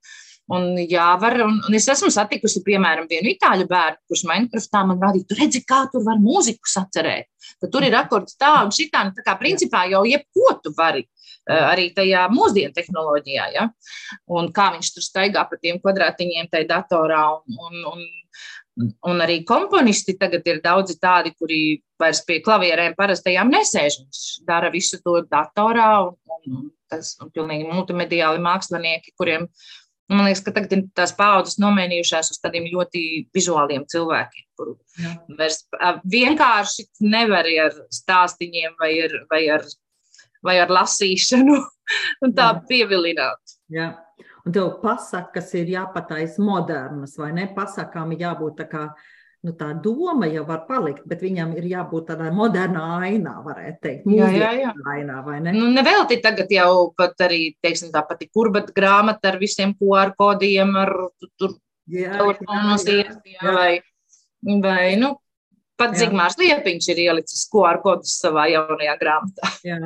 un 0.55 0.71
jāvar. 0.81 1.39
Un, 1.45 1.59
un 1.69 1.77
es 1.79 1.89
esmu 1.93 2.11
satikusi, 2.15 2.65
piemēram, 2.67 3.09
vienu 3.11 3.33
itāļu 3.35 3.69
bērnu, 3.71 4.03
kurš 4.09 4.25
Minecraftā 4.31 4.85
man 4.89 5.03
rādīja, 5.03 5.29
tu 5.29 5.39
redzi, 5.41 5.65
kā 5.69 5.85
tur 5.93 6.07
var 6.07 6.21
mūziku 6.23 6.71
sacerēt. 6.71 7.31
Tad 7.63 7.73
tur 7.73 7.87
ir 7.87 7.97
akords 7.99 8.37
tā 8.41 8.59
un 8.65 8.75
šitā, 8.75 9.07
nu, 9.09 9.17
tā 9.17 9.25
kā 9.27 9.37
principā 9.41 9.87
jau 9.91 10.05
jebko 10.09 10.59
tu 10.65 10.75
vari 10.77 11.07
Eh, 11.49 11.65
arī 11.65 11.87
tajā 11.97 12.27
mūsdienu 12.29 12.75
tehnoloģijā. 12.77 13.45
Ja? 13.55 13.65
Un 14.37 14.51
kā 14.53 14.69
viņš 14.75 14.91
tur 14.93 15.05
staigā 15.05 15.47
pa 15.49 15.57
tiem 15.57 15.79
kvadrātiņiem 15.81 16.51
tajā 16.53 16.69
datorā. 16.69 17.23
Un, 17.33 17.79
un, 17.89 18.03
un, 18.77 18.91
un 19.09 19.25
arī 19.25 19.39
komponisti 19.49 20.19
tagad 20.21 20.45
ir 20.51 20.61
daudzi 20.65 20.99
tādi, 21.01 21.33
kuri 21.41 21.79
vairs 22.01 22.21
pie 22.29 22.43
klavierēm 22.45 22.99
parastajām 22.99 23.49
nesēž. 23.55 23.97
Viņš 24.03 24.25
dara 24.49 24.69
visu 24.75 25.01
to 25.01 25.23
datorā 25.25 25.89
un, 26.11 26.19
un, 26.37 26.59
un 26.61 26.69
tas 26.93 27.15
ir 27.17 27.33
pilnīgi 27.33 27.71
multimediāli 27.73 28.45
mākslinieki, 28.45 29.17
kuriem 29.17 29.49
Man 30.09 30.25
liekas, 30.25 30.41
ka 30.45 30.55
tagad 30.57 30.87
tās 30.97 31.13
paudzes 31.17 31.59
nomainījušās 31.61 32.31
uz 32.33 32.39
tādiem 32.41 32.71
ļoti 32.73 33.03
vizuāliem 33.37 33.85
cilvēkiem, 33.93 34.47
kuru 34.57 34.79
vairs 35.37 35.67
vienkārši 36.09 36.87
nevar 37.05 37.49
ar 37.67 37.77
stāstīņiem 37.93 38.79
vai 38.81 38.95
ar, 39.05 39.19
vai 39.29 39.43
ar 39.59 39.67
vai 40.45 40.59
ar 40.63 40.73
lasīšanu 40.73 41.57
tā 42.39 42.51
Jā. 42.51 42.61
pievilināt. 42.69 43.59
Jā. 43.73 43.93
Un 44.47 44.55
tev 44.55 44.79
pasakas 44.81 45.53
ir 45.59 45.69
jāpataisa 45.75 46.43
modernas, 46.45 47.19
vai 47.21 47.33
ne? 47.37 47.49
Pasakām 47.55 48.15
jābūt 48.17 48.63
tā 48.63 48.69
kā, 48.71 48.85
nu 49.47 49.53
tā 49.55 49.69
doma 49.83 50.27
jau 50.31 50.43
var 50.49 50.65
palikt, 50.67 51.05
bet 51.09 51.23
viņam 51.23 51.53
ir 51.61 51.69
jābūt 51.71 52.09
tādā 52.11 52.31
modernā 52.35 52.85
ainā, 53.07 53.37
varētu 53.45 53.79
teikt. 53.85 54.09
Jā. 54.11 54.73
Ainā, 54.95 55.21
vai 55.27 55.39
ne? 55.45 55.55
Nu, 55.55 55.69
nevelti 55.75 56.19
tagad 56.25 56.51
jau 56.53 56.91
pat 56.99 57.15
arī, 57.29 57.53
teiksim, 57.63 57.93
tā 57.95 58.03
pati 58.09 58.29
kurbata 58.35 58.75
grāmata 58.75 59.33
ar 59.33 59.39
visiem 59.39 59.77
QR 59.79 60.15
kodiem, 60.19 60.75
ar 60.83 60.93
tur 61.39 61.55
telefonos 61.89 62.85
iet, 62.91 63.15
jā, 63.31 63.55
vai, 63.55 63.71
vai, 64.65 64.83
nu, 65.01 65.15
pat 65.79 65.95
Zigmārs 65.99 66.37
Liepiņš 66.41 66.91
ir 66.93 67.05
ielicis 67.07 67.47
QR 67.53 67.81
kodus 67.85 68.19
savā 68.21 68.49
jaunajā 68.51 68.99
grāmatā. 69.01 69.55
Jā. 69.67 69.79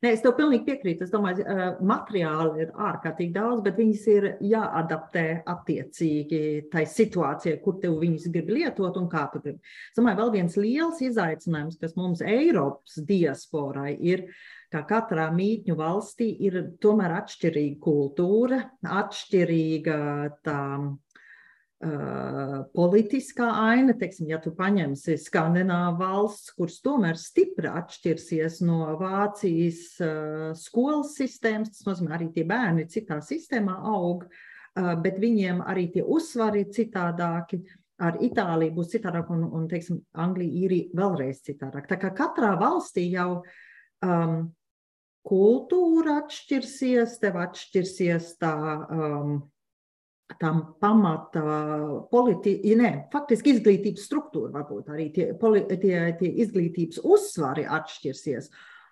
Nē, 0.00 0.14
es 0.14 0.22
tev 0.24 0.32
pilnīgi 0.38 0.64
piekrītu. 0.64 1.04
Es 1.04 1.10
domāju, 1.12 1.44
ka 1.44 1.64
materiāli 1.84 2.62
ir 2.64 2.70
ārkārtīgi 2.88 3.34
daudz, 3.34 3.60
bet 3.66 3.76
viņas 3.76 4.04
ir 4.08 4.26
jāadaptē 4.48 5.24
attiecīgi 5.52 6.40
tai 6.72 6.86
situācijai, 6.88 7.58
kur 7.60 7.76
tev 7.82 7.98
viņas 8.00 8.30
grib 8.32 8.48
lietot 8.56 8.96
un 8.96 9.10
kā 9.12 9.26
tu 9.32 9.42
gribi. 9.44 9.60
Es 9.90 10.00
domāju, 10.00 10.22
vēl 10.22 10.32
viens 10.38 10.56
liels 10.56 11.02
izaicinājums, 11.04 11.76
kas 11.82 11.92
mums 12.00 12.24
Eiropas 12.24 12.96
diasporai 13.10 13.92
ir, 14.12 14.24
kā 14.72 14.86
katrā 14.88 15.28
mītņu 15.36 15.76
valstī 15.76 16.30
ir 16.48 16.56
tomēr 16.80 17.18
atšķirīga 17.18 17.80
kultūra, 17.84 18.62
atšķirīga 19.02 20.00
tā 20.46 20.62
politiskā 21.80 23.46
aina, 23.56 23.94
teiksim, 23.96 24.28
ja 24.28 24.36
tu 24.42 24.52
paņemsi 24.52 25.14
Skandināvu 25.16 25.96
valsts, 26.02 26.52
kuras 26.52 26.76
tomēr 26.84 27.16
stipri 27.16 27.70
atšķirsies 27.72 28.58
no 28.68 28.82
Vācijas 29.00 29.96
skolas 30.60 31.14
sistēmas, 31.16 31.72
tas 31.72 31.86
nozīmē 31.88 32.18
arī 32.18 32.28
tie 32.34 32.44
bērni 32.44 32.84
citā 32.84 33.22
sistēmā 33.24 33.78
aug, 33.94 34.26
bet 34.76 35.16
viņiem 35.22 35.62
arī 35.64 35.86
tie 35.94 36.04
uzsvari 36.04 36.66
ir 36.66 36.74
citādāki. 36.76 37.62
Ar 38.00 38.16
Itāliju 38.24 38.76
būs 38.78 38.94
citādāk, 38.94 39.28
un, 39.32 39.42
un 39.44 39.66
teiksim, 39.68 39.98
Anglija, 40.16 40.52
Īrija 40.64 40.96
vēlreiz 40.96 41.42
citādāk. 41.44 41.84
Tā 41.88 41.98
kā 42.00 42.08
katrā 42.16 42.54
valstī 42.56 43.02
jau 43.12 43.42
um, 44.04 44.46
kultūra 45.28 46.22
atšķirsies, 46.22 47.18
tev 47.20 47.36
atšķirsies 47.42 48.30
tā 48.40 48.54
um, 48.88 49.34
tam 50.38 50.62
pamata 50.80 51.42
politi, 52.10 52.58
ne, 52.78 52.92
faktiski 53.12 53.56
izglītības 53.56 54.04
struktūra, 54.06 54.52
varbūt 54.54 54.90
arī 54.92 55.08
tie, 55.14 55.30
poli, 55.40 55.64
tie, 55.70 55.96
tie 56.20 56.30
izglītības 56.44 57.00
uzsvari 57.02 57.66
atšķirsies. 57.66 58.50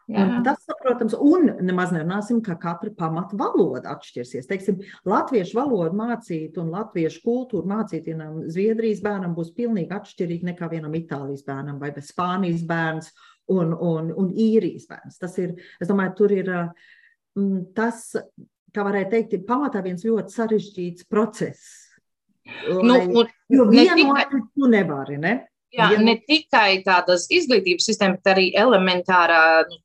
Tas, 0.09 0.62
protams, 0.81 1.12
un 1.20 1.51
nemaz 1.68 1.90
nerunāsim, 1.92 2.38
ka 2.40 2.55
katra 2.57 2.88
pamata 2.96 3.37
valoda 3.37 3.92
atšķirsies. 3.92 4.46
Teiksim, 4.48 4.79
latviešu 5.05 5.59
valodu 5.59 5.98
mācīt 6.01 6.57
un 6.61 6.70
latviešu 6.72 7.20
kultūru 7.27 7.68
mācīt 7.68 8.09
vienam 8.09 8.38
Zviedrijas 8.48 9.03
bērnam 9.05 9.35
būs 9.37 9.53
pilnīgi 9.57 9.92
atšķirīgi 9.92 10.48
nekā 10.48 10.70
vienam 10.72 10.96
Itālijas 10.96 11.44
bērnam 11.44 11.77
vai 11.83 11.92
Spānijas 12.01 12.64
bērns 12.68 13.12
un, 13.53 13.74
un, 13.77 14.09
un 14.16 14.33
īrijas 14.33 14.88
bērns. 14.88 15.20
Tas 15.20 15.37
ir, 15.44 15.59
es 15.77 15.92
domāju, 15.92 16.16
tur 16.22 16.37
ir 16.38 16.53
tas 17.77 18.09
kā 18.74 18.85
varētu 18.87 19.14
teikt, 19.14 19.37
ir 19.37 19.44
pamatā 19.48 19.83
viens 19.85 20.04
ļoti 20.07 20.35
sarežģīts 20.35 21.07
process. 21.11 21.68
Nu, 22.68 22.94
lai, 22.94 23.04
nu, 23.11 23.24
jo 23.52 23.68
vienu 23.68 23.96
tikai... 23.98 24.24
otru 24.24 24.42
tu 24.57 24.70
nevari, 24.72 25.18
ne? 25.20 25.35
Jā, 25.74 25.90
ne 26.00 26.14
tikai 26.24 26.81
tādas 26.81 27.26
izglītības 27.28 27.90
sistēma, 27.90 28.16
bet 28.16 28.31
arī 28.33 28.46
elementārā 28.57 29.66
nu, 29.68 29.76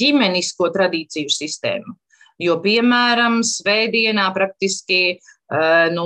ģimenisko 0.00 0.68
tradīciju 0.74 1.32
sistēma. 1.32 1.94
Jo, 2.40 2.58
piemēram, 2.60 3.40
svētdienā 3.44 4.26
praktiski 4.36 5.18
nu, 5.90 6.04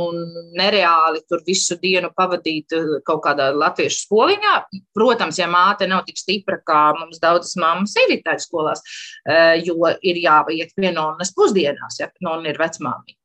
nereāli 0.57 1.21
tur 1.29 1.43
visu 1.45 1.77
dienu 1.81 2.09
pavadīt 2.17 2.73
eh, 2.73 2.93
kaut 3.05 3.21
kādā 3.27 3.51
latviešu 3.53 4.07
skoliņā. 4.07 4.55
Protams, 4.97 5.41
ja 5.41 5.49
māte 5.53 5.89
nav 5.91 6.07
tik 6.07 6.21
stipra, 6.21 6.61
kā 6.65 6.85
mums 6.97 7.21
daudzas 7.21 7.59
mammas 7.61 7.93
ir 8.01 8.17
itāļu 8.17 8.45
skolās, 8.47 8.81
eh, 9.29 9.61
jo 9.67 9.77
ir 10.01 10.23
jāiet 10.23 10.73
pie 10.77 10.95
nonnas 10.97 11.35
pusdienās, 11.37 12.01
ja 12.01 12.09
nonna 12.25 12.55
ir 12.55 12.61
vecmāmiņa. 12.61 13.21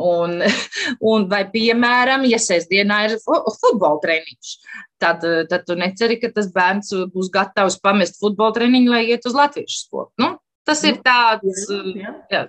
Un, 0.00 0.38
un 1.12 1.26
vai, 1.28 1.42
piemēram, 1.52 2.24
ja 2.30 2.40
sestdienā 2.40 3.02
ir 3.10 3.18
futbola 3.26 3.98
treniņš, 4.00 4.54
tad, 5.02 5.26
tad 5.50 5.66
tu 5.68 5.76
neceri, 5.76 6.16
ka 6.22 6.32
tas 6.32 6.48
bērns 6.54 6.94
būs 7.12 7.28
gatavs 7.34 7.76
pamest 7.84 8.16
futbola 8.22 8.56
treniņu, 8.56 8.94
lai 8.94 9.04
iet 9.10 9.28
uz 9.28 9.36
latviešu 9.36 9.84
skolu. 9.84 10.08
Nu, 10.22 10.32
tas 10.64 10.86
nu, 10.86 10.94
ir 10.94 11.04
tāds. 11.04 11.66
Jā, 11.68 12.16
jā. 12.32 12.46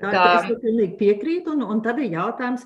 Tā, 0.00 0.10
tā. 0.14 0.26
Es 0.40 0.60
pilnīgi 0.62 0.96
piekrītu, 1.00 1.54
un, 1.54 1.66
un 1.74 1.82
tad 1.84 2.00
ir 2.00 2.14
jautājums. 2.16 2.64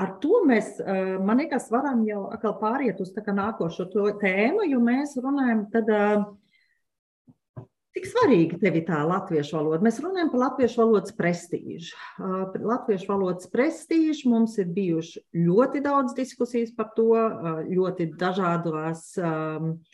Ar 0.00 0.14
to 0.22 0.40
mēs, 0.48 0.78
eh, 0.80 1.16
man 1.20 1.42
liekas, 1.42 1.68
varam 1.70 2.00
jau 2.08 2.24
atkal 2.32 2.56
pāriet 2.60 3.00
uz 3.04 3.12
nākošo 3.12 3.90
tēmu, 3.92 4.64
jo 4.70 4.80
mēs 4.80 5.18
runājam, 5.20 5.66
tad, 5.70 5.90
eh, 5.92 6.24
cik 7.92 8.08
svarīga 8.08 8.58
tev 8.58 8.78
ir 8.80 8.86
tā 8.86 9.02
latviešu 9.04 9.58
valoda. 9.58 9.84
Mēs 9.84 10.00
runājam 10.00 10.30
par 10.32 10.40
latviešu 10.48 10.80
valodas 10.80 11.12
prestīžu. 11.12 11.92
Eh, 11.92 12.58
latviešu 12.58 13.06
valodas 13.06 13.50
prestīžu 13.52 14.32
mums 14.32 14.56
ir 14.58 14.72
bijuši 14.72 15.20
ļoti 15.36 15.82
daudz 15.84 16.16
diskusijas 16.16 16.74
par 16.74 16.90
to, 16.96 17.12
ļoti 17.68 18.16
dažādās 18.16 19.12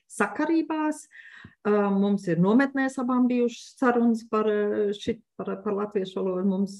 sakarībās. 0.06 1.02
Uh, 1.08 1.27
Mums 1.66 2.24
ir 2.30 2.38
nometnēs 2.40 2.96
abām 3.02 3.26
bijušas 3.28 3.74
sarunas 3.80 4.22
par, 4.30 4.46
šit, 4.96 5.18
par, 5.36 5.50
par 5.64 5.74
latviešu 5.74 6.20
valodu. 6.20 6.44
Mums 6.48 6.78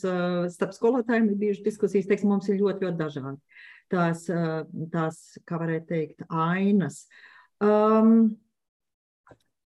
starp 0.55 0.77
skolotājiem 0.77 1.33
ir 1.33 1.41
bijušas 1.41 1.65
diskusijas, 1.67 2.07
teiksim, 2.09 2.31
mums 2.31 2.49
ir 2.49 2.61
ļoti, 2.61 2.87
ļoti 2.87 3.01
dažādi. 3.01 3.59
Tās, 3.93 4.25
tās 4.93 5.19
kā 5.49 5.59
varētu 5.61 5.89
teikt, 5.91 6.25
ainas. 6.29 7.03
Um, 7.65 8.37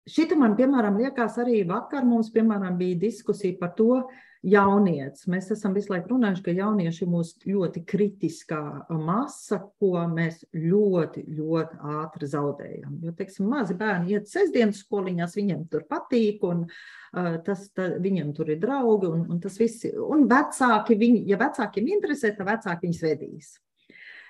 Šita 0.10 0.34
man, 0.40 0.56
piemēram, 0.58 0.96
liekas, 0.98 1.36
arī 1.42 1.60
vakar 1.70 2.06
mums, 2.08 2.32
piemēram, 2.34 2.80
bija 2.80 2.98
diskusija 3.02 3.58
par 3.60 3.76
to, 3.78 4.00
uh, 4.00 4.29
jaunietis. 4.46 5.28
Mēs 5.30 5.50
esam 5.54 5.74
visu 5.76 5.92
laiku 5.94 6.14
runājuši, 6.14 6.44
ka 6.46 6.54
jaunieši 6.56 7.04
ir 7.04 7.12
mūsu 7.12 7.52
ļoti 7.52 7.84
kritiskā 7.88 8.62
masa, 8.96 9.60
ko 9.82 10.06
mēs 10.12 10.42
ļoti, 10.56 11.26
ļoti 11.38 11.80
ātri 12.00 12.30
zaudējam. 12.32 13.00
Jo, 13.04 13.14
teiksim, 13.18 13.50
mazi 13.52 13.76
bērni 13.80 14.16
iet 14.16 14.32
sestdienas 14.32 14.84
skoliņās, 14.86 15.36
viņiem 15.40 15.66
tur 15.72 15.86
patīk, 15.90 16.44
un 16.48 16.66
uh, 16.66 17.32
tas, 17.46 17.68
ta, 17.76 17.92
viņiem 18.00 18.34
tur 18.38 18.54
ir 18.54 18.62
draugi, 18.64 19.12
un, 19.12 19.26
un 19.34 19.42
tas 19.44 19.60
viss, 19.60 19.88
un 19.90 20.28
vecāki, 20.32 21.00
viņi, 21.00 21.26
ja 21.30 21.40
vecākiem 21.42 21.92
interesē, 21.98 22.34
tad 22.38 22.48
vecāki 22.54 22.88
viņus 22.88 23.04
vedīs. 23.10 23.56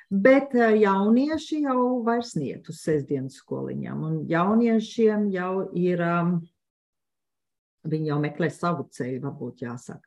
Bet 0.10 0.56
jaunieši 0.58 1.60
jau 1.68 2.00
vairs 2.02 2.34
niet 2.34 2.66
uz 2.72 2.80
sestdienas 2.82 3.36
skoliņām, 3.44 4.00
un 4.08 4.16
jauniešiem 4.26 5.28
jau 5.36 5.68
ir 5.78 6.02
um, 6.02 6.40
Viņi 7.88 8.12
jau 8.12 8.20
meklē 8.20 8.50
savu 8.52 8.90
ceļu, 8.92 9.22
varbūt 9.24 9.64
jāsaka. 9.64 10.04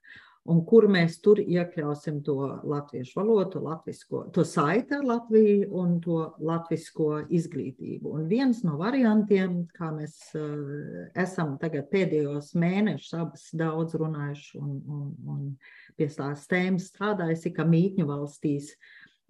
un 0.51 0.63
kur 0.67 0.89
mēs 0.91 1.21
tur 1.23 1.39
iekļausim 1.39 2.19
to 2.27 2.35
latviešu 2.67 3.21
valodu, 3.21 3.61
latvisko, 3.63 4.25
to 4.35 4.43
saiti 4.47 4.97
ar 4.97 5.05
Latviju 5.07 5.69
un 5.79 6.01
to 6.03 6.19
latvisko 6.43 7.23
izglītību. 7.31 8.11
Un 8.19 8.27
viens 8.31 8.65
no 8.67 8.75
variantiem, 8.81 9.61
kā 9.77 9.93
mēs 9.95 10.17
uh, 10.39 11.07
esam 11.15 11.55
tagad 11.63 11.87
pēdējos 11.95 12.53
mēnešus 12.59 13.15
abas 13.21 13.47
daudz 13.55 13.95
runājuši 14.03 14.59
un, 14.59 14.75
un, 14.83 15.07
un 15.31 15.47
pie 15.97 16.11
tās 16.11 16.49
tēmas 16.51 16.91
strādājusi, 16.91 17.55
ka 17.55 17.67
mītņu 17.69 18.11
valstīs 18.11 18.75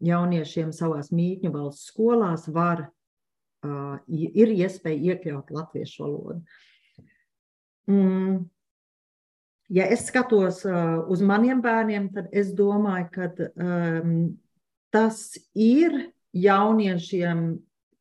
jauniešiem 0.02 0.72
savās 0.74 1.12
mītņu 1.12 1.52
valsts 1.52 1.92
skolās 1.92 2.48
var, 2.48 2.87
uh, 2.88 3.96
ir 4.09 4.57
iespēja 4.57 5.12
iekļaut 5.12 5.52
latviešu 5.61 6.07
valodu. 6.09 6.40
Mm 6.40 6.70
ja 9.73 9.88
es 9.88 10.07
skatos 10.09 10.62
uh, 10.68 11.03
uz 11.11 11.23
maniem 11.25 11.62
bērniem, 11.64 12.11
tad 12.14 12.29
es 12.33 12.53
domāju, 12.57 13.09
ka 13.14 13.31
um, 13.57 14.16
tas 14.92 15.33
ir 15.55 16.12
jauniešiem 16.37 17.47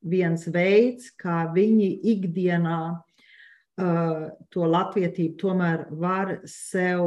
viens 0.01 0.47
veids, 0.51 1.11
kā 1.19 1.45
viņi 1.53 1.91
ikdienā 2.13 2.81
uh, 2.95 4.25
to 4.51 4.67
latvietību 4.67 5.37
tomēr 5.39 5.85
var 5.91 6.39
sev 6.49 7.05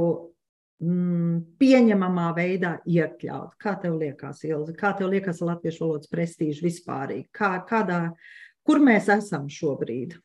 mm, 0.83 1.57
pieņemamā 1.61 2.29
veidā 2.37 2.77
iekļaut. 2.87 3.57
Kā 3.61 3.77
tev 3.83 3.99
liekas, 4.01 4.45
Ilze? 4.49 4.77
Kā 4.79 4.95
tev 4.97 5.13
liekas 5.13 5.43
latviešu 5.45 5.87
valodas 5.87 6.13
prestīža 6.13 6.65
vispārīgi? 6.65 7.29
Kā, 7.35 7.57
kādā, 7.69 8.07
kur 8.65 8.83
mēs 8.85 9.11
esam 9.13 9.51
šobrīd? 9.51 10.17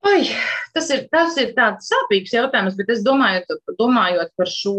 Ai, 0.00 0.22
tas 0.72 0.88
ir, 0.94 1.04
tas 1.12 1.34
ir 1.40 1.50
tāds 1.56 1.90
sāpīgs 1.92 2.32
jautājums, 2.32 2.76
bet 2.78 2.88
es 2.94 3.02
domāju, 3.04 3.58
domājot 3.76 4.32
par 4.38 4.48
šo, 4.48 4.78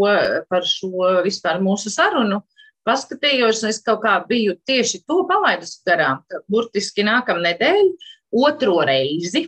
par 0.50 0.66
šo 0.66 1.12
vispār 1.26 1.62
mūsu 1.62 1.94
sarunu, 1.94 2.40
paskatījos, 2.88 3.62
es 3.70 3.82
kaut 3.86 4.02
kā 4.06 4.16
biju 4.26 4.56
tieši 4.66 5.04
to 5.06 5.22
palaidus 5.30 5.78
garām, 5.86 6.24
burtiski 6.50 7.06
nākamā 7.06 7.52
nedēļa, 7.52 8.10
otro 8.32 8.80
reizi 8.88 9.46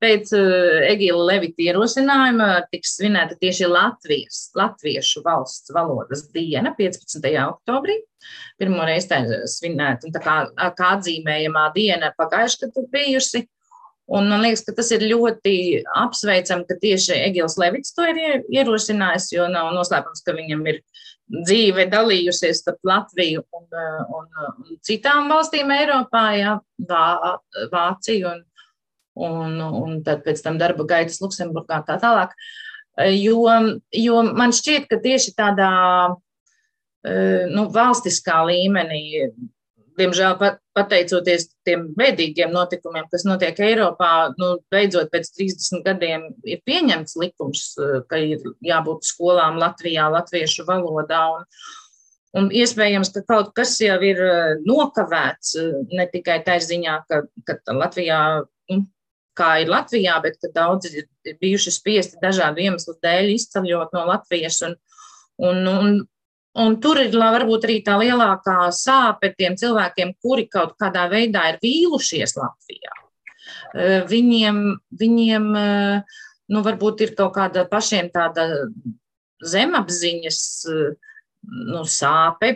pēc 0.00 0.30
uh, 0.36 0.84
Egīla 0.88 1.24
Levita 1.32 1.64
ierosinājuma 1.66 2.48
tiks 2.70 2.94
svinēta 3.00 3.36
tieši 3.40 3.66
Latvijas, 3.68 4.46
Latviešu 4.56 5.24
valsts 5.24 5.74
valodas 5.74 6.26
diena 6.32 6.72
15. 6.78 7.26
oktobrī. 7.42 7.98
Pirmo 8.60 8.86
reizi 8.86 9.10
tā 9.10 9.20
svinēta, 9.50 10.06
un 10.06 10.14
tā 10.14 10.22
kā, 10.22 10.38
kā 10.78 10.94
atzīmējamā 10.96 11.68
diena 11.74 12.12
pagājuši, 12.16 12.62
kad 12.62 12.90
bijusi. 12.94 13.46
Un 14.06 14.28
man 14.30 14.44
liekas, 14.44 14.62
ka 14.62 14.74
tas 14.76 14.92
ir 14.94 15.02
ļoti 15.02 15.82
apsveicami, 15.98 16.66
ka 16.68 16.76
tieši 16.78 17.16
Egils 17.26 17.56
Levits 17.58 17.94
to 17.96 18.06
ir 18.06 18.44
ierosinājis, 18.54 19.32
jo 19.34 19.48
nav 19.50 19.72
noslēpums, 19.74 20.22
ka 20.22 20.34
viņam 20.36 20.62
ir 20.70 20.78
dzīve 21.26 21.88
dalījusies 21.90 22.60
starp 22.62 22.86
Latviju 22.86 23.42
un, 23.58 23.64
un, 24.18 24.28
un 24.46 24.76
citām 24.86 25.26
valstīm 25.32 25.72
Eiropā, 25.74 26.26
jā, 26.38 26.52
Vā, 26.86 27.06
Vāciju 27.72 28.30
un, 28.30 28.44
un, 29.26 29.58
un 29.80 29.98
tad 30.06 30.22
pēc 30.26 30.44
tam 30.44 30.60
darba 30.62 30.86
gaitas 30.86 31.18
Luksemburgā 31.24 31.82
tā 31.88 31.98
tālāk. 32.02 32.36
Jo, 33.10 33.42
jo 33.92 34.22
man 34.38 34.54
šķiet, 34.56 34.86
ka 34.88 35.00
tieši 35.02 35.34
tādā 35.36 35.72
nu, 37.50 37.66
valstiskā 37.74 38.38
līmenī 38.46 39.02
diemžēl 39.98 40.38
pat, 40.40 40.62
pateicoties 40.76 41.48
tiem 41.66 41.88
bēdīgiem 41.96 42.52
notikumiem, 42.54 43.06
kas 43.12 43.24
notiek 43.28 43.58
Eiropā, 43.64 44.10
nu, 44.40 44.56
beidzot 44.72 45.10
pēc 45.12 45.32
30 45.38 45.84
gadiem 45.86 46.28
ir 46.48 46.62
pieņemts 46.68 47.16
likums, 47.22 47.64
eh, 47.80 47.98
ka 48.10 48.20
ir 48.20 48.44
jābūt 48.64 49.08
skolām 49.08 49.60
Latvijā, 49.62 50.08
latviešu 50.12 50.66
valodā. 50.68 51.22
Un, 51.36 51.46
un 52.40 52.50
iespējams, 52.62 53.12
ka 53.14 53.24
kaut 53.28 53.54
kas 53.56 53.76
jau 53.80 53.96
ir 54.04 54.20
eh, 54.24 54.56
nokavēts 54.66 55.56
eh, 55.62 55.72
ne 55.96 56.08
tikai 56.12 56.42
tā 56.46 56.58
ziņā, 56.62 57.00
ka, 57.08 57.24
ka 57.48 57.60
Latvijā. 57.72 58.20
Kā 59.36 59.58
ir 59.60 59.68
Latvijā, 59.68 60.14
bet 60.24 60.40
daudzi 60.54 61.02
ir 61.02 61.34
bijuši 61.42 61.68
spiesti 61.74 62.16
dažādu 62.22 62.62
iemeslu 62.64 62.94
dēļ 63.04 63.34
izceļot 63.34 63.90
no 63.92 64.04
Latvijas. 64.08 64.62
Un, 64.64 64.78
un, 65.44 65.58
un 65.68 65.90
Un 66.56 66.78
tur 66.80 66.96
ir 67.02 67.12
varbūt 67.12 67.66
arī 67.68 67.80
tā 67.84 67.98
lielākā 68.00 68.70
sāpe 68.72 69.32
tiem 69.36 69.58
cilvēkiem, 69.60 70.14
kuri 70.24 70.46
kaut 70.48 70.76
kādā 70.80 71.04
veidā 71.12 71.42
ir 71.50 71.58
vīlušies 71.60 72.36
Latvijā. 72.38 72.94
Viņiem, 74.08 74.60
viņiem 75.00 75.50
nu, 75.52 76.62
varbūt 76.64 77.04
ir 77.04 77.12
kaut 77.18 77.34
kāda 77.36 77.66
pašiem 77.68 78.08
tāda 78.14 78.48
zemapziņas 79.44 80.40
nu, 81.74 81.84
sāpe 81.84 82.54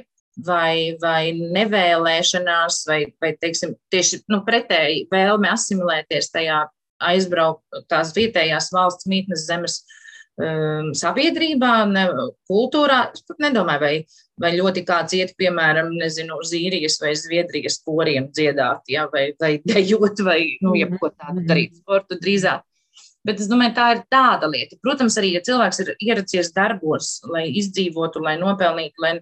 vai, 0.49 0.97
vai 1.03 1.35
nevēlēšanās, 1.37 2.83
vai, 2.89 3.01
vai 3.21 3.35
teiksim, 3.37 3.77
tieši 3.93 4.23
nu, 4.33 4.41
pretēji 4.47 5.11
vēlme 5.13 5.53
asimilēties 5.53 6.33
tajā 6.33 6.63
aizbraukt 7.11 7.85
tās 7.93 8.15
vietējās 8.17 8.73
valsts 8.73 9.09
mītnes 9.09 9.45
zemes 9.49 9.83
uh, 9.83 10.00
um, 10.41 10.91
sabiedrībā, 10.97 11.75
ne, 11.91 12.07
kultūrā. 12.51 13.03
Es 13.15 13.25
pat 13.29 13.43
nedomāju, 13.45 13.83
vai, 13.83 13.93
vai 14.41 14.55
ļoti 14.57 14.85
kāds 14.89 15.17
iet, 15.19 15.35
piemēram, 15.41 15.93
nezinu, 16.01 16.41
uz 16.43 16.55
īrijas 16.57 16.99
vai 17.03 17.13
zviedrijas 17.19 17.81
koriem 17.87 18.31
dziedāt, 18.33 18.83
ja, 18.91 19.07
vai, 19.13 19.31
vai 19.41 19.55
dejot, 19.71 20.25
vai 20.27 20.41
nu, 20.65 20.75
jebko 20.79 21.13
tādu 21.13 21.41
mhm. 21.41 21.47
darīt 21.51 21.79
sportu 21.83 22.19
drīzāk. 22.21 22.67
Bet 23.27 23.41
es 23.43 23.51
domāju, 23.51 23.75
tā 23.77 23.87
ir 23.93 23.99
tāda 24.09 24.49
lieta. 24.49 24.79
Protams, 24.81 25.19
arī, 25.21 25.35
ja 25.37 25.45
cilvēks 25.45 25.83
ir 25.83 25.91
ieracies 26.01 26.55
darbos, 26.57 27.19
lai 27.29 27.51
izdzīvotu, 27.61 28.23
lai 28.25 28.39
nopelnītu, 28.41 29.03
lai, 29.05 29.19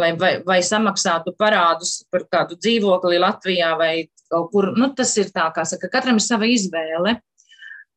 lai 0.00 0.14
vai, 0.16 0.30
vai 0.46 0.62
samaksātu 0.64 1.34
parādus 1.36 1.98
par 2.12 2.24
kādu 2.32 2.56
dzīvokli 2.56 3.20
Latvijā 3.20 3.74
vai 3.76 3.92
kaut 4.32 4.48
kur, 4.52 4.70
nu, 4.76 4.90
tas 4.96 5.12
ir 5.20 5.28
tā, 5.34 5.48
kā 5.52 5.64
saka, 5.68 5.90
katram 5.92 6.20
ir 6.20 6.24
sava 6.24 6.48
izvēle. 6.48 7.18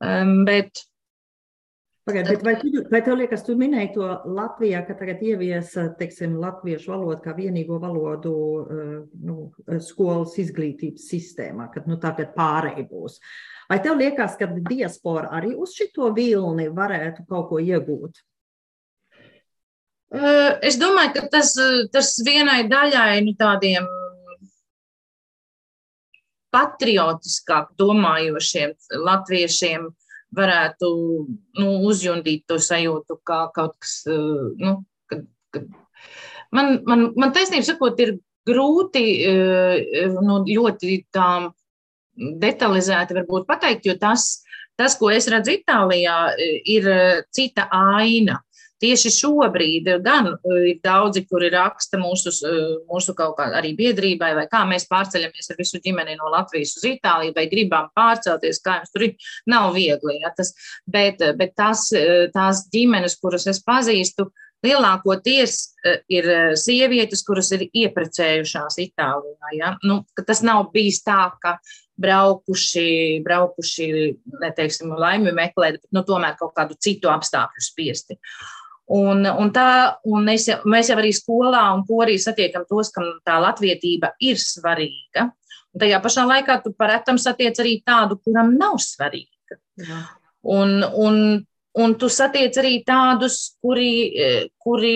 Um, 0.02 0.42
bet 0.48 0.84
Pagaid, 2.12 2.44
vai, 2.44 2.56
tu, 2.60 2.84
vai 2.92 3.00
tev 3.06 3.16
liekas, 3.22 3.44
tu 3.48 3.54
minēji 3.56 3.94
to 3.96 4.08
Latvijā, 4.36 4.82
ka 4.88 4.96
tagad 5.00 5.22
ievies 5.24 5.72
teiksim, 6.00 6.34
latviešu 6.42 6.92
valodu 6.92 7.24
kā 7.24 7.36
vienīgo 7.38 7.78
valodu 7.80 8.34
eh, 8.62 8.90
nu, 9.28 9.38
skolas 9.84 10.36
izglītības 10.42 11.06
sistēmā, 11.14 11.70
kad 11.72 11.88
nu, 11.88 11.96
tagad 12.02 12.34
pārēj 12.36 12.84
būs. 12.90 13.16
Vai 13.72 13.80
tev 13.84 14.02
liekas, 14.02 14.36
ka 14.40 14.50
diaspora 14.68 15.32
arī 15.38 15.54
uz 15.56 15.78
šito 15.78 16.10
vilni 16.16 16.68
varētu 16.76 17.24
kaut 17.30 17.48
ko 17.54 17.62
iegūt? 17.64 18.20
Eh, 20.12 20.52
es 20.68 20.76
domāju, 20.82 21.16
ka 21.16 21.26
tas, 21.38 21.56
tas 21.96 22.12
vienai 22.28 22.66
daļai 22.68 23.24
nu, 23.24 23.38
tādiem 23.40 23.88
patriotiskāk 26.52 27.72
domājošiem 27.80 28.76
latviešiem 29.00 29.88
varētu 30.36 30.90
nu, 31.60 31.70
uzjundīt 31.90 32.46
to 32.50 32.58
sajūtu, 32.62 33.20
kā 33.28 33.46
kaut 33.56 33.78
kas, 33.82 34.02
eh, 34.08 34.44
nu, 34.62 34.76
kad, 35.12 35.26
kad 35.54 35.68
man, 36.52 36.80
man, 36.88 37.10
man 37.20 37.34
taisnība 37.36 37.68
sakot, 37.68 38.00
ir 38.00 38.18
grūti 38.48 39.06
eh, 39.28 40.16
nu, 40.22 40.42
ļoti 40.48 41.02
tā 41.14 41.32
detalizēti 42.16 43.18
varbūt 43.18 43.48
pateikt, 43.50 43.88
jo 43.88 43.98
tas, 44.00 44.42
tas, 44.80 44.96
ko 45.00 45.12
es 45.14 45.28
redzu 45.32 45.56
Itālijā, 45.56 46.18
ir 46.70 46.90
cita 47.34 47.68
aina. 47.72 48.42
Tieši 48.82 49.12
šobrīd 49.14 49.90
gan 50.02 50.32
eh, 50.34 50.62
ir 50.72 50.80
daudzi, 50.82 51.22
kuri 51.30 51.52
raksta 51.54 52.00
mūsu, 52.02 52.34
eh, 52.48 52.62
mūsu 52.90 53.14
kaut 53.18 53.36
kā 53.38 53.50
arī 53.60 53.76
biedrībai, 53.78 54.32
vai 54.40 54.46
kā 54.50 54.64
mēs 54.70 54.88
pārceļamies 54.90 55.52
ar 55.54 55.60
visu 55.60 55.82
ģimeni 55.84 56.18
no 56.18 56.32
Latvijas 56.34 56.74
uz 56.80 56.88
Itāliju, 56.90 57.36
vai 57.36 57.46
gribam 57.52 57.92
pārcelties, 57.98 58.62
kā 58.66 58.80
jums 58.80 58.94
tur 58.94 59.06
ir. 59.06 59.28
Nav 59.52 59.76
viegli, 59.76 60.16
ja, 60.24 60.32
tas, 60.34 60.54
bet, 60.90 61.22
bet 61.38 61.54
tās, 61.60 61.92
eh, 61.94 62.30
tās 62.34 62.66
ģimenes, 62.74 63.20
kuras 63.22 63.46
es 63.52 63.62
pazīstu, 63.62 64.32
lielākoties 64.66 65.56
ir 66.14 66.28
sievietes, 66.54 67.24
kuras 67.26 67.50
ir 67.56 67.64
ieprecējušās 67.66 68.78
Itālijā. 68.84 69.54
Ja? 69.58 69.72
Nu, 69.82 70.04
tas 70.28 70.44
nav 70.46 70.68
bijis 70.74 71.02
tā, 71.02 71.32
ka 71.42 71.56
braukuši, 72.02 73.24
braukuši 73.26 73.90
neteiksim, 74.42 74.94
laimi 75.02 75.34
meklēt, 75.34 75.82
bet 75.82 75.98
nu, 75.98 76.06
tomēr 76.06 76.38
kaut 76.38 76.54
kādu 76.58 76.78
citu 76.78 77.10
apstākļu 77.10 77.66
spiesti. 77.66 78.20
Uh, 78.22 78.61
Un, 78.92 79.24
un 79.24 79.52
tā, 79.56 79.68
un 80.12 80.26
jau, 80.28 80.58
mēs 80.68 80.90
jau 80.92 80.98
arī 81.00 81.12
skolā 81.16 81.62
un 81.76 81.86
korī 81.88 82.18
satiekam 82.20 82.66
tos, 82.68 82.90
kam 82.92 83.08
tā 83.28 83.38
latvietība 83.40 84.12
ir 84.20 84.40
svarīga. 84.42 85.30
Un 85.72 85.84
tajā 85.84 86.02
pašā 86.04 86.26
laikā 86.28 86.58
tu 86.66 86.74
paretam 86.76 87.20
satiec 87.22 87.60
arī 87.64 87.78
tādu, 87.88 88.20
kuram 88.26 88.52
nav 88.60 88.76
svarīga. 88.84 89.60
Jā. 89.80 90.02
Un, 90.52 90.82
un, 90.84 91.22
un 91.80 91.96
tu 91.96 92.10
satiec 92.12 92.58
arī 92.60 92.82
tādus, 92.84 93.38
kuri, 93.64 93.94
kuri, 94.60 94.96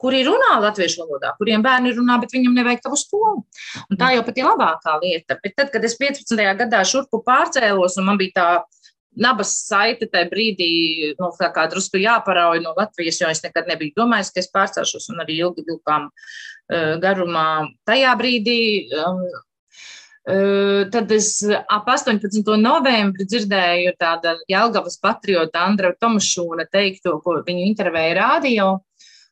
kuri 0.00 0.24
runā 0.26 0.56
latviešu 0.64 1.04
valodā, 1.04 1.30
kuriem 1.38 1.62
bērni 1.62 1.94
runā, 1.94 2.18
bet 2.22 2.34
viņam 2.34 2.56
nevajag 2.58 2.82
tavu 2.88 2.98
skolu. 2.98 3.44
Un 3.86 4.00
tā 4.00 4.10
jau 4.16 4.26
pat 4.26 4.42
ir 4.42 4.48
labākā 4.48 4.96
lieta. 5.04 5.38
Bet 5.44 5.54
tad, 5.54 5.70
kad 5.74 5.86
es 5.86 5.94
15. 6.00 6.34
gadā 6.64 6.82
šurpu 6.88 7.22
pārcēlos, 7.26 8.00
un 8.00 8.10
man 8.10 8.18
bija 8.18 8.38
tā 8.40 8.50
nabas 9.18 9.52
saite 9.66 10.08
tajā 10.10 10.28
brīdī, 10.30 10.70
nu, 11.18 11.30
tā 11.38 11.50
kā 11.54 11.66
drusku 11.70 12.00
jāparauj 12.00 12.62
no 12.62 12.74
Latvijas, 12.76 13.20
jo 13.20 13.30
es 13.30 13.42
nekad 13.44 13.68
nebiju 13.70 13.96
domājis, 13.98 14.32
ka 14.34 14.42
es 14.42 14.50
pārcelšos 14.54 15.10
un 15.12 15.22
arī 15.24 15.40
ilgi 15.42 15.66
vilkām 15.66 16.08
uh, 16.10 16.98
garumā 17.02 17.46
tajā 17.88 18.12
brīdī. 18.20 18.60
Um, 18.94 19.24
uh, 20.30 20.82
tad 20.94 21.10
es 21.16 21.32
ap 21.46 21.90
18. 21.90 22.38
novembri 22.60 23.26
dzirdēju 23.26 23.96
tādu 23.98 24.36
Jelgavas 24.50 25.00
patriota 25.02 25.66
Andreju 25.66 25.98
Tomašūna 26.00 26.70
teikto, 26.70 27.18
ko 27.24 27.40
viņu 27.46 27.66
intervēja 27.72 28.14
rādio. 28.22 28.70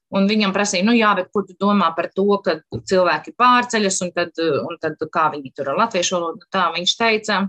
Un 0.08 0.24
viņam 0.24 0.54
prasīja, 0.56 0.86
nu, 0.88 0.94
jā, 0.96 1.10
bet 1.18 1.26
ko 1.28 1.42
tu 1.44 1.52
domā 1.60 1.90
par 1.92 2.06
to, 2.16 2.24
ka 2.40 2.54
cilvēki 2.72 3.34
pārceļas 3.36 3.98
un 4.06 4.12
tad, 4.16 4.38
un 4.40 4.78
tad 4.80 4.96
kā 5.12 5.26
viņi 5.34 5.52
tur 5.52 5.68
ar 5.68 5.82
latviešu 5.82 6.14
valodu? 6.16 6.48
Tā 6.48 6.62
viņš 6.72 6.94
teica, 6.96 7.42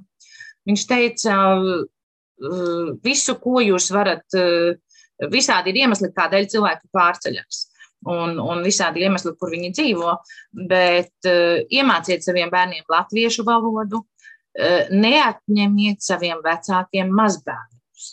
viņš 0.68 0.84
teica, 0.90 1.38
Eh, 1.60 1.86
visu, 3.04 3.36
ko 3.42 3.60
jūs 3.64 3.90
varat, 3.92 4.26
eh, 4.38 4.76
visādi 5.32 5.74
ir 5.74 5.84
iemesli, 5.84 6.14
kādēļ 6.16 6.48
cilvēki 6.54 6.90
pārceļas. 6.94 7.66
Un, 8.08 8.38
un 8.40 8.64
visādi 8.64 9.04
iemesli, 9.04 9.34
kur 9.36 9.52
viņi 9.52 9.74
dzīvo, 9.76 10.14
bet 10.70 11.28
uh, 11.28 11.58
iemāciet 11.68 12.24
saviem 12.24 12.48
bērniem 12.48 12.86
latviešu 12.88 13.44
valodu, 13.44 14.00
uh, 14.00 14.88
neatņemiet 14.88 16.00
saviem 16.00 16.40
vecākiem 16.46 17.12
mazbērnus. 17.12 18.06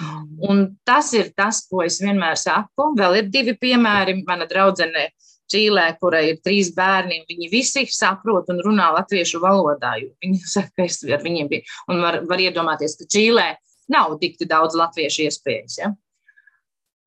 Mm. 0.00 0.24
Un 0.42 0.64
tas 0.82 1.12
ir 1.14 1.30
tas, 1.38 1.62
ko 1.70 1.84
es 1.86 2.00
vienmēr 2.02 2.34
saku. 2.34 2.90
Vēl 2.98 3.20
ir 3.20 3.30
divi 3.30 3.54
piemēri. 3.62 4.18
Mana 4.26 4.50
draudzene 4.50 5.06
Čīlē, 5.48 5.86
kurai 6.00 6.26
ir 6.32 6.42
trīs 6.44 6.74
bērni, 6.76 7.22
viņi 7.28 7.48
visi 7.48 7.86
saprot 7.88 8.50
un 8.52 8.58
runā 8.64 8.90
latviešu 8.98 9.40
valodā. 9.40 9.94
Viņi 10.20 10.42
saka, 10.44 10.74
ka 10.76 10.84
es 10.84 11.00
ar 11.06 11.24
viņiem 11.24 11.48
biju. 11.48 11.64
Un 11.88 12.02
var, 12.04 12.20
var 12.28 12.42
iedomāties, 12.42 12.98
ka 12.98 13.08
Čīlē 13.08 13.46
nav 13.92 14.18
tik 14.20 14.38
daudz 14.48 14.76
latviešu 14.78 15.26
iespējas. 15.26 15.78
Ja? 15.82 15.92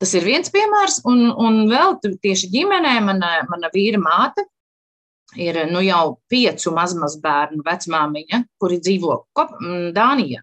Tas 0.02 0.16
ir 0.18 0.26
viens 0.26 0.50
piemērs, 0.50 1.04
un, 1.06 1.28
un 1.30 1.66
vēl 1.70 2.00
tieši 2.02 2.50
ģimenē 2.54 2.96
mana, 3.06 3.34
mana 3.50 3.70
vīra 3.74 4.00
māte 4.02 4.48
ir 5.38 5.60
nu, 5.72 5.82
jau 5.86 6.18
piecu 6.32 6.74
mazmaz 6.76 7.20
bērnu 7.22 7.64
vecmāmiņa, 7.66 8.42
kuri 8.60 8.80
dzīvo 8.82 9.20
Dānijā. 9.96 10.42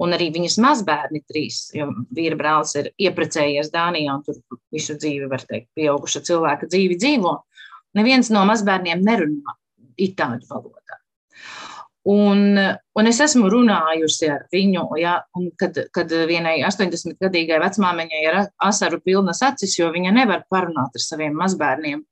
Un 0.00 0.16
arī 0.16 0.30
viņas 0.32 0.56
mazbērni 0.64 1.20
trīs, 1.28 1.66
jo 1.76 1.90
vīra 2.16 2.38
brālis 2.40 2.72
ir 2.80 2.88
ieprecējies 2.96 3.68
Dānijā 3.74 4.14
un 4.16 4.22
tur 4.24 4.38
visu 4.72 4.96
dzīvi, 4.96 5.28
var 5.28 5.44
teikt, 5.44 5.68
pieauguša 5.76 6.22
cilvēka 6.24 6.70
dzīvi 6.72 6.96
dzīvo. 6.96 7.34
Neviens 8.00 8.32
no 8.32 8.46
mazbērniem 8.48 9.04
nerunā 9.04 9.52
itāļu 10.00 10.48
valodā. 10.48 10.96
Un, 12.02 12.56
un 12.98 13.06
es 13.06 13.20
esmu 13.22 13.46
runājusi 13.52 14.26
ar 14.34 14.46
viņu, 14.50 14.88
ja, 14.98 15.20
kad, 15.60 15.76
kad 15.94 16.10
vienai 16.26 16.56
80-gadīgai 16.66 17.60
vecmāmiņai 17.62 18.22
ir 18.24 18.38
asaru 18.58 18.98
pilnas 19.04 19.42
acis, 19.46 19.76
jo 19.78 19.86
viņa 19.94 20.10
nevar 20.16 20.42
parunāt 20.50 20.98
ar 20.98 21.04
saviem 21.04 21.36
mazbērniem. 21.38 22.02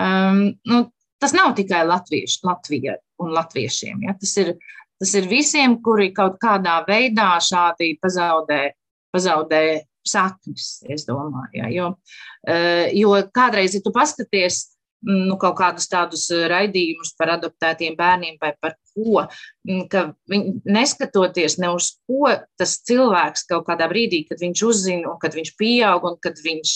Um, 0.00 0.40
nu, 0.64 0.78
tas 1.20 1.36
nav 1.36 1.52
tikai 1.58 1.82
latvieši, 1.84 2.40
Latvija 2.48 2.96
un 3.20 3.34
latviešiem. 3.36 4.06
Ja, 4.08 4.16
tas, 4.16 4.32
ir, 4.40 4.54
tas 4.96 5.12
ir 5.20 5.28
visiem, 5.28 5.76
kuri 5.84 6.08
kaut 6.16 6.40
kādā 6.40 6.78
veidā 6.88 7.34
šādi 7.44 7.98
pazaudē, 8.00 8.62
pazaudē 9.12 9.64
saknes, 10.08 10.78
es 10.88 11.04
domāju. 11.04 11.52
Ja, 11.60 11.68
jo, 11.68 11.90
uh, 12.48 12.86
jo 12.96 13.12
kādreiz, 13.36 13.76
ja 13.76 13.84
tu 13.84 13.92
paskaties, 13.92 14.70
nu, 15.04 15.36
kaut 15.36 15.58
kādus 15.60 15.90
tādus 15.92 16.30
raidījumus 16.30 17.12
par 17.18 17.36
adoptētiem 17.36 17.98
bērniem 17.98 18.40
vai 18.40 18.54
par 18.56 18.78
ko, 18.94 19.26
mm, 19.68 19.84
ka 19.92 20.04
viņi, 20.30 20.54
neskatoties 20.68 21.58
ne 21.62 21.72
uz 21.76 21.92
ko 22.08 22.30
tas 22.60 22.78
cilvēks 22.88 23.46
kaut 23.50 23.66
kādā 23.68 23.88
brīdī, 23.90 24.24
kad 24.28 24.42
viņš 24.42 24.64
uzzina 24.68 25.12
un 25.12 25.20
kad 25.22 25.36
viņš 25.36 25.54
pieaug 25.60 26.06
un 26.10 26.18
kad 26.22 26.40
viņš 26.42 26.74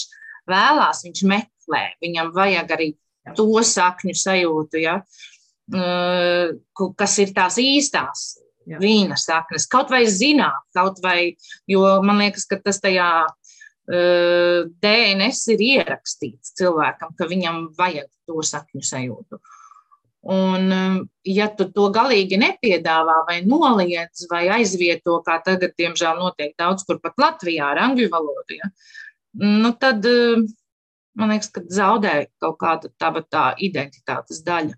vēlās, 0.49 1.03
viņš 1.07 1.23
meklē, 1.29 1.83
viņam 2.03 2.33
vajag 2.35 2.75
arī 2.77 2.91
to 3.37 3.47
sakņu 3.63 4.15
sajūtu, 4.15 4.81
ja, 4.83 4.99
eh, 5.75 6.53
kas 6.95 7.17
ir 7.19 7.33
tās 7.35 7.59
īstās 7.59 8.27
Jā. 8.67 8.79
vīna 8.81 9.15
saknes, 9.19 9.67
kaut 9.67 9.91
vai 9.91 10.03
zināt, 10.11 10.63
kaut 10.75 10.99
vai, 11.03 11.35
jo 11.67 11.83
man 12.03 12.19
liekas, 12.19 12.47
ka 12.47 12.59
tas 12.59 12.81
tajā 12.83 13.27
DNS 13.87 15.45
ir 15.53 15.61
ierakstīts 15.63 16.51
cilvēkam, 16.59 17.13
ka 17.15 17.27
viņam 17.29 17.69
vajag 17.77 18.09
to 18.27 18.43
sakņu 18.43 18.83
sajūtu. 18.83 19.39
Un, 20.27 20.71
ja 21.23 21.45
tu 21.55 21.69
to 21.71 21.85
galīgi 21.95 22.35
nepiedāvā, 22.41 23.21
vai 23.29 23.37
noliedz, 23.47 24.25
vai 24.27 24.47
aizvieto, 24.57 25.21
kā 25.23 25.37
tagad, 25.45 25.71
diemžēl, 25.79 26.19
notiek 26.19 26.51
daudz 26.59 26.83
kur 26.83 26.99
pat 26.99 27.15
Latvijā 27.21 27.69
ar 27.71 27.79
angļu 27.85 28.09
valodu, 28.11 28.57
ja, 28.57 28.67
nu 29.39 29.71
tad 29.79 30.03
man 31.17 31.31
liekas, 31.33 31.49
ka 31.53 31.63
zaudē 31.71 32.17
kaut 32.41 32.59
kāda 32.61 32.91
tā, 32.99 33.11
tā 33.31 33.45
identitātes 33.63 34.43
daļa. 34.45 34.75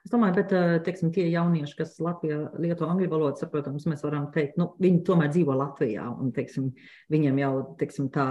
Es 0.00 0.12
domāju, 0.12 0.34
bet 0.38 0.52
eh, 0.56 0.74
teiksim, 0.84 1.10
tie 1.12 1.26
jaunieši, 1.28 1.76
kas 1.76 1.98
Latvijā 2.00 2.38
lieto 2.62 2.86
angļu 2.88 3.08
valodu, 3.12 3.42
saprotams, 3.42 3.84
mēs 3.90 4.00
varam 4.06 4.30
teikt, 4.32 4.56
nu, 4.60 4.70
viņi 4.80 5.02
tomēr 5.04 5.28
dzīvo 5.34 5.56
Latvijā. 5.60 6.06
Un, 6.10 6.30
teiksim, 6.36 6.70
viņiem 7.12 7.40
jau, 7.42 7.52
teiksim, 7.80 8.08
tā, 8.14 8.26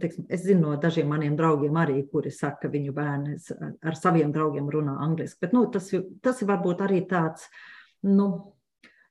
teiksim, 0.00 0.24
es 0.32 0.46
zinu 0.46 0.70
no 0.70 0.74
dažiem 0.80 1.10
maniem 1.12 1.36
draugiem 1.36 1.76
arī, 1.82 2.00
kuri 2.12 2.32
saka, 2.32 2.64
ka 2.64 2.72
viņu 2.72 2.96
bērni 2.96 3.36
ar 3.60 3.98
saviem 3.98 4.32
draugiem 4.32 4.70
runā 4.72 4.96
angliski. 5.04 5.42
Bet 5.44 5.56
nu, 5.56 5.66
tas, 5.72 5.92
tas 6.24 6.40
ir 6.40 6.48
varbūt 6.48 6.84
arī 6.86 7.02
tāds, 7.10 7.44
nu, 8.08 8.30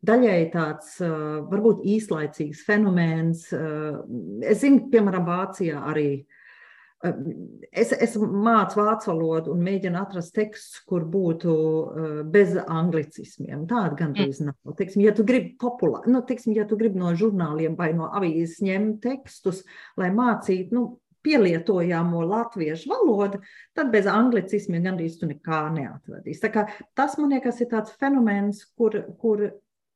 daļai 0.05 0.39
tāds 0.53 0.97
varbūt 1.01 1.85
īslaicīgs 1.95 2.65
fenomens. 2.65 3.45
Es 3.53 4.63
zinu, 4.63 4.87
piemēram, 4.89 5.25
Vācijā 5.29 5.85
arī 5.91 6.09
Es, 7.75 7.91
es 7.91 8.15
mācu 8.17 8.79
vācu 8.79 9.09
valodu 9.11 9.53
un 9.53 9.63
mēģinu 9.65 9.99
atrast 9.99 10.33
tekstus, 10.35 10.81
kur 10.87 11.05
būtu 11.11 11.53
uh, 11.53 12.19
bez 12.31 12.55
anglicismiem. 12.59 13.65
Tāda 13.69 13.97
gandrīz 13.99 14.41
mm. 14.41 14.51
nav. 14.51 14.75
Teiksim, 14.79 15.03
ja 15.05 15.13
tu 15.15 15.25
gribi 15.27 15.55
populāri, 15.61 16.13
nu, 16.13 16.23
teiksim, 16.27 16.55
ja 16.57 16.67
tu 16.69 16.77
gribi 16.79 17.01
no 17.01 17.13
žurnāliem 17.17 17.75
vai 17.79 17.91
no 17.97 18.11
avīzes 18.15 18.63
ņemt 18.65 19.01
tekstus, 19.03 19.63
lai 19.99 20.11
mācītu, 20.15 20.75
nu, 20.75 20.85
pielietojamo 21.25 22.21
latviešu 22.21 22.89
valodu, 22.91 23.39
tad 23.73 23.89
bez 23.93 24.05
anglicismiem 24.09 24.83
gandrīz 24.85 25.17
tu 25.19 25.29
nekā 25.29 25.61
neatradīsi. 25.73 26.51
Tas, 26.97 27.17
man 27.17 27.33
liekas, 27.33 27.61
ir 27.63 27.71
tāds 27.71 27.95
fenomens, 27.99 28.61
kur, 28.77 28.99
kur 29.21 29.47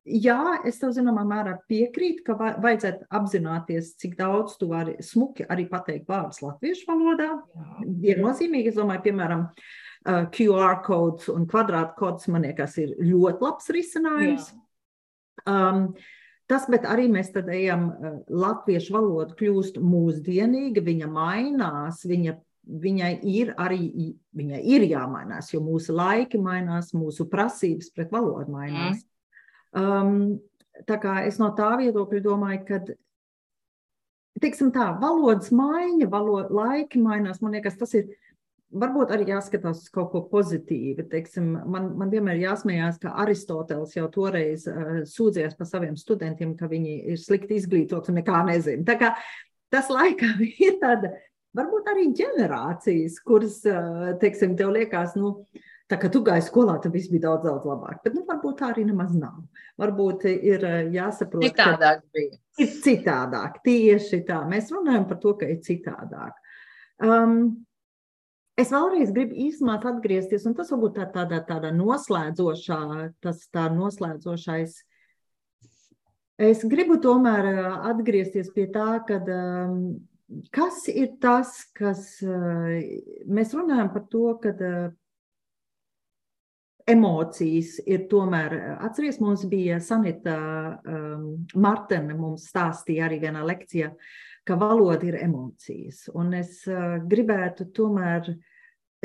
Jā, 0.09 0.59
es 0.65 0.79
tev 0.81 0.93
zināmā 0.95 1.21
mērā 1.27 1.55
piekrītu, 1.69 2.23
ka 2.25 2.35
vajadzētu 2.63 3.05
apzināties, 3.13 3.93
cik 4.01 4.15
daudz 4.17 4.55
tu 4.57 4.69
vari 4.71 4.95
smuki 5.05 5.45
arī 5.45 5.67
pateikt 5.69 6.09
vārdus 6.09 6.41
latviešu 6.41 6.87
valodā. 6.89 7.29
Viennozīmīgi, 7.85 8.71
es 8.71 8.79
domāju, 8.79 9.03
piemēram, 9.05 9.45
QR 10.33 10.79
kods 10.85 11.29
un 11.29 11.45
kvadrātkods 11.49 12.29
man 12.33 12.47
liekas 12.47 12.77
ir 12.81 12.95
ļoti 13.03 13.45
labs 13.45 13.69
risinājums. 13.75 14.49
Um, 15.49 15.91
tas, 16.49 16.65
bet 16.71 16.87
arī 16.89 17.09
mēs 17.11 17.33
tad 17.35 17.51
ejam, 17.53 17.91
latviešu 18.31 18.95
valoda 18.95 19.35
kļūst 19.37 19.77
mūsdienīga, 19.83 20.83
viņa 20.85 21.11
mainās, 21.11 22.01
viņa 22.07 22.39
viņai 22.69 23.13
ir 23.25 23.53
arī 23.57 24.13
viņai 24.37 24.59
ir 24.75 24.85
jāmainās, 24.89 25.53
jo 25.53 25.61
mūsu 25.63 25.95
laiki 25.95 26.39
mainās, 26.41 26.91
mūsu 26.93 27.25
prasības 27.29 27.89
pret 27.95 28.11
valodu 28.13 28.53
mainās. 28.53 29.01
Um, 29.77 30.39
tā 30.87 30.97
kā 31.01 31.19
es 31.27 31.37
no 31.41 31.51
tā 31.57 31.73
viedokļa 31.79 32.23
domāju, 32.25 32.63
ka 32.67 32.79
teiksim 34.39 34.71
tā, 34.73 34.91
valodas 35.01 35.51
maiņa, 35.53 36.07
valoda, 36.09 36.49
laiki 36.53 37.01
mainās. 37.03 37.41
Man 37.43 37.57
liekas, 37.57 37.77
tas 37.79 37.93
ir 37.97 38.09
varbūt 38.69 39.11
arī 39.13 39.27
jāskatās 39.31 39.83
uz 39.83 39.93
kaut 39.93 40.11
ko 40.13 40.23
pozitīvu. 40.31 41.05
Teiksim, 41.11 41.51
man, 41.69 41.91
man 41.99 42.11
vienmēr 42.13 42.41
jāsmējās, 42.43 42.99
ka 43.03 43.15
Aristoteles 43.23 43.95
jau 43.97 44.07
toreiz 44.13 44.67
uh, 44.69 44.99
sūdzējās 45.09 45.57
par 45.59 45.69
saviem 45.69 45.97
studentiem, 45.99 46.55
ka 46.57 46.69
viņi 46.71 46.99
ir 47.13 47.21
slikti 47.21 47.57
izglītoti 47.59 48.13
un 48.13 48.21
nekā 48.21 48.43
nezina. 48.49 48.85
Tā 48.87 48.97
kā 49.01 49.15
tas 49.73 49.89
laikam 49.93 50.45
ir 50.67 50.77
tāda, 50.81 51.13
varbūt 51.57 51.89
arī 51.91 52.11
ģenerācijas, 52.17 53.17
kuras, 53.25 53.59
uh, 53.67 54.13
teiksim, 54.21 54.55
tev 54.57 54.73
liekas, 54.77 55.17
nu, 55.19 55.35
uh, 55.41 55.68
Tā 55.89 55.97
kā 55.97 56.09
tu 56.13 56.19
gāji 56.21 56.43
skolā, 56.45 56.75
tad 56.81 56.93
viss 56.93 57.09
bija 57.09 57.23
daudz, 57.23 57.47
daudz 57.47 57.63
labāk. 57.65 58.03
Bet 58.03 58.13
nu, 58.13 58.21
varbūt 58.27 58.59
tā 58.59 58.67
arī 58.69 58.83
nemaz 58.85 59.15
nav. 59.17 59.39
Varbūt 59.81 60.27
ir 60.29 60.65
eh, 60.67 60.91
jāsaprot, 60.93 61.47
citādāk 61.47 62.03
bija. 62.13 62.37
Ir 62.61 62.75
citādāk. 62.83 63.57
Tieši 63.65 64.19
tā. 64.27 64.43
Mēs 64.51 64.69
runājam 64.75 65.07
par 65.09 65.17
to, 65.23 65.33
ka 65.39 65.49
ir 65.49 65.57
citādāk. 65.65 66.37
Um, 67.01 67.65
es 68.59 68.69
vēlreiz 68.75 69.15
gribu 69.15 69.33
īsumā 69.47 69.79
atgriezties, 69.79 70.45
un 70.45 70.53
tas 70.59 70.69
varbūt 70.75 70.99
tā, 70.99 71.09
tādā, 71.15 71.41
tādā 71.49 71.73
noslēdzošā, 71.73 72.79
tas 73.25 73.41
tā 73.49 73.65
noslēdzošais. 73.73 74.77
Es 76.51 76.63
gribu 76.69 77.01
tomēr 77.01 77.49
eh, 77.49 77.65
atgriezties 77.95 78.53
pie 78.53 78.69
tā, 78.69 78.91
ka 79.09 79.23
um, 79.25 79.81
kas 80.53 80.85
ir 80.93 81.15
tas, 81.17 81.63
kas 81.73 82.19
uh, 82.21 82.77
mēs 83.25 83.57
runājam 83.57 83.89
par 83.95 84.05
to, 84.13 84.27
ka 84.43 84.53
uh, 84.53 84.89
emocijas 86.87 87.77
ir 87.87 88.05
tomēr, 88.11 88.55
atcerieties, 88.85 89.19
mums 89.23 89.45
bija 89.49 89.79
Sanita 89.83 90.37
um, 90.79 91.25
Martene 91.59 92.15
mums 92.17 92.47
stāstīja 92.49 93.07
arī 93.07 93.19
vienā 93.25 93.43
lekcijā, 93.47 93.91
ka 94.47 94.57
valoda 94.59 95.09
ir 95.09 95.19
emocijas. 95.21 96.07
Un 96.17 96.33
es 96.39 96.61
uh, 96.69 96.97
gribētu 97.09 97.69
tomēr, 97.75 98.31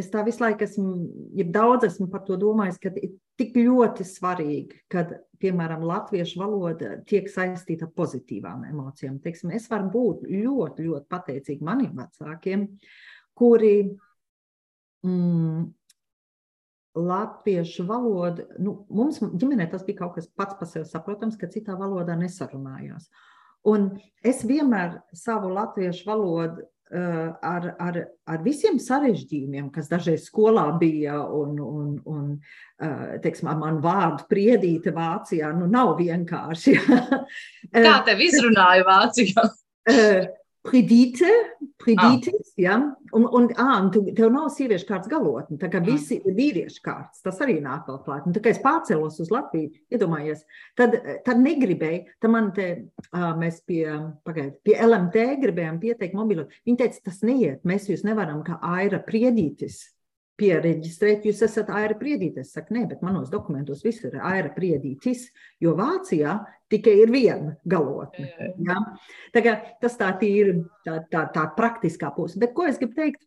es 0.00 0.08
tā 0.12 0.24
visu 0.26 0.44
laiku 0.44 0.66
esmu, 0.66 0.94
ja 1.38 1.46
daudz 1.54 1.88
esmu 1.90 2.08
par 2.12 2.24
to 2.26 2.38
domājis, 2.40 2.80
ka 2.80 2.94
ir 2.94 3.16
tik 3.40 3.56
ļoti 3.58 4.06
svarīgi, 4.06 4.84
kad, 4.92 5.16
piemēram, 5.42 5.82
latviešu 5.84 6.40
valoda 6.40 6.94
tiek 7.08 7.26
saistīta 7.30 7.88
ar 7.88 7.94
pozitīvām 7.98 8.64
emocijām. 8.70 9.18
Teiksim, 9.22 9.52
es 9.56 9.66
varu 9.70 9.90
būt 9.92 10.28
ļoti, 10.30 10.86
ļoti 10.86 11.10
pateicīga 11.10 11.66
maniem 11.66 11.98
vecākiem, 11.98 12.68
kuri 13.34 13.74
mm, 15.04 15.64
latviešu 16.94 17.86
valoda, 17.88 18.46
nu, 18.62 18.76
mums 18.94 19.20
ģimenē 19.22 19.66
tas 19.70 19.82
bija 19.86 20.04
kaut 20.04 20.18
kas 20.18 20.28
pats 20.30 20.58
par 20.58 20.70
sevi 20.70 20.86
saprotams, 20.88 21.38
ka 21.40 21.50
citā 21.50 21.74
valodā 21.78 22.16
nesarunājās. 22.18 23.08
Un 23.66 23.94
es 24.22 24.44
vienmēr 24.46 25.00
savu 25.16 25.50
latviešu 25.54 26.04
valodu 26.06 26.62
uh, 26.62 27.32
ar, 27.40 27.70
ar, 27.80 27.98
ar 28.28 28.44
visiem 28.44 28.78
sarežģījumiem, 28.82 29.70
kas 29.74 29.88
dažreiz 29.90 30.28
skolā 30.28 30.66
bija, 30.78 31.16
un, 31.24 31.56
un, 31.58 31.90
un 32.04 32.30
uh, 32.36 33.16
teiksim, 33.24 33.50
ar 33.50 33.58
manu 33.62 33.82
vārdu 33.84 34.28
priedīte 34.30 34.94
Vācijā, 34.94 35.50
nu 35.56 35.66
nav 35.70 35.96
vienkārši. 35.98 36.76
Kā 37.88 37.98
tev 38.06 38.22
izrunāja 38.28 38.86
Vācijā? 38.86 39.48
Pridīte, 40.64 41.28
pridītis, 41.82 42.54
ah. 42.54 42.60
ja? 42.62 42.76
un, 43.12 43.26
un, 43.36 43.48
ah, 43.60 43.74
un 43.82 43.90
tu, 43.92 44.00
tev 44.16 44.30
nav 44.32 44.46
sieviešu 44.54 44.86
kārtas 44.88 45.10
galotne, 45.12 45.58
tā 45.60 45.68
kā 45.68 45.82
mm. 45.82 45.90
visi 45.92 46.16
ir 46.16 46.36
vīriešu 46.38 46.80
kārtas, 46.86 47.20
tas 47.26 47.42
arī 47.44 47.58
nāk 47.60 47.84
vēl 47.90 47.98
klāt. 48.06 48.24
Un 48.24 48.32
tā 48.32 48.40
kā 48.40 48.54
es 48.54 48.62
pārcēlos 48.64 49.20
uz 49.20 49.32
Latviju, 49.34 49.74
iedomājies, 49.92 50.46
tad, 50.80 50.96
tad 51.26 51.42
negribēju, 51.44 52.06
tad 52.24 52.32
man 52.32 52.48
te, 52.56 52.68
mēs 53.12 53.60
pie, 53.68 53.82
pagaid, 54.24 54.56
pie 54.64 54.78
LMT 54.86 55.26
gribējām 55.44 55.82
pieteikt 55.84 56.16
mobilo, 56.16 56.48
viņi 56.64 56.80
teica, 56.80 57.04
tas 57.10 57.20
neiet, 57.28 57.60
mēs 57.68 57.90
jūs 57.92 58.06
nevaram 58.08 58.40
kā 58.46 58.56
aira 58.74 59.02
priedītis 59.04 59.82
pieregistrēt, 60.40 61.26
jūs 61.28 61.42
esat 61.46 61.70
aira 61.70 61.94
priedītis. 61.98 62.48
Es 62.48 62.56
saku, 62.56 62.74
nē, 62.74 62.84
bet 62.90 63.02
manos 63.06 63.30
dokumentos 63.30 63.84
viss 63.86 64.04
ir 64.06 64.16
aira 64.18 64.50
priedītis, 64.54 65.28
jo 65.62 65.74
Vācijā 65.78 66.38
tikai 66.72 66.96
ir 67.04 67.12
viena 67.14 67.54
galotne. 67.70 68.30
Ja? 68.66 68.80
Tā 69.34 69.44
tas 69.82 69.98
tā 70.00 70.10
ir 70.26 70.56
tā, 70.86 70.98
tā, 71.10 71.26
tā 71.34 71.46
praktiskā 71.56 72.10
puse. 72.16 72.40
Bet 72.42 72.54
ko 72.56 72.66
es 72.70 72.80
gribu 72.82 72.98
teikt? 72.98 73.22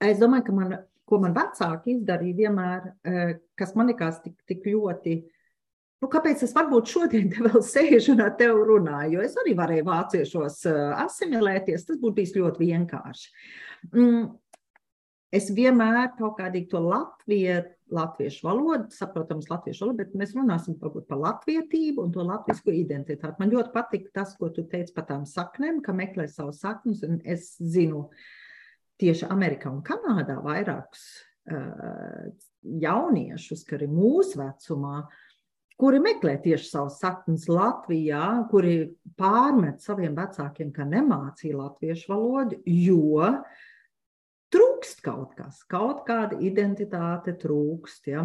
Es 0.00 0.20
domāju, 0.20 0.46
ka 0.46 0.54
man, 0.54 0.76
ko 1.08 1.18
man 1.20 1.34
vecāki 1.36 1.96
izdarīja 1.96 2.38
vienmēr, 2.44 2.92
eh, 3.04 3.34
kas 3.58 3.74
man 3.76 3.90
likās 3.90 4.22
tik, 4.24 4.38
tik 4.48 4.64
ļoti. 4.70 5.18
Nu, 5.98 6.06
kāpēc 6.06 6.44
es 6.46 6.52
varbūt 6.54 6.92
šodien 6.92 7.26
te 7.32 7.42
vēl 7.42 7.62
sēžu 7.66 8.14
un 8.14 8.22
ar 8.22 8.36
tevi 8.38 8.66
runāju? 8.68 9.16
Jo 9.16 9.24
es 9.26 9.34
arī 9.42 9.56
varēju 9.58 9.88
vāciešos 9.88 10.60
eh, 10.70 10.82
asimilēties. 11.04 11.88
Tas 11.88 11.98
būtu 12.00 12.20
bijis 12.20 12.36
ļoti 12.38 12.68
vienkārši. 12.68 13.32
Es 15.34 15.50
vienmēr 15.52 16.14
kaut 16.16 16.38
kādīgi 16.38 16.70
to 16.72 16.80
Latviju, 16.80 17.62
latviešu 17.92 18.46
valodu, 18.46 18.88
saprotams, 18.92 19.48
latviešu 19.50 19.84
valodu, 19.84 20.02
bet 20.02 20.16
mēs 20.18 20.34
runāsim 20.36 20.76
par 20.80 21.20
latvietību 21.22 22.04
un 22.04 22.12
to 22.12 22.24
latviešu 22.26 22.74
identitāti. 22.76 23.36
Man 23.40 23.52
ļoti 23.52 23.72
patīk 23.74 24.10
tas, 24.14 24.34
ko 24.38 24.50
tu 24.52 24.66
teici 24.68 24.94
par 24.96 25.08
tām 25.08 25.24
saknēm, 25.28 25.80
ka 25.84 25.94
meklē 25.96 26.28
savus 26.28 26.60
saknes, 26.64 27.02
un 27.06 27.20
es 27.24 27.54
zinu 27.60 28.08
tieši 29.00 29.28
Amerikā 29.32 29.70
un 29.72 29.80
Kanādā 29.86 30.38
vairākus 30.44 31.06
uh, 31.52 32.28
jauniešus, 32.84 33.64
kas 33.68 33.80
ir 33.80 33.88
mūsu 33.92 34.42
vecumā, 34.42 35.06
kuri 35.78 36.02
meklē 36.02 36.36
tieši 36.44 36.72
savus 36.72 36.98
saknes 37.00 37.48
Latvijā, 37.48 38.26
kuri 38.50 38.76
pārmet 39.16 39.80
saviem 39.84 40.16
vecākiem, 40.18 40.74
ka 40.74 40.88
nemācīja 40.88 41.60
latviešu 41.62 42.12
valodu, 42.12 42.60
jo 42.66 43.22
uh, 43.22 43.66
trūkst 44.54 45.02
kaut 45.04 45.34
kas, 45.38 45.62
kaut 45.70 46.04
kāda 46.08 46.38
identitāte 46.44 47.34
trūkst. 47.40 48.10
Ja? 48.12 48.24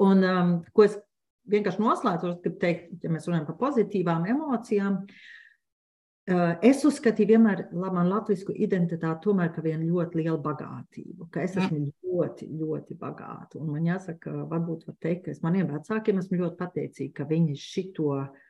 Un 0.00 0.24
um, 0.24 0.54
ko 0.72 0.86
es 0.86 0.96
vienkārši 1.50 1.82
noslēdzu, 1.82 2.38
gribu 2.44 2.62
teikt, 2.62 2.96
ja 3.04 3.12
mēs 3.12 3.28
runājam 3.28 3.48
par 3.50 3.58
pozitīvām 3.60 4.26
emocijām, 4.32 5.00
uh, 5.04 6.52
es 6.66 6.84
uzskatīju 6.88 7.34
vienmēr 7.34 7.64
man 7.76 8.08
latvisku 8.08 8.54
identitāti 8.54 9.26
tomēr 9.26 9.50
kā 9.54 9.64
vienu 9.64 9.90
ļoti 9.96 10.22
lielu 10.22 10.38
bagātību, 10.44 11.28
ka 11.32 11.44
es 11.44 11.56
esmu 11.58 11.80
mm. 11.80 11.90
ļoti, 12.06 12.52
ļoti 12.60 12.98
bagāta. 13.00 13.60
Un 13.60 13.74
man 13.74 13.88
jāsaka, 13.90 14.32
varbūt 14.52 14.86
var 14.88 15.00
teikt, 15.02 15.26
ka 15.26 15.34
es 15.34 15.42
maniem 15.44 15.68
vecākiem 15.72 16.22
esmu 16.22 16.44
ļoti 16.44 16.60
pateicīga, 16.62 17.16
ka 17.20 17.28
viņi 17.34 17.58
šito 17.60 18.14
uh, 18.16 18.48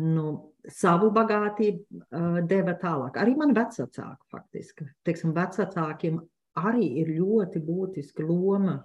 nu, 0.00 0.54
savu 0.70 1.10
bagātību 1.14 2.00
uh, 2.00 2.40
deva 2.48 2.74
tālāk. 2.80 3.18
Arī 3.20 3.36
man 3.38 3.54
vecāki 3.56 4.00
faktiski. 4.32 4.88
Teiksim, 5.06 5.34
vecākiem 5.36 6.18
arī 6.58 6.88
ir 7.02 7.12
ļoti 7.18 7.62
būtiska 7.62 8.24
loma 8.26 8.78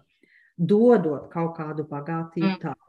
dodot 0.58 1.30
kaut 1.32 1.56
kādu 1.58 1.86
bagātību 1.90 2.52
mm. 2.52 2.62
tālāk. 2.64 2.86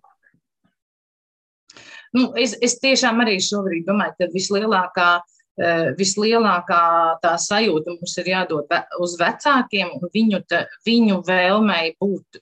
Nu, 2.17 2.33
es, 2.35 2.57
es 2.59 2.81
tiešām 2.83 3.23
arī 3.23 3.37
šobrīd 3.39 3.85
domāju, 3.87 4.17
ka 4.19 4.27
vislielākā, 4.33 5.11
vislielākā 5.95 6.85
tā 7.23 7.37
sajūta 7.39 7.95
mums 7.95 8.17
ir 8.19 8.31
jādod 8.33 8.73
uz 8.99 9.15
vecākiem 9.21 9.93
un 9.95 10.11
viņu, 10.11 10.41
viņu 10.89 11.21
vēlmei 11.29 11.93
būt 12.03 12.41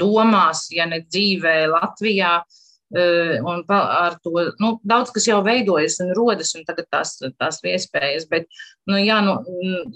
domās, 0.00 0.64
ja 0.74 0.88
ne 0.90 1.04
dzīvē 1.06 1.54
Latvijā, 1.70 2.32
uh, 2.42 2.65
Un 2.94 3.64
ar 3.72 4.14
to 4.22 4.30
nu, 4.62 4.76
daudz 4.86 5.10
kas 5.14 5.26
jau 5.26 5.40
veidojas 5.44 5.98
un 6.04 6.12
rodas, 6.14 6.54
un 6.54 6.62
tagad 6.68 6.86
tās, 6.92 7.16
tās 7.38 7.58
iespējas. 7.64 8.28
Bet 8.30 8.46
nu, 8.86 8.98
jā, 9.00 9.18
nu, 9.26 9.40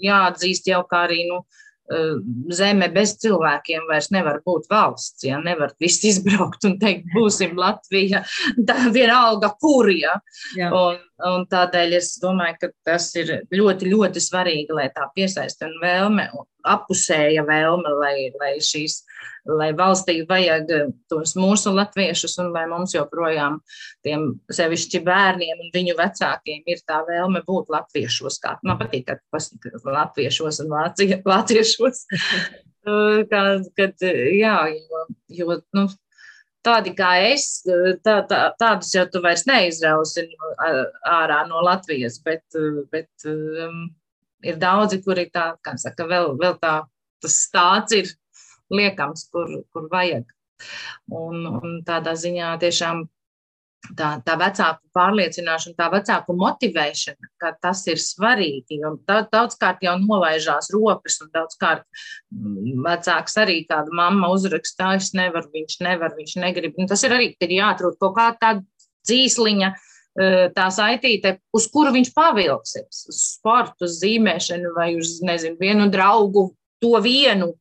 jāatzīst 0.03 0.67
jau, 0.67 0.83
kā 0.89 1.05
arī 1.07 1.23
nu, 1.29 1.39
zeme 2.55 2.87
bez 2.93 3.15
cilvēkiem 3.21 3.87
vairs 3.89 4.11
nevar 4.13 4.41
būt 4.45 4.67
valsts. 4.71 5.23
Ja? 5.27 5.39
Nevar 5.43 5.73
viss 5.81 6.03
izbraukt 6.11 6.65
un 6.67 6.77
teikt, 6.81 7.09
būsim 7.15 7.57
Latvija. 7.59 8.23
Tā 8.67 8.77
vienalga, 8.93 9.53
kur. 9.61 9.91
Ja? 9.95 10.19
Un, 10.57 10.99
un 11.29 11.45
tādēļ 11.51 11.97
es 11.99 12.13
domāju, 12.21 12.57
ka 12.61 12.71
tas 12.87 13.09
ir 13.19 13.33
ļoti, 13.53 13.91
ļoti 13.91 14.23
svarīgi, 14.23 14.73
lai 14.77 14.89
tā 14.95 15.07
piesaista 15.15 15.67
un 15.69 15.77
vēlme, 15.83 16.29
apusēja 16.67 17.45
vēlme, 17.47 17.93
lai, 18.01 18.15
lai 18.39 18.55
šīs 18.63 19.01
lai 19.49 19.71
valstī 19.77 20.21
vajag 20.27 20.71
eh, 20.75 20.89
tos 21.09 21.33
mūsu 21.39 21.73
latviešus, 21.73 22.37
un 22.43 22.51
lai 22.53 22.65
mums 22.69 22.93
joprojām 22.95 23.59
tiem 24.05 24.27
sevišķi 24.53 25.01
bērniem 25.05 25.63
un 25.63 25.71
viņu 25.73 25.97
vecākiem 25.97 26.67
ir 26.69 26.83
tā 26.87 27.01
vēlme 27.07 27.43
būt 27.47 27.71
latviešos. 27.73 28.39
Kā 28.43 28.57
man 28.65 28.79
patīk, 28.81 29.07
ka 29.09 29.17
pasaka 29.33 29.81
latviešos 29.85 30.61
un 30.65 30.75
vācie, 30.75 31.09
vāciešos. 31.31 32.05
Kā, 32.81 33.41
kad, 33.77 34.01
jā, 34.01 34.55
jo, 34.73 35.01
jo 35.37 35.57
nu, 35.77 35.83
tādi 36.65 36.93
kā 36.97 37.11
es, 37.31 37.47
tā, 38.05 38.19
tā, 38.29 38.41
tādus 38.59 38.91
jau 38.95 39.05
tu 39.11 39.21
vairs 39.23 39.45
neizrausi 39.49 40.27
ārā 41.09 41.41
no 41.49 41.63
Latvijas, 41.65 42.19
bet, 42.25 42.43
bet 42.93 43.27
um, 43.29 43.87
ir 44.45 44.59
daudzi, 44.61 45.01
kuri 45.05 45.27
tā, 45.33 45.51
kā 45.65 45.75
saka, 45.81 46.07
vēl, 46.09 46.35
vēl 46.41 46.57
tā, 46.61 46.75
tas 47.21 47.39
stāsts 47.47 47.97
ir 47.97 48.13
liekams, 48.73 49.27
kur, 49.33 49.61
kur 49.73 49.89
vajag. 49.91 50.29
Un, 51.09 51.45
un 51.49 51.79
tādā 51.85 52.13
ziņā 52.17 52.53
tiešām 52.61 53.05
tā, 53.97 54.09
tā 54.25 54.35
vecāku 54.39 54.89
pārliecināšana, 54.95 55.77
tā 55.77 55.87
vecāku 55.93 56.35
motivēšana, 56.37 57.29
ka 57.41 57.53
tas 57.63 57.83
ir 57.89 58.01
svarīgi. 58.01 58.79
Daudzkārt 59.07 59.83
jau 59.85 59.95
nolaižās 60.01 60.71
rokas, 60.73 61.19
un 61.23 61.31
daudzkārt 61.35 61.85
mm, 62.33 62.81
vecāks 62.85 63.37
arī 63.41 63.61
kāda 63.69 63.93
mamma 63.97 64.31
uzrakstā, 64.33 64.95
es 64.99 65.11
nevaru, 65.17 65.49
viņš 65.55 65.79
nevar, 65.85 66.15
viņš 66.17 66.35
negrib. 66.43 66.77
Un 66.81 66.91
tas 66.91 67.03
ir 67.07 67.15
arī, 67.17 67.31
kad 67.39 67.53
jāatrod 67.53 67.97
kaut 68.01 68.17
kā 68.19 68.27
tāda 68.41 68.65
dzīsliņa. 69.07 69.71
E, 70.11 70.25
tā 70.51 70.67
saitīte, 70.75 71.37
uz 71.55 71.69
kuru 71.71 71.93
viņš 71.95 72.11
pavilksies, 72.15 73.05
uz 73.07 73.19
sportu, 73.37 73.87
uz 73.87 74.01
zīmēšanu 74.01 74.73
vai 74.75 74.91
uz, 74.99 75.21
nezinu, 75.23 75.55
vienu 75.61 75.87
draugu, 75.91 76.49
to 76.83 76.97
vienu, 77.03 77.53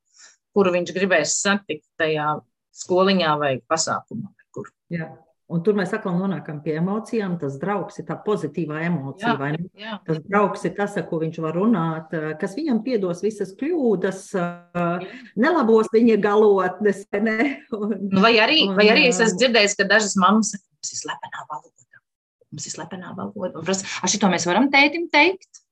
kuru 0.56 0.74
viņš 0.74 0.90
gribēs 0.96 1.38
satikt 1.44 1.86
tajā 2.00 2.40
skoliņā 2.82 3.34
vai 3.38 3.54
pasākumā. 3.70 4.32
Vai 4.34 4.98
jā. 4.98 5.12
Un 5.50 5.62
tur 5.66 5.74
mēs 5.74 5.90
atkal 5.96 6.14
nonākam 6.14 6.60
pie 6.62 6.76
emocijām. 6.78 7.34
Tas 7.40 7.56
draugs 7.58 7.98
ir 7.98 8.06
tā 8.06 8.14
pozitīvā 8.22 8.84
emocija. 8.86 9.34
Jā, 9.34 9.58
jā. 9.80 9.96
Tas 10.06 10.20
draugs 10.26 10.62
ir 10.68 10.74
tas, 10.76 10.94
ar 11.00 11.08
ko 11.10 11.18
viņš 11.24 11.40
var 11.42 11.58
runāt, 11.58 12.14
kas 12.40 12.54
viņam 12.58 12.82
piedos 12.86 13.24
visas 13.24 13.50
kļūdas, 13.58 14.22
jā. 14.36 14.86
nelabos 15.40 15.90
viņa 15.94 16.20
galotnes. 16.22 17.02
Ne? 17.20 17.36
Un, 17.74 17.96
nu, 17.98 18.22
vai, 18.22 18.36
arī, 18.42 18.62
un, 18.70 18.78
vai 18.78 18.88
arī 18.92 19.08
es 19.10 19.18
esmu 19.20 19.42
dzirdējis, 19.42 19.76
ka 19.80 19.88
dažas 19.90 20.14
mammas 20.20 20.54
mums 20.54 20.94
ir 20.94 21.02
slepenā 21.02 21.46
valoda. 21.50 22.02
Mums 22.50 22.66
ir 22.66 22.76
slepenā 22.78 23.14
valoda. 23.18 23.54
Un 23.58 23.66
prasa, 23.66 23.90
ar 24.00 24.10
šito 24.10 24.30
mēs 24.30 24.46
varam 24.48 24.70
tētim 24.72 25.10
teikt? 25.12 25.64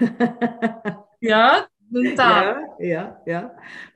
jā, 1.30 1.44
Nu, 1.88 2.02
tā. 2.18 2.28
Jā, 2.36 2.56
jā, 2.84 3.02
jā. 3.28 3.38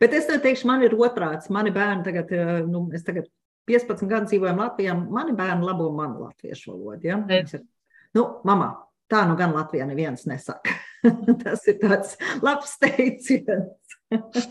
Bet 0.00 0.14
es 0.16 0.24
teikšu, 0.24 0.64
man 0.70 0.80
ir 0.84 0.94
otrāds. 0.96 1.50
Mani 1.52 1.72
bērni 1.74 2.06
tagad, 2.06 2.30
eh, 2.32 2.62
nu, 2.64 2.86
es 2.96 3.04
tagad 3.04 3.26
15 3.68 4.08
gadus 4.10 4.32
dzīvojam 4.32 4.62
Latvijā, 4.62 4.96
mani 4.96 5.34
bērni 5.38 5.66
labo 5.66 5.90
manu 5.94 6.26
latviešu 6.26 6.72
valodu. 6.72 7.08
Ja? 7.08 7.20
Viņš 7.28 7.54
ir, 7.58 7.62
nu, 8.18 8.26
mamā, 8.48 8.72
tā 9.12 9.22
nu 9.28 9.36
gan 9.38 9.54
Latvijā 9.56 9.86
neviens 9.88 10.26
nesaka. 10.28 10.74
Tas 11.42 11.64
ir 11.70 11.78
tāds 11.82 12.16
labs 12.42 12.76
teiciens. 12.82 13.96
bet, 14.12 14.42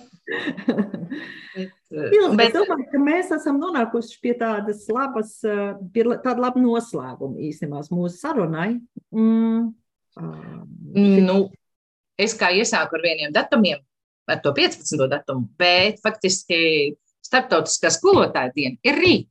Ilgi, 1.91 2.37
bet... 2.37 2.47
Es 2.47 2.55
domāju, 2.55 2.87
ka 2.91 3.01
mēs 3.03 3.31
esam 3.35 3.59
nonākuši 3.61 4.17
pie 4.23 4.33
tādas 4.39 4.87
labas, 4.91 5.37
pie 5.93 6.05
tāda 6.11 6.39
laba 6.39 6.61
noslēguma 6.61 7.41
īstenībā 7.49 7.83
mūsu 7.91 8.15
sarunai. 8.17 8.73
Mm. 9.15 9.71
Mm, 10.19 11.23
nu, 11.23 11.37
es 12.19 12.35
kā 12.37 12.51
iesāku 12.55 12.97
ar 12.97 13.05
vieniem 13.05 13.33
datumiem, 13.35 13.79
ar 14.27 14.41
to 14.43 14.51
15. 14.55 15.05
datumu, 15.11 15.47
bet 15.59 16.01
faktiski 16.03 16.97
Startautiskā 17.25 17.91
skolotāja 17.93 18.53
diena 18.55 18.77
ir 18.87 18.97
rīt. 18.99 19.29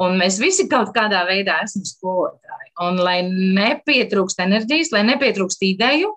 Un 0.00 0.18
mēs 0.20 0.38
visi 0.40 0.66
kaut 0.68 0.92
kādā 0.96 1.22
veidā 1.28 1.58
esam 1.64 1.84
skolotāji. 1.86 2.70
Un 2.84 3.00
lai 3.00 3.18
nepietrūkst 3.26 4.40
enerģijas, 4.44 4.92
lai 4.92 5.02
nepietrūkst 5.08 5.64
ideju, 5.64 6.12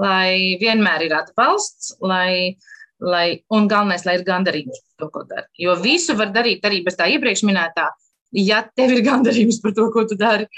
lai 0.00 0.56
vienmēr 0.60 1.08
ir 1.08 1.14
atbalsts, 1.18 1.92
lai, 2.00 2.56
lai, 3.02 3.26
un 3.54 3.68
galvenais, 3.70 4.06
lai 4.08 4.18
ir 4.18 4.26
gandarījums 4.26 4.80
par 4.80 5.04
to, 5.04 5.10
ko 5.14 5.24
dari. 5.28 5.48
Jo 5.60 5.76
visu 5.82 6.16
var 6.18 6.32
darīt 6.34 6.64
arī 6.64 6.80
bez 6.86 6.96
tā 6.98 7.10
iepriekš 7.12 7.44
minētā, 7.48 7.90
ja 8.40 8.62
tev 8.76 8.96
ir 8.96 9.04
gandarījums 9.06 9.60
par 9.64 9.76
to, 9.76 9.88
ko 9.94 10.06
tu 10.08 10.18
dari. 10.18 10.48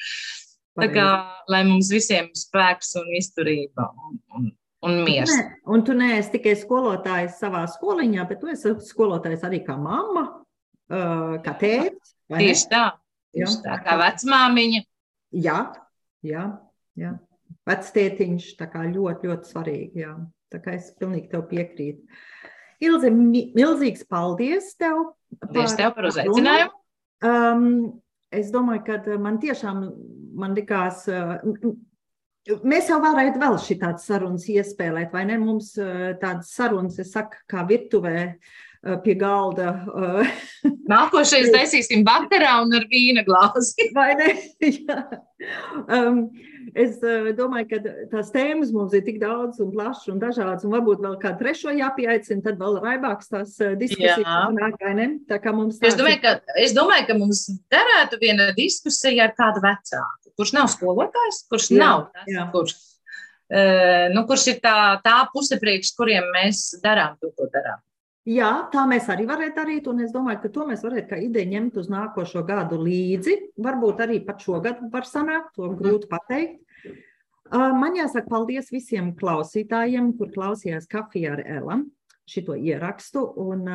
Tā 0.80 0.86
kā, 0.94 1.06
lai 1.50 1.64
mums 1.66 1.90
visiem 1.92 2.30
ir 2.30 2.38
spēks 2.38 2.94
un 3.00 3.10
izturība 3.18 3.90
un, 3.90 4.20
un, 4.38 4.46
un 4.86 5.02
miers. 5.04 5.30
Ne, 5.34 5.46
un 5.72 5.84
tu 5.84 5.94
neesi 5.96 6.32
tikai 6.36 6.54
skolotājs 6.58 7.38
savā 7.40 7.64
skoliņā, 7.70 8.26
bet 8.28 8.40
tu 8.42 8.50
esi 8.52 8.74
skolotājs 8.88 9.44
arī 9.48 9.62
kā 9.66 9.76
mamma, 9.80 10.26
kā 10.88 11.54
tēvs. 11.60 12.14
Tieši 12.30 12.68
tā, 12.70 12.84
tieši 13.34 13.56
jā. 13.58 13.62
tā 13.66 13.78
kā 13.84 13.96
vecmāmiņa. 14.00 14.82
Jā, 15.40 15.58
jā, 16.26 16.44
jā. 16.98 17.14
Vectētiņš, 17.66 18.52
ļoti, 18.94 19.30
ļoti 19.30 19.50
svarīgi, 19.50 20.04
jā. 20.04 20.14
Tā 20.50 20.58
kā 20.62 20.74
es 20.78 20.90
pilnīgi 20.98 21.30
tev 21.30 21.44
piekrītu. 21.50 22.02
Ilze, 22.82 23.10
milzīgs 23.12 24.06
paldies 24.08 24.72
tev. 24.80 25.12
Paldies 25.42 25.76
tev 25.78 25.92
par 25.94 26.08
uzaicinājumu. 26.08 26.72
Um, 27.20 27.66
es 28.32 28.48
domāju, 28.54 28.82
ka 28.86 29.18
man 29.20 29.38
tiešām 29.42 29.82
man 30.40 30.54
likās, 30.56 31.04
uh, 31.10 31.36
Mēs 32.48 32.88
jau 32.88 32.96
varētu 33.02 33.40
vēl 33.40 33.58
šādas 33.60 34.06
sarunas 34.08 34.46
iespēlēt, 34.48 35.12
vai 35.12 35.26
ne? 35.28 35.36
Mums 35.42 35.74
eh, 35.76 36.12
tādas 36.20 36.54
sarunas, 36.56 36.96
es 37.02 37.12
saku, 37.12 37.36
kā 37.50 37.66
virtuvē 37.68 38.14
eh, 38.24 38.94
pie 39.04 39.16
galda. 39.20 39.74
Eh, 39.76 40.30
Nākošais 40.92 41.50
taisīsim 41.56 42.04
baterā 42.06 42.56
un 42.64 42.72
ar 42.78 42.86
vīna 42.88 43.26
glāzi. 43.26 43.90
Vai 43.96 44.14
ne? 44.16 44.30
um, 45.84 46.22
es 46.72 46.96
domāju, 47.36 47.66
ka 47.74 47.92
tās 48.14 48.32
tēmas 48.32 48.72
mums 48.72 48.96
ir 48.96 49.04
tik 49.04 49.20
daudz 49.20 49.60
un 49.60 49.74
plašas 49.74 50.08
un 50.14 50.22
dažādas, 50.22 50.64
un 50.64 50.72
varbūt 50.78 51.04
vēl 51.04 51.18
kā 51.20 51.34
trešo 51.36 51.76
jāpieaicina, 51.76 52.40
tad 52.46 52.56
vēl 52.62 52.80
raibāks 52.80 53.28
tās 53.28 53.58
diskusijas. 53.80 54.24
Nāk, 54.56 54.80
Tā 55.28 55.42
kā 55.44 55.52
mums 55.52 55.76
tāds... 55.76 55.92
es, 55.92 56.00
domāju, 56.00 56.22
ka, 56.24 56.34
es 56.64 56.72
domāju, 56.76 57.10
ka 57.12 57.20
mums 57.20 57.44
derētu 57.68 58.20
viena 58.24 58.48
diskusija 58.56 59.28
ar 59.28 59.36
kādu 59.36 59.64
vecāku 59.66 60.19
kurš 60.38 60.54
nav 60.56 60.70
skolotājs, 60.72 61.44
kurš 61.50 61.70
jā, 61.74 61.82
nav 61.82 62.08
tas, 62.14 62.30
jā. 62.30 62.46
kurš, 62.54 62.74
uh, 63.50 64.08
nu, 64.14 64.24
kurš 64.28 64.48
ir 64.54 64.58
tā, 64.64 64.74
tā 65.04 65.20
puse 65.34 65.58
priekš, 65.60 65.94
kuriem 65.98 66.30
mēs 66.34 66.64
darām 66.84 67.16
to, 67.20 67.32
ko 67.36 67.48
darām. 67.52 67.82
Jā, 68.28 68.50
tā 68.70 68.84
mēs 68.86 69.06
arī 69.10 69.24
varētu 69.26 69.56
darīt, 69.56 69.86
un 69.88 70.02
es 70.04 70.10
domāju, 70.12 70.42
ka 70.42 70.50
to 70.52 70.66
mēs 70.68 70.82
varētu 70.84 71.08
kā 71.08 71.20
ideju 71.24 71.50
ņemt 71.54 71.78
uz 71.80 71.86
nākošo 71.90 72.42
gadu 72.46 72.76
līdzi. 72.82 73.36
Varbūt 73.64 74.02
arī 74.04 74.18
pat 74.26 74.44
šogad 74.44 74.82
var 74.92 75.08
sanākt, 75.08 75.54
to 75.56 75.70
grūti 75.78 76.10
pateikt. 76.10 76.60
Man 77.50 77.96
jāsaka 77.96 78.28
paldies 78.30 78.68
visiem 78.70 79.14
klausītājiem, 79.18 80.12
kur 80.20 80.28
klausījās 80.36 80.86
kafijā 80.92 81.32
ar 81.38 81.42
Elam 81.48 81.88
šito 82.30 82.54
ierakstu. 82.54 83.24
Un, 83.42 83.66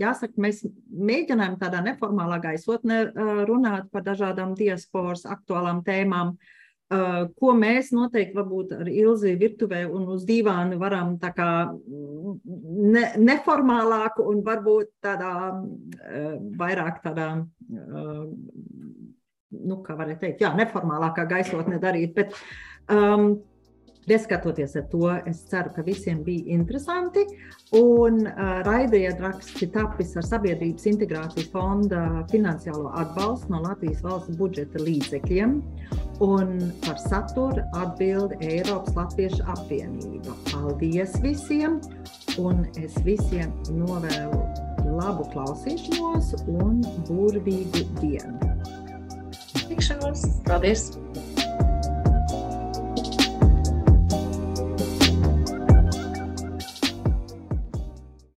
jāsaka, 0.00 0.34
mēs 0.42 0.64
mēģinājām 0.90 1.56
tādā 1.60 1.82
neformālā 1.86 2.40
gaisotnē 2.44 3.00
runāt 3.48 3.90
par 3.92 4.04
dažādām 4.06 4.54
diasporas 4.58 5.26
aktuālām 5.28 5.82
tēmām, 5.86 6.36
ko 7.40 7.52
mēs 7.58 7.90
noteikti 7.90 8.36
varbūt 8.36 8.76
ar 8.76 8.88
Ilzi 8.90 9.32
virtuvē 9.40 9.80
un 9.90 10.04
uz 10.14 10.22
dīvānu 10.28 10.78
varam 10.78 11.16
tā 11.18 11.32
kā 11.34 11.48
ne, 11.74 13.02
neformālāk 13.18 14.20
un 14.22 14.44
varbūt 14.46 14.92
tādā 15.02 15.32
vairāk 16.60 17.02
tādā, 17.02 17.28
nu, 19.56 19.80
kā 19.82 19.98
varētu 19.98 20.22
teikt, 20.22 20.46
jā, 20.46 20.52
neformālākā 20.54 21.26
gaisotnē 21.30 21.82
darīt. 21.82 22.14
Bet, 22.14 22.38
um, 22.92 23.32
Neskatoties 24.06 24.76
ar 24.78 24.84
to, 24.90 25.08
es 25.26 25.40
ceru, 25.50 25.72
ka 25.74 25.82
visiem 25.82 26.20
bija 26.26 26.54
interesanti. 26.54 27.24
Un 27.74 28.20
uh, 28.28 28.60
raidījuma 28.66 29.18
raksts 29.24 29.64
tapis 29.74 30.14
ar 30.16 30.26
Sabiedrības 30.26 30.86
integrācijas 30.86 31.48
fonda 31.50 32.04
finansiālo 32.30 32.92
atbalstu 33.02 33.50
no 33.50 33.64
Latvijas 33.64 34.04
valsts 34.06 34.38
budžeta 34.38 34.82
līdzekļiem. 34.86 35.56
Un 36.22 36.52
par 36.86 37.00
saturu 37.02 37.64
atbild 37.76 38.36
Eiropas 38.40 38.94
Latviešu 38.96 39.42
apvienība. 39.56 40.36
Paldies 40.52 41.18
visiem! 41.24 41.80
Un 42.38 42.62
es 42.78 42.94
visiem 43.04 43.50
novēlu 43.74 44.42
labu 44.96 45.26
klausīšanos 45.32 46.34
un 46.46 46.78
burvīgu 47.08 47.82
dienu. 47.98 48.54
Tikšanos! 49.66 50.28
Paldies! 50.46 50.92